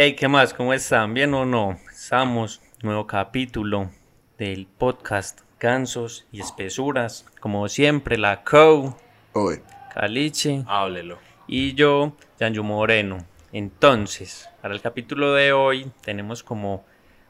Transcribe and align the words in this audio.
Hey, 0.00 0.14
¿qué 0.14 0.28
más? 0.28 0.54
¿Cómo 0.54 0.72
están? 0.72 1.12
¿Bien 1.12 1.34
o 1.34 1.44
no? 1.44 1.76
Estamos, 1.90 2.60
nuevo 2.84 3.08
capítulo 3.08 3.90
del 4.38 4.66
podcast 4.66 5.40
Gansos 5.58 6.24
y 6.30 6.40
Espesuras. 6.40 7.26
Como 7.40 7.68
siempre, 7.68 8.16
la 8.16 8.44
Co, 8.44 8.96
Hoy. 9.32 9.60
Caliche 9.92 10.62
Háblelo. 10.68 11.18
y 11.48 11.74
yo, 11.74 12.16
Yanju 12.38 12.62
Moreno. 12.62 13.18
Entonces, 13.52 14.48
para 14.62 14.72
el 14.72 14.80
capítulo 14.80 15.32
de 15.34 15.52
hoy 15.52 15.90
tenemos 16.02 16.44
como 16.44 16.84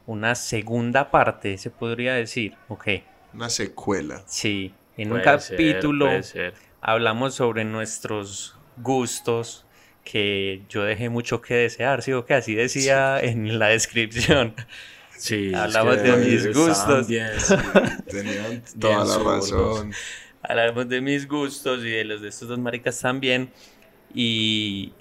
una 0.05 0.35
segunda 0.35 1.09
parte, 1.09 1.57
se 1.57 1.71
podría 1.71 2.13
decir. 2.13 2.55
Ok, 2.67 2.87
Una 3.33 3.49
secuela. 3.49 4.21
sí, 4.27 4.75
en 4.95 5.07
un 5.11 5.21
Puede 5.21 5.23
capítulo 5.23 6.21
ser. 6.21 6.53
hablamos 6.81 7.33
sobre 7.33 7.65
nuestros 7.65 8.55
gustos 8.77 9.65
que 10.03 10.61
yo 10.69 10.83
dejé 10.83 11.09
mucho 11.09 11.41
que 11.41 11.53
desear, 11.55 12.01
sí 12.01 12.13
o 12.13 12.25
que 12.25 12.33
así 12.33 12.55
decía 12.55 13.19
en 13.19 13.59
la 13.59 13.67
descripción. 13.67 14.55
Sí, 15.17 15.53
Hablamos 15.53 15.97
es 15.97 16.03
de 16.03 16.09
que 16.11 16.17
mis 16.17 16.45
estaban 16.45 16.67
gustos. 16.67 17.07
bien. 17.07 17.31
Tenían 18.09 18.63
toda 18.79 19.05
la 19.05 19.17
razón. 19.23 19.93
Hablamos 20.41 20.87
de 20.87 21.01
mis 21.01 21.27
gustos 21.27 21.83
y 21.83 21.89
de 21.89 22.05
los 22.05 22.21
de 22.21 22.29
estos 22.29 22.47
dos 22.47 22.57
maricas 22.57 22.99
también. 22.99 23.51
Y 24.13 24.93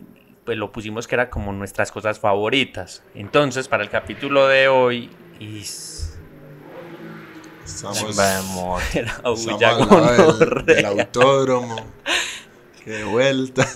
pues 0.45 0.59
lo 0.59 0.73
pusimos 0.73 1.07
que 1.07 1.15
era 1.15 1.31
como 1.31 1.53
nuestras 1.53 1.93
cosas 1.93 2.19
favoritas. 2.19 3.03
Entonces, 3.15 3.69
para 3.69 3.85
el 3.85 3.91
capítulo 3.91 4.49
de 4.49 4.67
hoy, 4.69 5.11
Estamos, 7.65 8.17
de 8.17 8.25
amor. 8.25 8.83
era 8.95 9.13
estamos 9.13 10.39
del, 10.39 10.65
del 10.67 10.85
autódromo. 10.87 11.77
De 12.85 13.05
vuelta. 13.05 13.69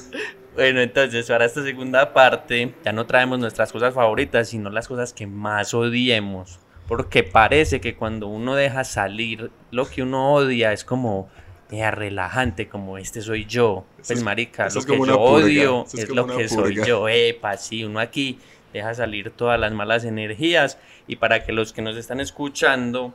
Bueno, 0.55 0.80
entonces 0.80 1.27
para 1.29 1.45
esta 1.47 1.62
segunda 1.62 2.12
parte 2.12 2.74
ya 2.84 2.93
no 2.93 3.06
traemos 3.06 3.38
nuestras 3.38 3.73
cosas 3.73 3.95
favoritas, 3.95 4.48
sino 4.51 4.69
las 4.70 4.87
cosas 4.88 5.12
que 5.12 5.27
más 5.27 5.73
odiemos. 5.74 6.59
Porque 6.88 7.23
parece 7.23 7.80
que 7.80 7.95
cuando 7.95 8.27
uno 8.27 8.54
deja 8.54 8.85
salir 8.85 9.51
lo 9.71 9.87
que 9.88 10.02
uno 10.02 10.35
odia 10.35 10.73
es 10.73 10.85
como 10.85 11.30
eh, 11.71 11.90
relajante, 11.90 12.68
como 12.68 12.99
este 12.99 13.23
soy 13.23 13.46
yo. 13.46 13.87
Eso 13.96 14.09
Pues 14.09 14.10
es- 14.18 14.23
marica, 14.24 14.65
lo 14.65 14.79
es 14.80 14.85
que 14.85 14.93
yo 14.96 15.01
una 15.01 15.15
purga, 15.15 15.24
odio 15.32 15.85
eso 15.87 15.96
es 15.96 16.02
es, 16.04 16.09
como 16.10 16.27
lo 16.27 16.37
que 16.37 16.49
soy 16.49 16.74
yo. 16.84 17.09
Epa, 17.09 17.57
sí, 17.57 17.84
uno 17.84 17.99
aquí 17.99 18.38
deja 18.74 18.93
salir 18.93 19.30
todas 19.30 19.59
las 19.59 19.73
malas 19.73 20.05
energías. 20.05 20.77
Y 21.07 21.16
para 21.16 21.45
que 21.45 21.52
los 21.52 21.73
que 21.73 21.80
nos 21.80 21.96
están 21.96 22.21
escuchando, 22.21 23.15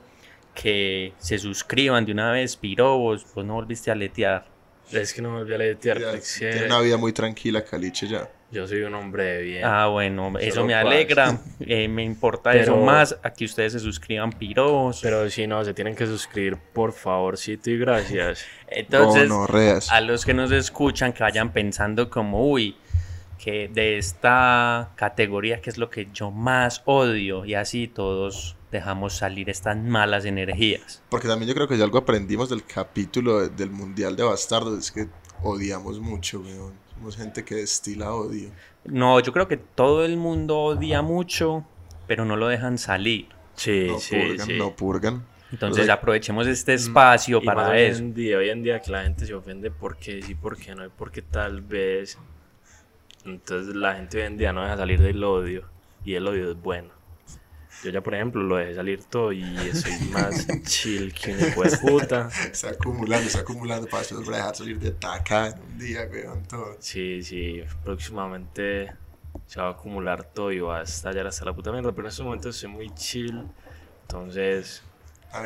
que 0.55 1.13
se 1.19 1.37
suscriban 1.37 2.05
de 2.05 2.13
una 2.13 2.31
vez, 2.31 2.55
pirobos, 2.57 3.25
pues 3.31 3.45
no 3.45 3.53
volviste 3.53 3.91
a 3.91 3.95
letear. 3.95 4.45
Es 4.91 5.13
que 5.13 5.21
no 5.21 5.31
me 5.31 5.39
volví 5.39 5.53
a 5.53 5.57
letear. 5.57 5.99
Ya, 5.99 6.05
porque 6.07 6.19
es 6.19 6.39
que 6.39 6.49
tiene 6.51 6.65
una 6.67 6.79
vida 6.81 6.97
muy 6.97 7.13
tranquila, 7.13 7.63
Caliche, 7.63 8.07
ya. 8.07 8.29
Yo 8.49 8.65
soy 8.65 8.81
un 8.83 8.95
hombre 8.95 9.23
de 9.25 9.41
bien. 9.41 9.65
Ah, 9.65 9.87
bueno, 9.87 10.33
eso 10.39 10.63
me 10.63 10.73
alegra. 10.73 11.37
eh, 11.59 11.87
me 11.87 12.03
importa 12.03 12.51
Pero- 12.51 12.63
eso 12.63 12.77
más. 12.77 13.17
Aquí 13.23 13.43
ustedes 13.45 13.73
se 13.73 13.79
suscriban, 13.79 14.31
piros. 14.31 14.99
Pero 15.01 15.29
si 15.29 15.47
no, 15.47 15.63
se 15.65 15.73
tienen 15.73 15.95
que 15.95 16.05
suscribir, 16.05 16.57
por 16.73 16.93
favorcito 16.93 17.69
y 17.69 17.77
gracias. 17.77 18.45
Entonces, 18.67 19.27
Gonorreas. 19.29 19.91
a 19.91 19.99
los 20.01 20.25
que 20.25 20.33
nos 20.33 20.51
escuchan, 20.51 21.11
que 21.11 21.23
vayan 21.23 21.51
pensando 21.51 22.09
como, 22.09 22.49
uy, 22.49 22.77
que 23.37 23.67
de 23.67 23.97
esta 23.97 24.91
categoría, 24.95 25.61
que 25.61 25.69
es 25.69 25.77
lo 25.77 25.89
que 25.89 26.07
yo 26.13 26.31
más 26.31 26.81
odio, 26.85 27.45
y 27.45 27.53
así 27.55 27.87
todos 27.87 28.56
dejamos 28.71 29.13
salir 29.15 29.49
estas 29.49 29.77
malas 29.77 30.25
energías. 30.25 31.01
Porque 31.09 31.27
también 31.27 31.47
yo 31.49 31.55
creo 31.55 31.67
que 31.67 31.77
ya 31.77 31.83
algo 31.85 31.97
aprendimos 31.99 32.49
del 32.49 32.65
capítulo 32.65 33.39
de- 33.41 33.49
del 33.49 33.69
Mundial 33.71 34.15
de 34.15 34.23
Bastardos. 34.23 34.77
Es 34.79 34.91
que 34.91 35.07
odiamos 35.43 35.99
mucho, 35.99 36.39
weón. 36.41 36.73
Somos 36.95 37.15
gente 37.15 37.45
que 37.45 37.55
destila 37.55 38.13
odio. 38.13 38.49
No, 38.85 39.19
yo 39.19 39.31
creo 39.31 39.47
que 39.47 39.57
todo 39.57 40.03
el 40.05 40.17
mundo 40.17 40.57
odia 40.59 41.01
mucho, 41.01 41.65
pero 42.07 42.25
no 42.25 42.35
lo 42.35 42.47
dejan 42.47 42.77
salir. 42.77 43.27
Sí, 43.55 43.85
No 43.87 43.99
sí, 43.99 44.15
purgan, 44.15 44.47
sí. 44.47 44.57
no 44.57 44.75
purgan. 44.75 45.25
Entonces 45.51 45.85
sea, 45.85 45.95
aprovechemos 45.95 46.45
este 46.47 46.73
espacio 46.73 47.39
Y 47.41 47.45
más 47.45 47.55
para 47.55 47.69
hoy 47.69 47.79
eso. 47.81 47.99
en 47.99 48.13
día, 48.13 48.37
hoy 48.37 48.49
en 48.49 48.63
día 48.63 48.81
que 48.81 48.91
la 48.91 49.03
gente 49.03 49.25
se 49.25 49.33
ofende 49.33 49.71
porque 49.71 50.21
sí, 50.21 50.35
porque 50.35 50.75
no, 50.75 50.85
y 50.85 50.89
porque 50.89 51.21
tal 51.21 51.61
vez. 51.61 52.17
Entonces 53.25 53.75
la 53.75 53.95
gente 53.95 54.17
hoy 54.17 54.23
en 54.27 54.37
día 54.37 54.51
no 54.53 54.61
deja 54.63 54.77
salir 54.77 54.99
del 55.01 55.23
odio. 55.23 55.63
Y 56.03 56.13
el 56.15 56.27
odio 56.27 56.51
es 56.51 56.61
bueno. 56.61 56.89
Yo 57.83 57.91
ya, 57.91 58.01
por 58.01 58.15
ejemplo, 58.15 58.41
lo 58.41 58.57
dejé 58.57 58.75
salir 58.75 59.03
todo 59.03 59.31
y 59.31 59.43
soy 59.73 59.91
más 60.11 60.47
chill 60.63 61.13
que 61.13 61.31
un 61.33 61.39
hijo 61.39 61.63
de 61.63 61.77
puta. 61.77 62.29
Está 62.51 62.69
acumulando, 62.69 63.27
está 63.27 63.39
acumulando 63.41 63.87
para 63.87 64.03
después 64.03 64.27
dejar 64.27 64.55
salir 64.55 64.79
de 64.79 64.91
taca 64.91 65.47
en 65.47 65.59
un 65.61 65.77
día, 65.77 66.07
weón. 66.11 66.43
Todo. 66.43 66.75
Sí, 66.79 67.21
sí, 67.23 67.63
próximamente 67.83 68.93
se 69.45 69.61
va 69.61 69.67
a 69.67 69.71
acumular 69.71 70.23
todo 70.23 70.51
y 70.51 70.59
va 70.59 70.79
a 70.79 70.83
estallar 70.83 71.27
hasta 71.27 71.45
la 71.45 71.53
puta 71.53 71.71
mierda. 71.71 71.91
Pero 71.91 72.03
en 72.03 72.09
estos 72.09 72.25
momentos 72.25 72.55
estoy 72.55 72.69
muy 72.69 72.89
chill. 72.95 73.43
Entonces, 74.01 74.83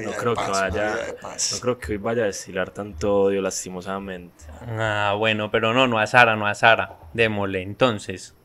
no 0.04 0.12
creo 0.14 0.36
paz, 0.36 0.46
que 0.46 0.52
vaya. 0.52 0.96
No 1.24 1.60
creo 1.60 1.80
que 1.80 1.92
hoy 1.94 1.98
vaya 1.98 2.24
a 2.24 2.26
destilar 2.28 2.70
tanto 2.70 3.24
odio, 3.24 3.42
lastimosamente. 3.42 4.46
Ah, 4.62 5.16
bueno, 5.18 5.52
pero 5.52 5.74
no, 5.74 5.88
no 5.88 6.00
a 6.00 6.08
Sara, 6.08 6.36
no 6.36 6.48
a 6.48 6.56
Sara. 6.56 6.98
Démosle. 7.14 7.62
Entonces, 7.62 8.36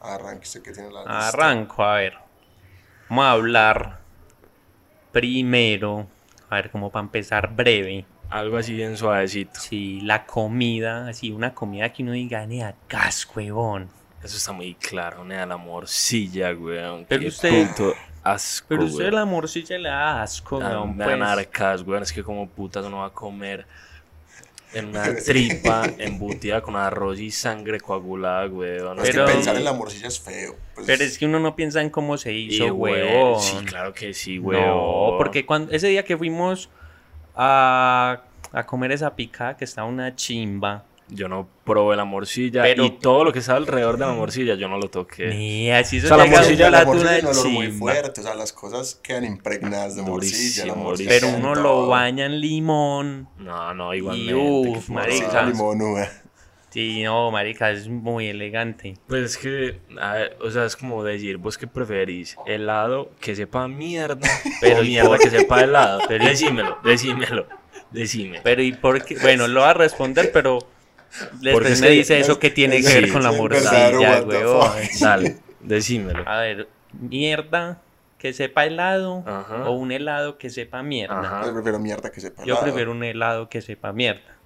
Arranque, 0.00 0.48
que 0.62 0.72
tiene 0.72 0.90
la 0.90 1.00
lista. 1.00 1.28
arranco, 1.28 1.82
a 1.82 1.96
ver. 1.96 2.25
Vamos 3.08 3.24
a 3.24 3.30
hablar 3.32 3.98
primero, 5.12 6.06
a 6.50 6.56
ver, 6.56 6.70
como 6.70 6.90
para 6.90 7.04
empezar 7.04 7.54
breve. 7.54 8.04
Algo 8.28 8.56
así 8.56 8.74
bien 8.74 8.96
suavecito. 8.96 9.60
Si 9.60 10.00
la 10.00 10.26
comida, 10.26 11.08
así 11.08 11.30
una 11.30 11.54
comida 11.54 11.92
que 11.92 12.02
uno 12.02 12.12
diga, 12.12 12.44
nea, 12.46 12.74
gas, 12.88 13.28
huevón. 13.34 13.88
Eso 14.22 14.36
está 14.36 14.52
muy 14.52 14.74
claro, 14.74 15.24
nea, 15.24 15.46
la 15.46 15.56
morcilla, 15.56 16.52
weón. 16.52 17.06
Pero 17.08 17.28
usted- 17.28 17.68
puto 17.68 17.94
asco, 18.24 18.66
Pero 18.70 18.84
usted 18.84 19.04
weón. 19.04 19.14
la 19.14 19.24
morcilla 19.24 19.78
le 19.78 19.88
da 19.88 20.22
asco, 20.22 20.58
weón, 20.58 20.96
me 20.96 21.04
pues. 21.04 21.18
dan 21.18 21.22
arcas, 21.22 21.82
weón. 21.82 22.02
Es 22.02 22.12
que 22.12 22.24
como 22.24 22.48
putas 22.48 22.84
uno 22.84 22.98
va 22.98 23.06
a 23.06 23.10
comer 23.10 23.66
en 24.74 24.86
una 24.86 25.14
tripa 25.16 25.84
embutida 25.98 26.60
con 26.60 26.76
arroz 26.76 27.18
y 27.20 27.30
sangre 27.30 27.80
coagulada, 27.80 28.46
weón. 28.46 28.98
Es 29.00 29.10
Pero- 29.10 29.26
que 29.26 29.32
pensar 29.32 29.56
en 29.56 29.64
la 29.64 29.72
morcilla 29.72 30.08
es 30.08 30.20
feo. 30.20 30.54
pues, 30.74 30.86
Pero 30.86 31.04
es 31.04 31.16
que 31.18 31.26
uno 31.26 31.38
no 31.40 31.56
piensa 31.56 31.80
en 31.80 31.90
cómo 31.90 32.18
se 32.18 32.32
Y, 32.32 32.54
hizo, 32.54 32.74
weón. 32.74 33.40
Sí, 33.40 33.56
claro 33.64 33.92
que 33.94 34.12
sí, 34.12 34.38
weón. 34.38 34.62
No, 34.66 35.14
porque 35.18 35.46
cuando, 35.46 35.72
ese 35.72 35.88
día 35.88 36.04
que 36.04 36.16
fuimos 36.16 36.68
a, 37.34 38.22
a 38.52 38.66
comer 38.66 38.92
esa 38.92 39.14
picada 39.14 39.56
que 39.56 39.64
estaba 39.64 39.88
una 39.88 40.14
chimba. 40.14 40.84
Yo 41.08 41.28
no 41.28 41.48
probé 41.64 41.94
la 41.96 42.04
morcilla 42.04 42.62
Pero- 42.62 42.84
y 42.84 42.90
todo 42.90 43.22
lo 43.24 43.32
que 43.32 43.38
está 43.38 43.54
alrededor 43.54 43.96
de 43.96 44.06
la 44.06 44.12
morcilla 44.12 44.54
yo 44.56 44.68
no 44.68 44.76
lo 44.76 44.88
toqué. 44.88 45.28
Ni 45.28 45.70
así 45.70 45.98
eso 45.98 46.06
O 46.06 46.08
sea, 46.08 46.16
la 46.16 46.26
morcilla- 46.26 46.68
la 46.70 46.84
morcilla 46.84 47.16
es 47.18 47.22
un 47.24 47.28
olor 47.30 47.48
muy 47.50 47.70
fuerte, 47.70 48.20
o 48.20 48.24
sea, 48.24 48.34
las 48.34 48.52
cosas 48.52 48.96
quedan 48.96 49.24
impregnadas 49.24 49.94
de 49.94 50.02
morcilla, 50.02 50.66
la 50.66 50.72
Durísimo, 50.72 50.84
morcilla. 50.84 51.08
Pero 51.10 51.28
uno 51.28 51.54
lo 51.54 51.86
baña 51.86 52.26
en 52.26 52.40
limón. 52.40 53.28
No, 53.38 53.72
no, 53.74 53.94
igualmente. 53.94 54.34
uf, 54.34 54.86
qué 54.86 54.92
marica. 54.92 55.42
Limonúa. 55.46 56.08
Sí, 56.70 57.02
no, 57.04 57.30
marica, 57.30 57.70
es 57.70 57.88
muy 57.88 58.26
elegante. 58.26 58.98
Pues 59.06 59.22
es 59.22 59.38
que, 59.38 59.78
a 59.98 60.12
ver, 60.14 60.36
o 60.42 60.50
sea, 60.50 60.66
es 60.66 60.76
como 60.76 61.02
decir, 61.04 61.36
¿vos 61.38 61.56
qué 61.56 61.66
preferís? 61.66 62.36
¿Helado 62.46 63.12
que 63.20 63.34
sepa 63.34 63.66
mierda? 63.68 64.28
Pero 64.60 64.82
¿y 64.82 64.88
mierda 64.88 65.16
que 65.18 65.30
sepa 65.30 65.62
helado. 65.62 66.00
Pero 66.08 66.24
decímelo, 66.26 66.78
decímelo, 66.84 67.46
decime. 67.92 68.40
Pero 68.42 68.60
y 68.62 68.72
por 68.72 69.02
qué, 69.04 69.16
bueno, 69.20 69.46
lo 69.48 69.60
va 69.60 69.70
a 69.70 69.74
responder, 69.74 70.30
pero 70.32 70.58
después 71.40 71.70
es 71.70 71.80
me 71.80 71.86
que- 71.88 71.92
dice 71.94 72.18
eso 72.20 72.38
que 72.38 72.50
tiene 72.50 72.76
que 72.76 72.82
sí, 72.84 73.00
ver 73.00 73.12
con 73.12 73.22
la 73.22 73.32
morcilla, 73.32 74.22
huevón. 74.22 74.68
fuck. 74.70 75.00
Dale, 75.00 75.38
decímelo. 75.60 76.22
A 76.28 76.40
ver, 76.40 76.68
mierda 76.92 77.80
que 78.18 78.32
sepa 78.32 78.64
helado 78.64 79.22
Ajá. 79.26 79.68
o 79.68 79.72
un 79.72 79.92
helado 79.92 80.38
que 80.38 80.48
sepa 80.50 80.82
mierda. 80.82 81.20
Ajá. 81.20 81.46
Yo 81.46 81.52
prefiero 81.54 81.78
mierda 81.78 82.10
que 82.10 82.20
sepa 82.20 82.44
Yo 82.44 82.60
prefiero 82.60 82.90
un 82.92 83.04
helado 83.04 83.48
que 83.48 83.60
sepa 83.62 83.92
mierda, 83.92 84.36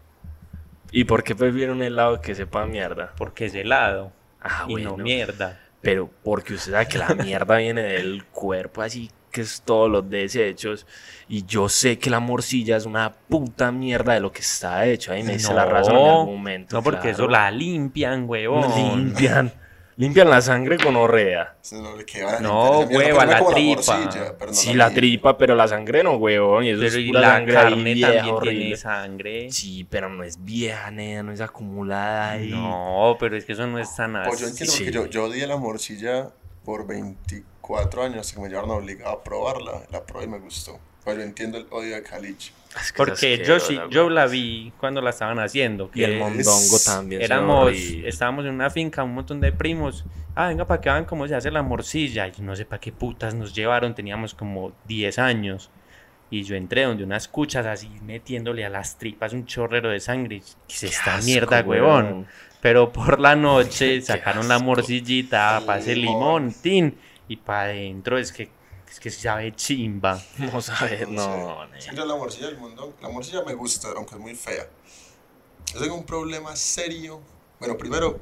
¿Y 0.92 1.04
por 1.04 1.22
qué 1.22 1.36
prefiero 1.36 1.72
un 1.72 1.82
helado 1.82 2.20
que 2.20 2.34
sepa 2.34 2.66
mierda? 2.66 3.12
porque 3.16 3.46
es 3.46 3.54
helado 3.54 4.12
Ah, 4.42 4.64
y 4.68 4.72
bueno. 4.72 4.96
no 4.96 5.04
mierda. 5.04 5.60
Pero 5.82 6.10
porque 6.24 6.54
usted 6.54 6.72
sabe 6.72 6.88
que 6.88 6.98
la 6.98 7.08
mierda 7.14 7.56
viene 7.58 7.82
del 7.82 8.24
cuerpo, 8.24 8.82
así 8.82 9.10
que 9.30 9.40
es 9.42 9.62
todos 9.64 9.90
los 9.90 10.08
desechos. 10.10 10.86
Y 11.28 11.44
yo 11.46 11.68
sé 11.68 11.98
que 11.98 12.10
la 12.10 12.20
morcilla 12.20 12.76
es 12.76 12.86
una 12.86 13.12
puta 13.12 13.70
mierda 13.72 14.14
de 14.14 14.20
lo 14.20 14.32
que 14.32 14.40
está 14.40 14.86
hecho. 14.86 15.12
Ahí 15.12 15.22
me 15.22 15.34
dice 15.34 15.54
la 15.54 15.64
razón 15.64 15.96
en 15.96 16.06
algún 16.06 16.34
momento. 16.36 16.76
No, 16.76 16.82
porque 16.82 17.10
eso 17.10 17.26
claro. 17.28 17.44
la 17.44 17.50
limpian, 17.50 18.28
huevón. 18.28 18.66
limpian. 18.76 19.52
Limpian 19.96 20.30
la 20.30 20.40
sangre 20.40 20.78
con 20.78 20.96
orrea. 20.96 21.56
Eso 21.62 21.76
no 21.76 21.90
No, 22.40 22.80
hueva, 22.80 23.26
la 23.26 23.44
tripa. 23.44 24.00
no 24.46 24.52
Sí, 24.54 24.72
la 24.72 24.88
tripa, 24.94 25.36
pero 25.36 25.54
la 25.54 25.68
sangre 25.68 26.02
no, 26.02 26.14
huevón. 26.14 26.64
Y 26.64 26.70
eso 26.70 26.78
Pero 26.80 26.88
es 26.92 26.96
y 26.96 27.08
pura 27.08 27.20
la 27.20 27.28
sangre 27.28 27.52
carne 27.54 27.94
vieja, 27.94 28.12
también 28.14 28.34
horrible. 28.34 28.58
tiene 28.60 28.76
sangre. 28.76 29.52
Sí, 29.52 29.86
pero 29.90 30.08
no 30.08 30.24
es 30.24 30.42
vieja, 30.42 30.90
nena, 30.90 31.22
no 31.22 31.32
es 31.32 31.42
acumulada 31.42 32.30
ahí. 32.30 32.48
No, 32.48 33.16
pero 33.20 33.36
es 33.36 33.44
que 33.44 33.52
eso 33.52 33.66
no 33.66 33.78
es 33.78 33.94
tan 33.94 34.16
así. 34.16 34.28
Pues 34.30 34.40
yo 34.40 34.46
entiendo 34.46 34.72
Sí. 34.72 34.84
porque 34.84 34.94
yo, 34.94 35.06
yo 35.06 35.24
odié 35.26 35.46
la 35.46 35.58
morcilla 35.58 36.30
por 36.70 36.86
24 36.86 38.04
años 38.04 38.18
hasta 38.18 38.36
que 38.36 38.42
me 38.42 38.48
llevaron 38.48 38.70
obligado 38.70 39.10
a 39.10 39.24
probarla. 39.24 39.82
La 39.90 40.06
probé 40.06 40.26
y 40.26 40.28
me 40.28 40.38
gustó. 40.38 40.78
Pues 41.02 41.16
yo 41.16 41.22
entiendo 41.24 41.58
el 41.58 41.66
odio 41.70 41.96
de 41.96 42.02
Caliche. 42.04 42.52
Es 42.80 42.92
que 42.92 42.96
Porque 42.96 43.44
yo 43.44 43.58
sí, 43.58 43.76
yo 43.90 44.08
la 44.08 44.26
vi 44.26 44.72
cuando 44.78 45.00
la 45.00 45.10
estaban 45.10 45.40
haciendo. 45.40 45.90
Y 45.94 46.04
el 46.04 46.20
mondongo 46.20 46.78
también. 46.86 47.22
se 47.22 47.24
éramos, 47.24 47.72
estábamos 47.72 48.44
en 48.44 48.52
una 48.52 48.70
finca, 48.70 49.02
un 49.02 49.14
montón 49.14 49.40
de 49.40 49.50
primos. 49.50 50.04
Ah, 50.36 50.46
venga 50.46 50.64
para 50.64 50.80
que 50.80 50.88
vean 50.88 51.06
cómo 51.06 51.26
se 51.26 51.34
hace 51.34 51.50
la 51.50 51.64
morcilla. 51.64 52.28
Y 52.28 52.40
no 52.40 52.54
sé 52.54 52.66
para 52.66 52.78
qué 52.78 52.92
putas 52.92 53.34
nos 53.34 53.52
llevaron, 53.52 53.92
teníamos 53.92 54.32
como 54.32 54.70
10 54.86 55.18
años. 55.18 55.72
Y 56.30 56.44
yo 56.44 56.54
entré 56.54 56.84
donde 56.84 57.02
unas 57.02 57.26
cuchas 57.26 57.66
así 57.66 57.90
metiéndole 58.04 58.64
a 58.64 58.68
las 58.68 58.96
tripas 58.96 59.32
un 59.32 59.44
chorrero 59.44 59.88
de 59.88 59.98
sangre. 59.98 60.40
¿Qué 60.68 60.74
es 60.74 60.84
esta 60.84 61.16
asco, 61.16 61.26
mierda, 61.26 61.62
huevón? 61.62 62.28
Pero 62.60 62.92
por 62.92 63.20
la 63.20 63.36
noche 63.36 64.00
sacaron 64.02 64.48
la 64.48 64.58
morcillita, 64.58 65.62
pase 65.64 65.96
limón. 65.96 66.52
tin. 66.52 66.98
Y 67.28 67.36
para 67.36 67.64
adentro 67.64 68.18
es 68.18 68.32
que, 68.32 68.50
es 68.88 68.98
que 69.00 69.10
sabe 69.10 69.54
chimba. 69.54 70.20
No 70.38 70.60
sabes, 70.60 71.08
no. 71.08 71.66
Sí, 71.78 71.90
yo 71.94 72.04
la 72.04 72.16
morcilla 72.16 72.48
del 72.48 72.58
mundo, 72.58 72.94
la 73.00 73.08
morcilla 73.08 73.42
me 73.44 73.54
gusta, 73.54 73.88
aunque 73.96 74.14
es 74.14 74.20
muy 74.20 74.34
fea. 74.34 74.68
Yo 75.72 75.80
tengo 75.80 75.94
un 75.94 76.04
problema 76.04 76.56
serio. 76.56 77.20
Bueno, 77.60 77.76
primero, 77.76 78.20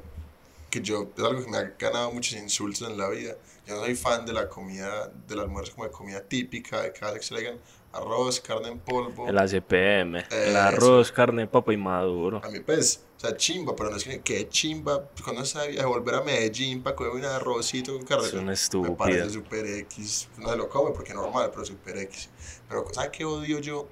que 0.69 0.81
yo, 0.81 1.09
es 1.17 1.23
algo 1.23 1.43
que 1.43 1.49
me 1.49 1.57
ha 1.57 1.73
ganado 1.79 2.11
muchos 2.11 2.39
insultos 2.39 2.87
en 2.87 2.97
la 2.97 3.09
vida. 3.09 3.35
Yo 3.65 3.75
no 3.75 3.81
soy 3.81 3.95
fan 3.95 4.25
de 4.25 4.33
la 4.33 4.47
comida, 4.47 5.11
del 5.27 5.39
almuerzo 5.39 5.73
como 5.73 5.85
de 5.85 5.91
comida 5.91 6.21
típica, 6.21 6.81
de 6.81 6.93
cada 6.93 7.15
que 7.15 7.23
se 7.23 7.33
le 7.33 7.41
digan 7.41 7.59
arroz, 7.93 8.39
carne 8.39 8.69
en 8.69 8.79
polvo. 8.79 9.27
El 9.27 9.37
ACPM, 9.37 10.15
el 10.17 10.25
Eso. 10.49 10.57
arroz, 10.59 11.11
carne, 11.11 11.47
papa 11.47 11.73
y 11.73 11.77
maduro. 11.77 12.41
A 12.43 12.49
mí, 12.49 12.59
pues, 12.59 13.03
o 13.17 13.19
sea, 13.19 13.35
chimba, 13.35 13.75
pero 13.75 13.89
no 13.89 13.97
es 13.97 14.03
que, 14.03 14.21
que 14.21 14.47
chimba. 14.49 15.09
Cuando 15.23 15.43
sabía 15.45 15.85
volver 15.85 16.15
a 16.15 16.21
Medellín 16.21 16.81
para 16.83 16.95
comer 16.95 17.13
un 17.13 17.25
arrocito 17.25 17.93
con 17.93 18.03
carne. 18.05 18.27
Es 18.27 18.33
una 18.33 18.41
Me 18.43 18.53
estúpida. 18.53 18.95
parece 18.97 19.29
super 19.31 19.65
X. 19.65 20.29
No 20.37 20.49
se 20.49 20.55
lo 20.57 20.69
come 20.69 20.91
porque 20.91 21.09
es 21.09 21.15
normal, 21.15 21.49
pero 21.51 21.65
super 21.65 21.97
X. 21.97 22.29
Pero, 22.67 22.85
¿sabes 22.93 23.09
qué 23.11 23.25
odio 23.25 23.59
yo? 23.59 23.87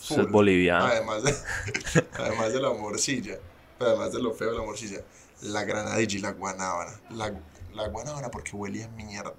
Eso 0.00 0.14
es 0.14 0.20
Full. 0.22 0.30
boliviano. 0.32 0.86
Además 0.86 1.22
de, 1.22 1.34
además 2.14 2.52
de 2.52 2.60
la 2.60 2.72
morcilla, 2.72 3.38
pero 3.78 3.90
además 3.90 4.12
de 4.12 4.20
lo 4.22 4.32
feo 4.34 4.50
de 4.50 4.58
la 4.58 4.64
morcilla, 4.64 5.00
la 5.42 5.62
granadilla 5.64 6.18
y 6.18 6.20
la 6.20 6.32
guanábana. 6.32 7.00
La, 7.10 7.32
la 7.74 7.88
guanábana 7.88 8.30
porque 8.30 8.56
huele 8.56 8.82
a 8.82 8.88
mierda. 8.88 9.32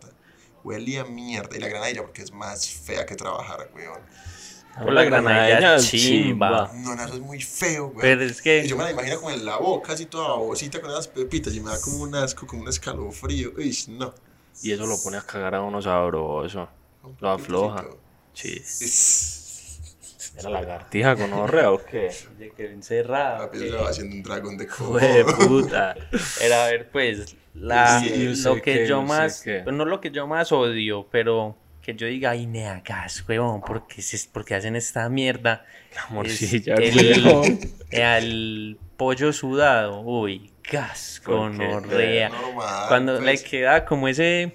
Huele 0.63 0.99
a 0.99 1.05
mierda. 1.05 1.55
Y 1.55 1.59
la 1.59 1.67
granadilla 1.67 2.01
porque 2.01 2.21
es 2.21 2.31
más 2.31 2.67
fea 2.67 3.05
que 3.05 3.15
trabajar, 3.15 3.69
weón. 3.75 3.99
Por 4.81 4.93
la 4.93 5.03
granadilla 5.03 5.77
chimba. 5.77 6.71
No, 6.73 6.95
no, 6.95 7.03
eso 7.03 7.13
es 7.13 7.19
muy 7.19 7.41
feo, 7.41 7.87
weón. 7.87 8.01
Pero 8.01 8.23
es 8.23 8.39
Y 8.39 8.43
que 8.43 8.67
yo 8.67 8.75
me 8.75 8.83
la 8.83 8.91
imagino 8.91 9.17
como 9.17 9.31
en 9.31 9.45
la 9.45 9.57
boca, 9.57 9.93
así 9.93 10.05
toda 10.05 10.29
babosita 10.29 10.81
con 10.81 10.89
esas 10.89 11.07
pepitas. 11.07 11.53
Y 11.53 11.59
me 11.59 11.69
da 11.71 11.79
como 11.79 11.97
un 12.03 12.15
asco, 12.15 12.47
como 12.47 12.63
un 12.63 12.69
escalofrío. 12.69 13.51
Uy, 13.57 13.77
no. 13.89 14.13
Y 14.61 14.71
eso 14.71 14.85
lo 14.85 14.97
pone 15.01 15.17
a 15.17 15.21
cagar 15.21 15.55
a 15.55 15.61
uno 15.61 15.81
sabroso. 15.81 16.69
Un 17.03 17.17
Lo 17.19 17.29
afloja. 17.29 17.85
Sí. 18.33 18.61
¿Era 20.37 20.49
lagartija 20.49 21.15
con 21.15 21.31
orrea 21.33 21.71
o 21.71 21.83
qué? 21.83 22.09
Oye, 22.35 22.51
que 22.55 22.65
encerrado. 22.71 23.45
Papi, 23.45 23.59
se 23.59 23.71
va 23.71 23.89
haciendo 23.89 24.15
un 24.15 24.23
dragón 24.23 24.57
de. 24.57 24.67
Fue 24.67 25.23
puta. 25.47 25.95
Era 26.41 26.65
a 26.65 26.69
ver, 26.69 26.89
pues, 26.91 27.35
la, 27.53 27.99
Sí, 27.99 28.35
yo 28.35 28.49
lo 28.49 28.55
que 28.55 28.61
que, 28.61 28.87
yo 28.87 29.01
más, 29.03 29.41
que. 29.41 29.59
pues, 29.59 29.75
no 29.75 29.85
lo 29.85 30.01
que 30.01 30.11
yo 30.11 30.27
más 30.27 30.51
odio, 30.51 31.07
pero 31.11 31.55
que 31.81 31.93
yo 31.93 32.07
diga, 32.07 32.31
ay, 32.31 32.47
me 32.47 32.67
hagas, 32.67 33.23
huevón, 33.27 33.61
porque 33.61 34.01
es 34.01 34.29
porque 34.31 34.55
hacen 34.55 34.75
esta 34.75 35.07
mierda. 35.09 35.65
La 35.95 36.07
morcilla, 36.09 36.75
el, 37.91 38.77
pollo 38.97 39.33
sudado, 39.33 39.99
uy, 40.01 40.51
gas, 40.71 41.21
gonorrea. 41.23 42.31
Cuando 42.87 43.19
le 43.19 43.33
pues. 43.33 43.43
queda 43.43 43.85
como 43.85 44.07
ese 44.07 44.53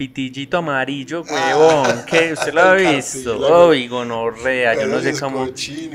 pitillito 0.00 0.56
amarillo, 0.56 1.22
huevón, 1.30 2.06
que 2.06 2.32
usted 2.32 2.54
lo 2.54 2.62
ha 2.62 2.74
visto. 2.94 3.66
Uy, 3.68 3.86
gonorrea, 3.86 4.74
yo 4.80 4.86
no 4.86 4.98
sé 5.00 5.10
es 5.10 5.20
cómo. 5.20 5.46
se 5.54 5.90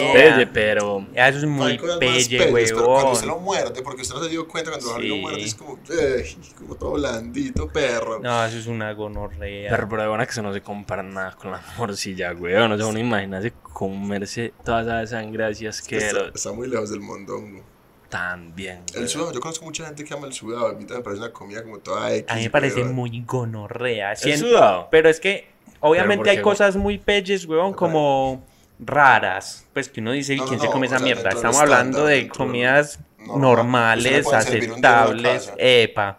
lo- 0.00 0.12
Pelle, 0.14 0.46
pero. 0.46 1.06
Ah, 1.14 1.28
Eso 1.28 1.40
es 1.40 1.44
muy 1.44 1.78
pelle, 1.98 2.38
pero 2.38 2.86
cuando 2.86 3.10
usted 3.12 3.26
huevón. 3.26 3.26
lo 3.26 3.38
muerde, 3.40 3.82
porque 3.82 4.00
usted 4.00 4.14
no 4.14 4.22
se 4.24 4.30
dio 4.30 4.48
cuenta 4.48 4.70
cuando 4.70 4.96
Sí. 4.96 5.08
lo 5.08 5.16
muerde, 5.16 5.42
es 5.44 5.54
como, 5.54 5.78
eh, 5.90 6.36
como 6.56 6.74
todo 6.76 6.92
blandito, 6.92 7.68
perro. 7.68 8.18
No, 8.20 8.46
eso 8.46 8.56
es 8.56 8.66
una 8.66 8.94
gonorrea. 8.94 9.70
Pero, 9.70 9.88
pero 9.90 10.02
de 10.02 10.08
buena 10.08 10.24
que 10.24 10.32
se 10.32 10.40
no 10.40 10.54
se 10.54 10.62
compara 10.62 11.02
nada 11.02 11.32
con 11.36 11.50
la 11.50 11.62
morcilla, 11.76 12.32
weón. 12.32 12.72
O 12.72 12.76
sea, 12.78 12.86
uno 12.86 12.98
imagínase 12.98 13.52
comerse 13.74 14.54
toda 14.64 15.02
esa 15.02 15.18
sangre 15.18 15.44
así 15.44 15.66
está, 15.66 15.80
asquerosa. 15.82 16.30
está 16.34 16.52
muy 16.52 16.66
lejos 16.66 16.88
del 16.90 17.00
mondongo. 17.00 17.62
También. 18.10 18.82
El 18.94 19.08
sudado, 19.08 19.32
yo 19.32 19.40
conozco 19.40 19.64
mucha 19.64 19.86
gente 19.86 20.04
que 20.04 20.12
ama 20.12 20.26
el 20.26 20.32
sudado. 20.32 20.66
A 20.66 20.72
mí 20.72 20.80
también 20.80 20.98
me 20.98 21.04
parece 21.04 21.22
una 21.22 21.32
comida 21.32 21.62
como 21.62 21.78
toda 21.78 22.12
X. 22.14 22.30
A 22.30 22.36
mí 22.36 22.42
me 22.42 22.50
parece 22.50 22.84
muy 22.84 23.22
gonorrea. 23.24 24.12
¿El 24.12 24.36
sudado? 24.36 24.88
Pero 24.90 25.08
es 25.08 25.20
que, 25.20 25.48
obviamente 25.78 26.28
hay 26.28 26.42
cosas 26.42 26.76
muy 26.76 26.98
pelles, 26.98 27.46
weón, 27.46 27.72
como 27.72 28.44
raras. 28.80 29.64
Pues 29.72 29.88
que 29.88 30.00
uno 30.00 30.12
dice, 30.12 30.34
¿y 30.34 30.38
No, 30.38 30.46
quién 30.46 30.58
no, 30.58 30.64
se 30.64 30.70
come 30.70 30.86
esa 30.86 30.98
sea, 30.98 31.04
mierda? 31.04 31.30
Estamos 31.30 31.60
hablando 31.60 32.04
de 32.04 32.28
comidas 32.28 32.98
normal. 33.18 33.40
normales, 33.40 34.32
aceptables. 34.32 35.52
Epa. 35.56 36.18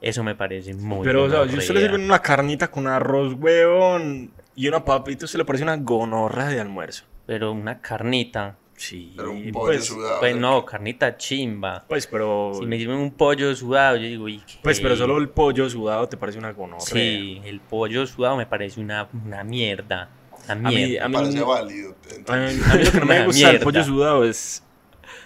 Eso 0.00 0.22
me 0.22 0.34
parece 0.34 0.74
muy 0.74 1.04
Pero, 1.04 1.24
o 1.24 1.30
sea, 1.30 1.48
si 1.48 1.56
usted 1.56 1.74
le 1.74 1.80
sirve 1.80 1.96
una 1.96 2.20
carnita 2.20 2.70
con 2.70 2.86
arroz, 2.86 3.34
weón, 3.34 4.30
y 4.54 4.68
una 4.68 4.84
papita, 4.84 5.26
usted 5.26 5.38
le 5.38 5.44
parece 5.44 5.64
una 5.64 5.76
gonorra 5.76 6.48
de 6.48 6.60
almuerzo. 6.60 7.04
Pero 7.26 7.52
una 7.52 7.80
carnita. 7.80 8.56
Sí, 8.76 9.14
Pero 9.16 9.32
un 9.32 9.50
pollo 9.52 9.66
pues, 9.66 9.86
sudado. 9.86 10.20
Pues 10.20 10.36
no, 10.36 10.64
carnita 10.64 11.16
chimba. 11.16 11.84
pues, 11.88 12.06
pero... 12.06 12.52
Si 12.58 12.66
me 12.66 12.76
sirven 12.76 12.98
un 12.98 13.10
pollo 13.10 13.54
sudado, 13.56 13.96
yo 13.96 14.02
digo, 14.02 14.28
¿y 14.28 14.38
qué? 14.40 14.54
Pues, 14.62 14.80
pero 14.80 14.96
solo 14.96 15.16
el 15.18 15.30
pollo 15.30 15.68
sudado 15.70 16.08
te 16.08 16.16
parece 16.18 16.38
una 16.38 16.52
gonorrea. 16.52 16.84
Sí, 16.84 17.40
el 17.44 17.60
pollo 17.60 18.06
sudado 18.06 18.36
me 18.36 18.44
parece 18.46 18.78
una, 18.80 19.08
una 19.24 19.42
mierda. 19.44 20.10
Una 20.44 20.52
A 20.52 20.70
mí, 20.72 20.76
mierda. 20.76 21.04
a 21.04 21.08
mí, 21.08 21.14
parece 21.14 21.38
a 21.38 21.44
válido. 21.44 21.90
mí, 21.90 21.96
entonces. 22.16 22.66
a 22.70 22.74
mí 22.76 22.84
lo 22.84 22.92
que 22.92 23.00
no 23.00 23.06
me 23.06 23.24
gusta 23.26 23.48
mierda. 23.50 23.64
pollo 23.64 23.84
sudado 23.84 24.24
es 24.24 24.62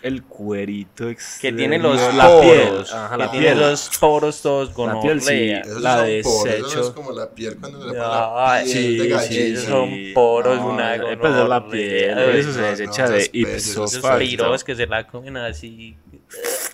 el 0.02 0.22
cuerito 0.24 1.06
que 1.40 1.52
tiene 1.52 1.78
los 1.78 2.14
la 2.14 2.28
poros, 2.28 2.42
piel. 2.42 2.84
Ajá, 2.92 3.18
que 3.18 3.28
tiene 3.28 3.54
los 3.54 3.90
poros 3.98 4.42
todos 4.42 4.76
La 4.76 5.00
piel, 5.00 5.20
sí. 5.20 5.50
Esos 5.50 5.80
la 5.82 5.96
poros, 6.22 6.76
es 6.76 6.90
como 6.90 7.12
la 7.12 7.30
piel 7.30 7.56
cuando 7.58 7.78
le 7.78 7.84
ponen 7.86 7.98
la 7.98 8.52
Ay, 8.52 8.64
piel 8.64 8.76
sí, 8.76 8.96
de 8.96 9.04
sí, 9.04 9.10
gallina. 9.10 9.58
Esos 9.58 9.64
son 9.64 9.90
poros, 10.14 10.56
No, 10.58 10.68
una 10.70 10.96
la 10.96 11.68
piel, 11.68 12.18
eso 12.18 12.52
se 12.52 12.60
no, 12.60 12.66
desecha 12.66 13.04
no, 13.06 13.10
de 13.10 13.30
ipso 13.32 13.84
esos 13.84 14.64
que 14.64 14.74
se 14.74 14.86
la 14.86 15.06
comen 15.06 15.36
así. 15.36 15.96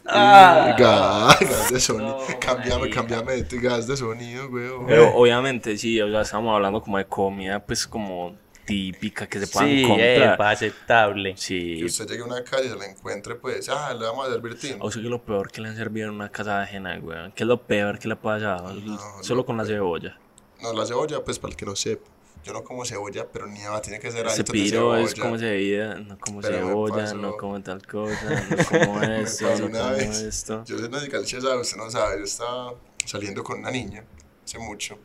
Ah, 0.05 0.77
gas, 0.79 1.41
gas 1.41 1.73
de 1.73 1.81
sonido. 1.81 2.19
No, 2.29 2.39
cambiame, 2.39 2.91
cambiame 2.91 3.43
de 3.43 3.59
gas 3.59 3.87
de 3.87 3.97
sonido, 3.97 4.49
weón. 4.49 4.87
Pero 4.87 5.15
obviamente 5.15 5.77
sí, 5.77 6.01
o 6.01 6.11
sea, 6.11 6.21
estamos 6.23 6.55
hablando 6.55 6.81
como 6.81 6.99
de 6.99 7.07
comida, 7.07 7.65
pues 7.65 7.87
como 7.87 8.37
típica 8.67 9.27
que 9.29 9.41
se 9.41 9.47
puedan 9.47 9.71
Sí, 9.71 9.83
comprar. 9.85 10.35
epa, 10.35 10.51
aceptable. 10.51 11.35
Que 11.35 11.41
Sí, 11.41 11.85
usted 11.85 12.07
llegue 12.09 12.23
a 12.23 12.27
una 12.27 12.45
calle 12.45 12.67
y 12.67 12.69
se 12.71 12.77
la 12.77 12.87
encuentre, 12.87 13.37
pues, 13.37 13.69
ah, 13.69 13.95
le 13.95 14.05
vamos 14.07 14.29
a 14.29 14.33
servir 14.33 14.59
tin. 14.59 14.77
o 14.81 14.91
sea 14.91 15.01
que 15.03 15.09
lo 15.09 15.23
peor 15.23 15.51
que 15.51 15.61
le 15.61 15.69
han 15.69 15.77
servido 15.77 16.09
en 16.09 16.15
una 16.15 16.31
casa 16.31 16.61
ajena, 16.63 16.99
weón. 17.01 17.33
¿Qué 17.33 17.45
es 17.45 17.47
lo 17.49 17.63
peor 17.63 17.99
que 17.99 18.09
le 18.09 18.15
ha 18.15 18.21
pasado? 18.21 18.73
No, 18.75 18.99
Solo 19.23 19.39
lo 19.43 19.47
con 19.47 19.57
la 19.57 19.65
cebolla. 19.65 20.19
No, 20.61 20.73
la 20.73 20.85
cebolla, 20.87 21.25
pues, 21.25 21.39
para 21.39 21.53
el 21.53 21.57
que 21.57 21.65
no 21.67 21.77
sepa. 21.77 22.11
Yo 22.45 22.53
no 22.53 22.63
como 22.63 22.85
cebolla, 22.85 23.27
pero 23.33 23.47
ni 23.49 23.61
va, 23.65 23.81
tiene 23.83 23.99
que 23.99 24.09
ser 24.13 24.25
alto 24.29 24.37
de 24.41 24.45
piro 24.53 24.95
es 24.97 25.11
cebolla. 25.11 25.23
como 25.23 25.39
cebolla, 25.39 25.95
no 25.97 26.19
como 26.19 26.41
Pero 26.43 26.57
cebolla, 26.59 26.95
pasó- 27.05 27.17
no 27.17 27.37
como 27.37 27.61
tal 27.61 27.85
cosa, 27.87 28.45
no 28.51 28.65
como 28.79 29.03
esto, 29.03 29.59
no 29.59 29.67
una 29.67 29.79
como 29.81 29.91
vez. 29.97 30.19
esto. 30.21 30.63
Yo 30.65 30.79
soy 30.79 30.89
Nazi 30.89 31.09
Calchesa, 31.09 31.57
usted 31.57 31.77
no 31.77 31.91
sabe, 31.91 32.19
yo 32.19 32.25
estaba 32.25 32.75
saliendo 33.05 33.43
con 33.43 33.59
una 33.59 33.71
niña 33.73 34.05
hace 34.45 34.59
mucho. 34.61 34.97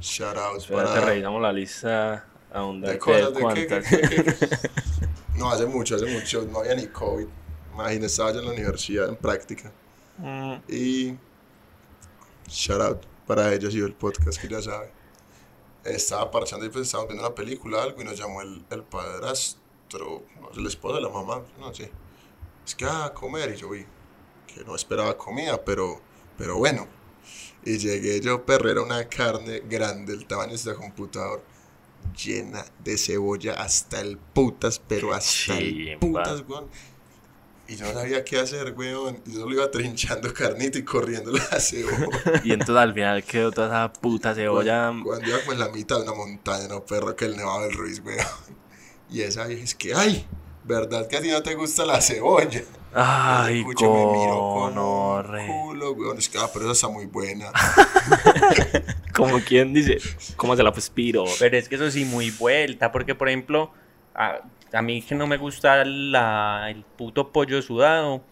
Shout 0.00 0.36
out 0.36 0.58
Espérate, 0.58 0.88
para... 0.90 1.00
revisamos 1.06 1.42
la 1.42 1.52
lista 1.52 2.24
a 2.56 2.64
un 2.64 2.80
de 2.80 2.98
cosas, 2.98 3.34
de 3.34 3.40
cuántas. 3.40 3.86
qué, 3.86 4.00
qué. 4.00 4.34
No, 5.36 5.50
hace 5.50 5.66
mucho, 5.66 5.96
hace 5.96 6.06
mucho, 6.06 6.46
no 6.50 6.60
había 6.60 6.74
ni 6.74 6.86
COVID. 6.86 7.26
Imagínese, 7.74 8.06
estaba 8.06 8.32
yo 8.32 8.38
en 8.40 8.46
la 8.46 8.52
universidad 8.52 9.08
en 9.08 9.16
práctica. 9.16 9.70
Mm, 10.16 10.54
Y 10.68 11.18
shout 12.48 12.80
out 12.80 13.02
para 13.26 13.52
ellos 13.52 13.74
y 13.74 13.80
el 13.80 13.92
podcast 13.92 14.40
que 14.40 14.48
ya 14.48 14.62
sabe. 14.62 14.90
Estaba 15.84 16.30
parchando 16.30 16.64
y 16.64 16.70
pues 16.70 16.86
estábamos 16.86 17.10
viendo 17.10 17.26
una 17.26 17.34
película 17.34 17.82
algo 17.82 18.00
y 18.00 18.04
nos 18.04 18.18
llamó 18.18 18.40
el, 18.40 18.64
el 18.70 18.82
padrastro, 18.82 20.24
no 20.40 20.52
sé, 20.54 20.60
el 20.60 20.66
esposo 20.66 20.94
de 20.96 21.02
la 21.02 21.10
mamá, 21.10 21.42
no 21.58 21.74
sé. 21.74 21.92
Es 22.66 22.74
que 22.74 22.86
ah, 22.86 23.04
a 23.04 23.12
comer 23.14 23.52
y 23.54 23.56
yo 23.56 23.68
vi 23.68 23.84
que 24.46 24.64
no 24.64 24.74
esperaba 24.74 25.16
comida, 25.18 25.62
pero, 25.64 26.00
pero 26.38 26.56
bueno. 26.56 26.88
Y 27.64 27.78
llegué 27.78 28.20
yo, 28.20 28.44
perro, 28.46 28.70
era 28.70 28.80
una 28.80 29.06
carne 29.08 29.60
grande, 29.68 30.14
el 30.14 30.26
tamaño 30.26 30.50
de 30.50 30.56
este 30.56 30.74
computador, 30.74 31.42
llena 32.14 32.64
de 32.84 32.98
cebolla 32.98 33.54
hasta 33.54 34.00
el 34.00 34.18
putas, 34.18 34.80
pero 34.86 35.14
hasta 35.14 35.58
el 35.58 35.98
putas, 35.98 36.44
weón. 36.48 36.66
Y 37.68 37.74
yo 37.74 37.86
no 37.86 37.94
sabía 37.94 38.24
qué 38.24 38.38
hacer, 38.38 38.74
weón. 38.76 39.20
Y 39.26 39.32
yo 39.32 39.40
solo 39.40 39.54
iba 39.54 39.70
trinchando 39.70 40.32
carnita 40.34 40.78
y 40.78 40.84
corriendo 40.84 41.32
la 41.32 41.60
cebolla. 41.60 42.40
Y 42.44 42.52
entonces 42.52 42.76
al 42.76 42.94
final 42.94 43.24
quedó 43.24 43.50
toda 43.50 43.66
esa 43.66 43.92
puta 43.92 44.34
cebolla. 44.34 44.92
Cuando 45.02 45.28
iba 45.28 45.40
como 45.40 45.52
en 45.52 45.58
la 45.58 45.68
mitad 45.70 45.96
de 45.96 46.02
una 46.02 46.14
montaña, 46.14 46.68
no, 46.68 46.84
perro, 46.84 47.16
que 47.16 47.24
el 47.24 47.36
Nevado 47.36 47.62
del 47.62 47.72
Ruiz, 47.72 48.00
weón. 48.04 48.24
Y 49.10 49.22
esa 49.22 49.46
vieja 49.46 49.64
es 49.64 49.74
que, 49.74 49.94
ay, 49.94 50.26
¿verdad 50.64 51.08
que 51.08 51.16
a 51.16 51.22
ti 51.22 51.28
no 51.28 51.42
te 51.42 51.54
gusta 51.54 51.84
la 51.84 52.00
cebolla? 52.00 52.62
Ay, 52.98 53.58
Escucho, 53.58 53.92
me 53.92 54.06
miro 54.06 54.38
con 54.38 54.68
un 54.68 54.74
conorre. 54.74 55.46
culo, 55.46 55.92
weón. 55.92 56.16
Es 56.16 56.30
que, 56.30 56.38
ah, 56.38 56.48
pero 56.50 56.64
esa 56.64 56.72
está 56.72 56.88
muy 56.88 57.04
buena. 57.04 57.52
Como 59.14 59.38
quien 59.40 59.74
dice, 59.74 59.98
¿cómo 60.36 60.56
se 60.56 60.62
la 60.62 60.72
piro? 60.94 61.24
Pero 61.38 61.58
es 61.58 61.68
que 61.68 61.74
eso 61.74 61.90
sí, 61.90 62.06
muy 62.06 62.30
vuelta, 62.30 62.92
porque 62.92 63.14
por 63.14 63.28
ejemplo, 63.28 63.70
a, 64.14 64.40
a 64.72 64.82
mí 64.82 65.02
que 65.02 65.14
no 65.14 65.26
me 65.26 65.36
gusta 65.36 65.84
la, 65.84 66.68
el 66.70 66.84
puto 66.84 67.32
pollo 67.32 67.60
sudado, 67.60 68.22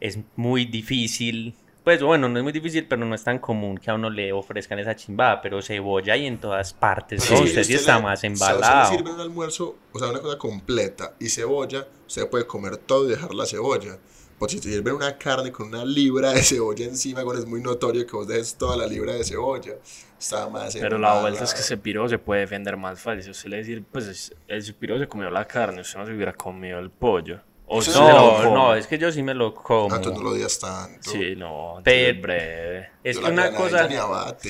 es 0.00 0.18
muy 0.34 0.64
difícil. 0.64 1.54
Pues 1.84 2.02
bueno, 2.02 2.28
no 2.28 2.36
es 2.38 2.42
muy 2.42 2.52
difícil, 2.52 2.86
pero 2.86 3.04
no 3.06 3.14
es 3.14 3.24
tan 3.24 3.38
común 3.38 3.78
que 3.78 3.90
a 3.90 3.94
uno 3.94 4.10
le 4.10 4.32
ofrezcan 4.32 4.78
esa 4.78 4.94
chimbada, 4.94 5.40
pero 5.40 5.62
cebolla 5.62 6.14
y 6.16 6.26
en 6.26 6.38
todas 6.38 6.74
partes. 6.74 7.22
Pero 7.26 7.40
No, 7.40 7.46
si 7.46 7.50
usted 7.50 7.64
sí 7.64 7.74
está 7.74 7.96
le- 7.96 8.02
más 8.02 8.20
si 8.20 8.26
embalado. 8.26 8.90
le 8.92 8.98
sirve 8.98 9.10
un 9.14 9.20
almuerzo, 9.20 9.76
o 9.92 9.98
sea, 9.98 10.08
una 10.10 10.20
cosa 10.20 10.36
completa 10.38 11.14
y 11.18 11.28
cebolla, 11.30 11.86
usted 12.06 12.28
puede 12.28 12.46
comer 12.46 12.76
todo 12.76 13.06
y 13.06 13.10
dejar 13.12 13.34
la 13.34 13.46
cebolla. 13.46 13.98
Pues 14.38 14.52
si 14.52 14.60
te 14.60 14.70
sirven 14.70 14.94
una 14.94 15.16
carne 15.18 15.52
con 15.52 15.68
una 15.68 15.84
libra 15.84 16.32
de 16.32 16.42
cebolla 16.42 16.84
encima, 16.86 17.22
bueno, 17.22 17.40
es 17.40 17.46
muy 17.46 17.60
notorio 17.62 18.06
que 18.06 18.12
vos 18.16 18.26
dejes 18.26 18.56
toda 18.56 18.76
la 18.76 18.86
libra 18.86 19.14
de 19.14 19.24
cebolla. 19.24 19.74
Está 20.18 20.48
más 20.50 20.74
Pero 20.76 20.98
la 20.98 21.20
vuelta 21.20 21.44
es 21.44 21.54
que 21.54 21.60
ese 21.60 21.76
piro 21.78 22.06
se 22.08 22.18
puede 22.18 22.42
defender 22.42 22.76
más 22.76 23.00
fácil. 23.00 23.22
Si 23.22 23.30
usted 23.30 23.48
le 23.50 23.56
decir, 23.58 23.84
pues 23.90 24.06
es- 24.06 24.34
el 24.48 24.74
piro 24.74 24.98
se 24.98 25.08
comió 25.08 25.30
la 25.30 25.46
carne, 25.46 25.80
usted 25.80 25.98
no 25.98 26.04
se 26.06 26.12
hubiera 26.12 26.32
comido 26.34 26.78
el 26.78 26.90
pollo. 26.90 27.40
O 27.72 27.80
sí 27.80 27.92
No, 27.94 28.42
no, 28.52 28.74
es 28.74 28.88
que 28.88 28.98
yo 28.98 29.12
sí 29.12 29.22
me 29.22 29.32
lo 29.32 29.54
como. 29.54 29.92
Ah, 29.94 29.98
entonces 29.98 30.20
no 30.20 30.28
lo 30.28 30.34
odias 30.34 30.58
tanto. 30.58 31.08
Sí, 31.08 31.34
no, 31.36 31.80
Pero- 31.84 32.10
es 32.16 32.20
breve. 32.22 32.88
Es 33.04 33.16
Yo 33.16 33.22
que 33.22 33.28
la 33.28 33.32
una 33.32 33.52
cosa. 33.56 33.84
Ah, 33.84 33.88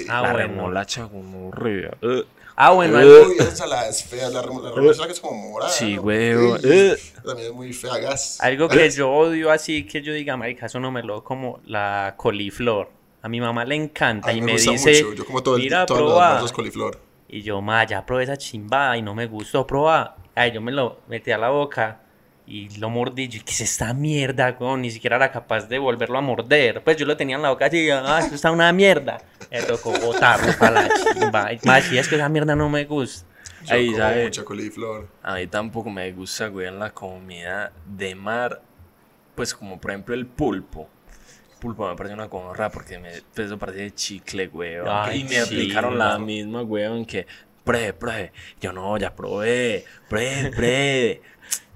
la 0.08 0.20
bueno. 0.20 0.36
remolacha 0.38 1.06
como. 1.08 1.48
Uh, 1.50 2.22
Ah, 2.56 2.72
bueno, 2.72 2.98
Uy, 2.98 3.36
esa 3.38 3.48
ensalada 3.50 3.88
es 3.88 4.04
fea. 4.04 4.28
La 4.30 4.42
remo- 4.42 4.62
la 4.62 4.70
remolacha 4.70 5.06
que 5.06 5.12
es 5.12 5.20
como 5.20 5.50
morada. 5.50 5.70
Sí, 5.70 5.96
¿no? 5.96 6.02
güey, 6.02 6.18
eh. 6.64 6.96
También 7.24 7.48
es 7.48 7.54
muy 7.54 7.72
fea, 7.72 7.96
gas. 7.98 8.38
algo 8.40 8.68
que 8.68 8.90
yo 8.90 9.10
odio 9.10 9.50
así, 9.50 9.86
que 9.86 10.02
yo 10.02 10.12
diga, 10.12 10.36
marica, 10.36 10.66
eso 10.66 10.80
no 10.80 10.90
me 10.90 11.02
lo 11.02 11.22
como, 11.24 11.60
la 11.66 12.14
coliflor. 12.16 12.90
A 13.22 13.28
mi 13.28 13.40
mamá 13.40 13.64
le 13.66 13.74
encanta 13.76 14.28
A 14.30 14.32
y 14.32 14.40
me, 14.40 14.46
me 14.46 14.52
gusta 14.52 14.70
dice, 14.72 15.04
mucho. 15.04 15.14
Yo 15.16 15.24
como 15.26 15.42
todo 15.42 15.56
el 15.56 15.62
mira, 15.62 15.84
todos 15.86 16.40
los 16.42 16.52
coliflor. 16.52 16.98
Y 17.28 17.42
yo, 17.42 17.60
ma, 17.62 17.84
ya 17.84 18.04
probé 18.04 18.24
esa 18.24 18.36
chimbada 18.36 18.96
y 18.96 19.02
no 19.02 19.14
me 19.14 19.26
gustó, 19.26 19.66
probá. 19.66 20.16
Ay, 20.34 20.52
yo 20.52 20.60
me 20.60 20.72
lo 20.72 21.00
metí 21.08 21.30
a 21.30 21.38
la 21.38 21.50
boca 21.50 22.00
y 22.50 22.68
lo 22.78 22.90
mordí. 22.90 23.28
Yo, 23.28 23.40
¿qué 23.44 23.52
es 23.52 23.60
esta 23.60 23.94
mierda, 23.94 24.56
weón? 24.58 24.82
Ni 24.82 24.90
siquiera 24.90 25.14
era 25.14 25.30
capaz 25.30 25.68
de 25.68 25.78
volverlo 25.78 26.18
a 26.18 26.20
morder. 26.20 26.82
Pues 26.82 26.96
yo 26.96 27.06
lo 27.06 27.16
tenía 27.16 27.36
en 27.36 27.42
la 27.42 27.50
boca 27.50 27.66
así, 27.66 27.88
ah, 27.90 28.18
esto 28.20 28.34
está 28.34 28.50
una 28.50 28.72
mierda. 28.72 29.22
Me 29.52 29.62
tocó 29.62 29.92
botarlo 29.92 30.52
para 30.58 30.82
la 30.82 30.88
chimba. 30.88 31.48
Ma, 31.64 31.80
si 31.80 31.96
es 31.96 32.08
que 32.08 32.16
esa 32.16 32.28
mierda 32.28 32.56
no 32.56 32.68
me 32.68 32.84
gusta. 32.86 33.24
Yo 33.64 33.74
Ahí, 33.74 33.86
como 33.86 33.98
¿sabe? 33.98 34.24
mucha 34.24 34.44
coliflor. 34.44 35.08
A 35.22 35.36
mí 35.36 35.46
tampoco 35.46 35.90
me 35.90 36.10
gusta, 36.10 36.48
güey, 36.48 36.68
la 36.72 36.90
comida 36.90 37.72
de 37.86 38.16
mar. 38.16 38.60
Pues 39.36 39.54
como 39.54 39.80
por 39.80 39.92
ejemplo 39.92 40.14
el 40.16 40.26
pulpo. 40.26 40.88
Pulpo 41.60 41.88
me 41.88 41.94
parece 41.94 42.14
una 42.14 42.28
conorra 42.28 42.68
porque 42.70 42.98
me, 42.98 43.10
pues, 43.32 43.46
eso 43.46 43.58
parece 43.58 43.92
chicle, 43.94 44.48
güey. 44.48 44.78
Y 45.14 45.22
me 45.24 45.28
sí, 45.28 45.36
aplicaron 45.36 45.96
la 45.98 46.18
misma, 46.18 46.62
güey, 46.62 47.06
que 47.06 47.26
pruebe, 47.62 47.92
pruebe. 47.92 48.32
Yo 48.60 48.72
no, 48.72 48.96
ya 48.98 49.14
probé, 49.14 49.84
pruebe, 50.08 50.50
pruebe. 50.50 51.22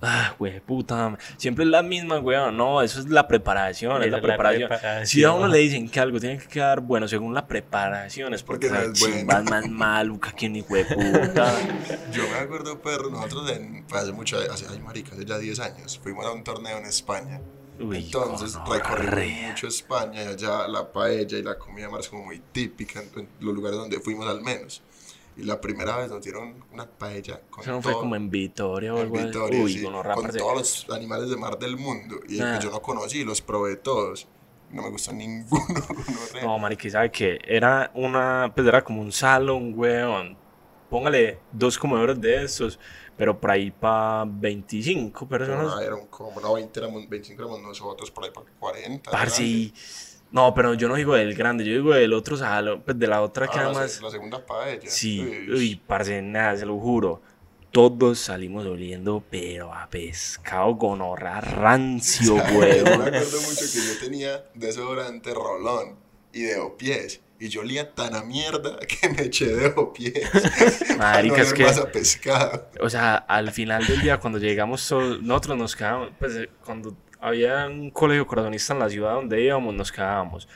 Ah, 0.07 0.35
güey, 0.39 0.61
puta. 0.61 1.17
Siempre 1.37 1.65
es 1.65 1.71
la 1.71 1.83
misma, 1.83 2.19
güey. 2.19 2.37
No, 2.53 2.83
eso 2.83 3.01
es 3.01 3.09
la 3.09 3.27
preparación, 3.27 4.03
es 4.03 4.11
la 4.11 4.19
es 4.19 4.23
la 4.23 4.29
preparación. 4.29 4.69
preparación. 4.69 5.07
Si 5.07 5.25
a 5.25 5.33
uno 5.33 5.49
le 5.49 5.59
dicen 5.59 5.89
que 5.89 6.01
algo 6.01 6.21
tiene 6.21 6.39
que 6.39 6.47
quedar 6.47 6.81
bueno 6.81 7.09
según 7.09 7.35
la 7.35 7.47
preparación, 7.47 8.35
es 8.35 8.43
porque, 8.43 8.69
Porque 8.69 8.87
no 8.87 8.93
es 8.93 9.01
bueno. 9.01 9.17
chimba 9.17 9.39
es 9.39 9.45
más 9.51 9.69
maluca 9.69 10.33
que 10.33 10.47
hijo 10.47 10.75
de 10.75 10.85
puta. 10.85 11.53
Yo 12.13 12.23
me 12.29 12.39
acuerdo, 12.39 12.81
perro, 12.81 13.11
nosotros 13.11 13.51
en, 13.51 13.85
hace 13.93 14.13
mucho, 14.13 14.39
hace, 14.51 14.67
ay, 14.71 14.79
marica, 14.81 15.13
hace 15.15 15.25
ya 15.25 15.39
10 15.39 15.61
años, 15.61 15.99
fuimos 16.03 16.25
a 16.27 16.33
un 16.33 16.45
torneo 16.45 16.79
en 16.79 16.87
España. 16.87 17.41
Uy, 17.81 18.05
Entonces 18.05 18.55
gonorrea. 18.57 18.83
recorrimos 18.89 19.51
mucho 19.51 19.67
España 19.67 20.23
y 20.23 20.27
allá 20.29 20.69
la 20.69 20.93
paella 20.93 21.39
y 21.39 21.43
la 21.43 21.59
comida 21.59 21.89
mar 21.91 22.01
es 22.01 22.09
como 22.09 22.25
muy 22.27 22.41
típica 22.53 23.01
en, 23.03 23.09
en 23.21 23.29
los 23.41 23.53
lugares 23.55 23.79
donde 23.79 23.99
fuimos 23.99 24.29
al 24.29 24.43
menos. 24.43 24.81
Y 25.37 25.43
la 25.43 25.61
primera 25.61 25.97
vez 25.97 26.11
nos 26.11 26.23
dieron 26.23 26.64
una 26.73 26.87
paella 26.88 27.41
con 27.50 27.62
Eso 27.62 27.73
no 27.73 27.83
fue 27.83 27.93
todo- 27.93 28.03
como 28.03 28.14
en 28.17 28.31
Vitoria 28.31 28.95
o 28.95 28.99
en 28.99 29.03
algo 29.03 29.17
así. 29.17 29.26
Vitoria, 29.26 29.62
Uy, 29.64 29.73
sí, 29.79 29.83
con 29.83 30.03
parce. 30.03 30.38
todos 30.38 30.55
los 30.87 30.91
animales 30.97 31.29
de 31.31 31.37
mar 31.37 31.59
del 31.59 31.76
mundo. 31.76 32.17
Y 32.29 32.41
Ah. 32.41 32.59
que 32.59 32.64
yo 32.67 32.71
no 32.71 32.81
conocí, 32.81 33.25
los 33.25 33.41
probé 33.41 33.76
todos. 33.76 34.29
No 34.71 34.83
me 34.83 34.91
gustó 34.91 35.12
ninguno. 35.14 35.64
gonorrea. 35.67 36.43
No, 36.45 36.59
marica, 36.59 36.88
¿sabe 36.91 37.11
qué? 37.11 37.38
Era 37.47 37.91
una, 37.95 38.53
pues 38.55 38.67
era 38.67 38.83
como 38.85 39.00
un 39.03 39.11
salón, 39.12 39.73
weón. 39.76 40.37
Póngale 40.91 41.41
dos 41.50 41.76
comedores 41.79 42.21
de 42.21 42.45
esos, 42.45 42.79
pero 43.17 43.38
por 43.41 43.50
ahí 43.50 43.71
para 43.73 44.25
25 44.26 45.26
personas. 45.29 45.64
No, 45.67 45.81
era 45.81 45.97
un 45.97 46.07
como, 46.07 46.41
no, 46.41 46.55
20 46.55 46.79
éramos, 46.79 47.09
25 47.09 47.43
éramos 47.43 47.61
nosotros, 47.62 48.11
por 48.12 48.25
ahí 48.25 48.31
para 48.31 48.47
40. 48.61 49.11
Parce, 49.11 49.73
No, 50.35 50.53
pero 50.53 50.75
yo 50.75 50.88
no 50.88 50.97
digo 50.97 51.14
del 51.14 51.35
grande, 51.37 51.64
yo 51.64 51.73
digo 51.75 51.95
del 51.95 52.12
otro 52.12 52.37
salón, 52.37 52.83
pues 52.85 52.99
de 52.99 53.07
la 53.07 53.23
otra 53.23 53.47
que 53.47 53.57
Ah, 53.57 53.62
la, 53.62 53.69
además... 53.71 53.93
se- 53.93 54.03
la 54.03 54.11
segunda 54.11 54.45
paella. 54.45 54.91
Sí, 54.91 55.21
Uy. 55.21 55.50
uy, 55.53 55.83
parce, 55.87 56.21
nada, 56.23 56.57
se 56.57 56.67
lo 56.67 56.76
juro. 56.79 57.23
Todos 57.71 58.19
salimos 58.19 58.67
oliendo, 58.67 59.23
pero 59.31 59.73
a 59.73 59.88
pescado 59.88 60.75
gonorra 60.75 61.41
rancio, 61.41 62.37
Yo 62.37 62.45
me 62.45 62.73
acuerdo 62.73 63.41
mucho 63.43 63.61
que 63.61 63.79
yo 63.79 63.99
tenía 64.00 64.45
desodorante 64.55 65.33
rolón 65.33 65.97
y 66.33 66.43
de 66.43 66.57
pies. 66.79 67.21
Y 67.38 67.49
yo 67.49 67.61
olía 67.61 67.93
tan 67.95 68.14
a 68.17 68.23
mierda 68.23 68.79
que 68.79 69.09
me 69.11 69.23
eché 69.23 69.47
de 69.55 69.71
pies. 69.95 70.31
Marica, 70.99 71.43
es 71.43 71.53
que- 71.53 71.62
más 71.64 71.79
a 71.79 71.91
pescado. 71.93 72.69
O 72.81 72.91
sea, 72.91 73.17
al 73.17 73.53
final 73.53 73.87
del 73.87 74.00
día, 74.00 74.19
cuando 74.19 74.38
llegamos 74.41 74.87
todos, 74.88 75.23
nosotros 75.23 75.59
nos 75.59 75.76
quedábamos, 75.76 76.11
pues 76.19 76.35
eh, 76.37 76.49
cuando 76.64 76.97
había 77.25 77.66
un 77.66 77.90
colegio 77.90 78.26
corazonista 78.26 78.75
en 78.75 78.78
la 78.81 78.88
ciudad 78.90 79.14
donde 79.14 79.43
íbamos, 79.43 79.75
nos 79.75 79.90
quedábamos. 79.90 80.47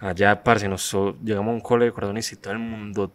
Allá, 0.00 0.42
parce, 0.42 0.68
nos 0.68 0.92
llegamos 1.22 1.52
a 1.52 1.54
un 1.54 1.60
colegio 1.60 1.94
corazonista 1.94 2.34
y 2.34 2.38
todo 2.38 2.52
el 2.54 2.58
mundo, 2.58 3.12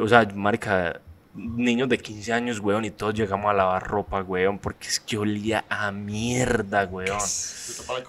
o 0.00 0.08
sea, 0.08 0.26
marica, 0.34 1.00
niños 1.34 1.88
de 1.90 1.98
15 1.98 2.32
años, 2.32 2.58
weón, 2.60 2.84
y 2.86 2.90
todos 2.90 3.12
llegamos 3.14 3.50
a 3.50 3.52
lavar 3.52 3.86
ropa, 3.86 4.22
weón, 4.22 4.58
porque 4.58 4.88
es 4.88 4.98
que 5.00 5.18
olía 5.18 5.64
a 5.68 5.92
mierda, 5.92 6.86
weón. 6.86 7.18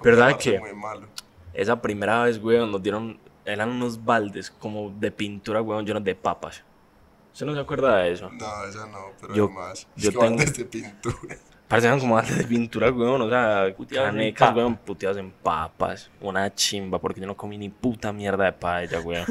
¿Verdad 0.04 0.38
que? 0.38 0.60
muy 0.60 0.74
malo. 0.74 1.08
Esa 1.54 1.82
primera 1.82 2.24
vez, 2.24 2.38
weón, 2.42 2.72
nos 2.72 2.82
dieron, 2.82 3.20
eran 3.44 3.70
unos 3.70 4.04
baldes 4.04 4.50
como 4.50 4.92
de 4.92 5.12
pintura, 5.12 5.62
weón, 5.62 5.86
llenos 5.86 6.04
de 6.04 6.16
papas. 6.16 6.64
¿Usted 7.34 7.46
no 7.46 7.54
se 7.54 7.60
acuerda 7.60 7.98
de 7.98 8.12
eso? 8.14 8.30
No, 8.30 8.64
esa 8.66 8.86
no, 8.88 9.00
pero 9.20 9.34
Yo- 9.36 9.50
más. 9.50 9.88
yo 9.98 10.10
es 10.10 10.16
que 10.16 10.18
van 10.18 10.38
tengo- 10.38 10.40
desde 10.52 10.66
pintura. 10.66 11.18
Parecían 11.72 12.00
como 12.00 12.18
antes 12.18 12.38
de 12.38 12.44
pintura, 12.44 12.92
weón. 12.92 13.22
O 13.22 13.30
sea, 13.30 13.74
Puteadas 13.76 14.10
en 14.10 14.16
canecas, 14.16 14.50
papa. 14.50 14.58
weón, 14.60 14.76
puteadas 14.78 15.18
en 15.18 15.32
papas. 15.32 16.10
Una 16.22 16.54
chimba, 16.54 17.00
porque 17.00 17.20
yo 17.22 17.26
no 17.28 17.36
comí 17.36 17.58
ni 17.58 17.70
puta 17.70 18.12
mierda 18.14 18.46
de 18.46 18.54
paella, 18.54 19.00
weón. 19.00 19.26